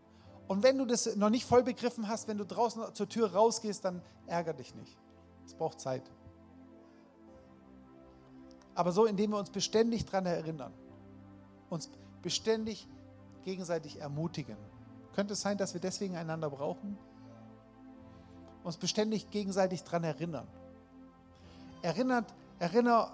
Und 0.48 0.64
wenn 0.64 0.78
du 0.78 0.86
das 0.86 1.16
noch 1.16 1.30
nicht 1.30 1.46
voll 1.46 1.64
begriffen 1.64 2.08
hast, 2.08 2.28
wenn 2.28 2.38
du 2.38 2.46
draußen 2.46 2.94
zur 2.94 3.08
Tür 3.08 3.32
rausgehst, 3.34 3.86
dann 3.86 4.02
ärger 4.26 4.54
dich 4.54 4.74
nicht. 4.76 4.98
Es 5.46 5.54
braucht 5.54 5.80
Zeit. 5.80 6.04
Aber 8.74 8.92
so, 8.92 9.06
indem 9.06 9.32
wir 9.32 9.38
uns 9.38 9.50
beständig 9.50 10.06
daran 10.06 10.26
erinnern, 10.26 10.74
uns 11.70 11.90
beständig 12.22 12.88
gegenseitig 13.44 14.00
ermutigen. 14.00 14.58
Könnte 15.14 15.34
es 15.34 15.42
sein, 15.42 15.58
dass 15.58 15.74
wir 15.74 15.82
deswegen 15.82 16.16
einander 16.16 16.50
brauchen? 16.50 16.98
Uns 18.64 18.78
beständig 18.78 19.30
gegenseitig 19.32 19.84
daran 19.84 20.04
erinnern. 20.04 20.48
Erinnert, 21.82 22.34
erinnere 22.60 23.12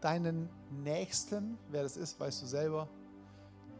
deinen 0.00 0.48
Nächsten, 0.70 1.58
wer 1.70 1.82
das 1.82 1.96
ist, 1.96 2.18
weißt 2.18 2.42
du 2.42 2.46
selber, 2.46 2.88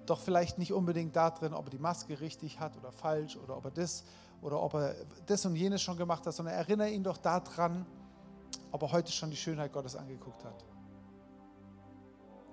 doch 0.07 0.21
vielleicht 0.21 0.59
nicht 0.59 0.73
unbedingt 0.73 1.15
darin, 1.17 1.55
ob 1.55 1.67
er 1.67 1.71
die 1.71 1.79
Maske 1.79 2.21
richtig 2.21 2.61
hat 2.61 2.77
oder 2.77 2.93
falsch 2.93 3.37
oder 3.37 3.57
ob 3.57 3.65
er 3.67 3.71
das 3.71 4.05
oder 4.43 4.61
ob 4.61 4.75
er 4.75 4.95
das 5.27 5.45
und 5.47 5.57
jenes 5.57 5.83
schon 5.83 5.97
gemacht 5.97 6.27
hat, 6.27 6.35
sondern 6.35 6.55
erinnere 6.55 6.91
ihn 6.91 7.03
doch 7.03 7.17
daran, 7.17 7.87
ob 8.73 8.83
er 8.83 8.93
heute 8.93 9.13
schon 9.13 9.31
die 9.31 9.37
Schönheit 9.37 9.73
Gottes 9.73 9.97
angeguckt 9.97 10.45
hat. 10.45 10.65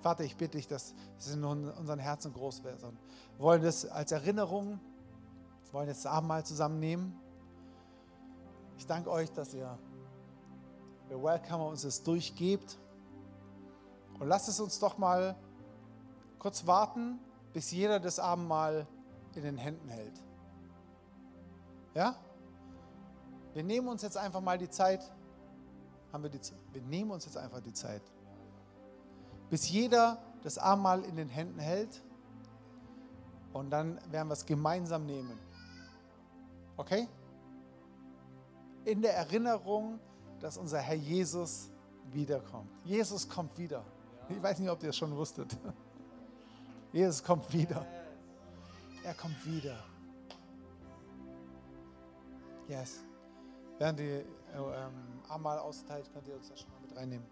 Vater, 0.00 0.22
ich 0.24 0.36
bitte 0.36 0.56
dich, 0.56 0.68
dass 0.68 0.94
es 1.18 1.34
in 1.34 1.44
unseren 1.44 1.98
Herzen 1.98 2.32
groß 2.32 2.62
wird. 2.62 2.80
Wir 2.82 2.92
wollen 3.38 3.62
das 3.62 3.84
als 3.84 4.12
Erinnerung, 4.12 4.78
wollen 5.72 5.88
jetzt 5.88 6.04
das 6.04 6.12
Abendmahl 6.12 6.44
zusammennehmen. 6.44 7.18
Ich 8.78 8.86
danke 8.86 9.10
euch, 9.10 9.30
dass 9.32 9.52
ihr 9.54 9.76
der 11.10 11.22
Welcomer 11.22 11.66
uns 11.66 11.82
das 11.82 12.02
durchgebt. 12.02 12.78
Und 14.18 14.28
lasst 14.28 14.48
es 14.48 14.60
uns 14.60 14.78
doch 14.78 14.98
mal 14.98 15.36
kurz 16.38 16.66
warten, 16.66 17.18
bis 17.52 17.72
jeder 17.72 17.98
das 17.98 18.20
Abendmahl 18.20 18.86
in 19.34 19.42
den 19.42 19.58
Händen 19.58 19.88
hält. 19.88 20.22
Ja? 21.94 22.14
Wir 23.52 23.64
nehmen 23.64 23.88
uns 23.88 24.02
jetzt 24.02 24.16
einfach 24.16 24.40
mal 24.40 24.58
die 24.58 24.70
Zeit. 24.70 25.02
Haben 26.12 26.22
wir, 26.22 26.30
die, 26.30 26.40
wir 26.72 26.82
nehmen 26.82 27.10
uns 27.10 27.24
jetzt 27.24 27.36
einfach 27.36 27.60
die 27.60 27.72
Zeit. 27.72 28.02
Bis 29.50 29.68
jeder 29.68 30.22
das 30.44 30.56
Abendmahl 30.56 31.02
in 31.02 31.16
den 31.16 31.28
Händen 31.28 31.58
hält. 31.58 32.00
Und 33.52 33.70
dann 33.70 33.98
werden 34.12 34.28
wir 34.28 34.34
es 34.34 34.46
gemeinsam 34.46 35.04
nehmen. 35.04 35.36
Okay? 36.76 37.08
in 38.88 39.02
der 39.02 39.14
Erinnerung, 39.14 40.00
dass 40.40 40.56
unser 40.56 40.78
Herr 40.78 40.94
Jesus 40.94 41.70
wiederkommt. 42.10 42.70
Jesus 42.86 43.28
kommt 43.28 43.56
wieder. 43.58 43.84
Ich 44.30 44.42
weiß 44.42 44.58
nicht, 44.60 44.70
ob 44.70 44.82
ihr 44.82 44.88
es 44.88 44.96
schon 44.96 45.14
wusstet. 45.14 45.54
Jesus 46.92 47.22
kommt 47.22 47.52
wieder. 47.52 47.84
Er 49.04 49.12
kommt 49.12 49.44
wieder. 49.44 49.76
Yes. 52.66 53.00
Während 53.76 53.98
die 53.98 54.24
ähm, 54.54 55.22
Amal 55.28 55.58
austeilt, 55.58 56.10
könnt 56.12 56.26
ihr 56.26 56.36
uns 56.36 56.48
das 56.48 56.60
schon 56.60 56.70
mal 56.70 56.80
mit 56.80 56.96
reinnehmen. 56.96 57.26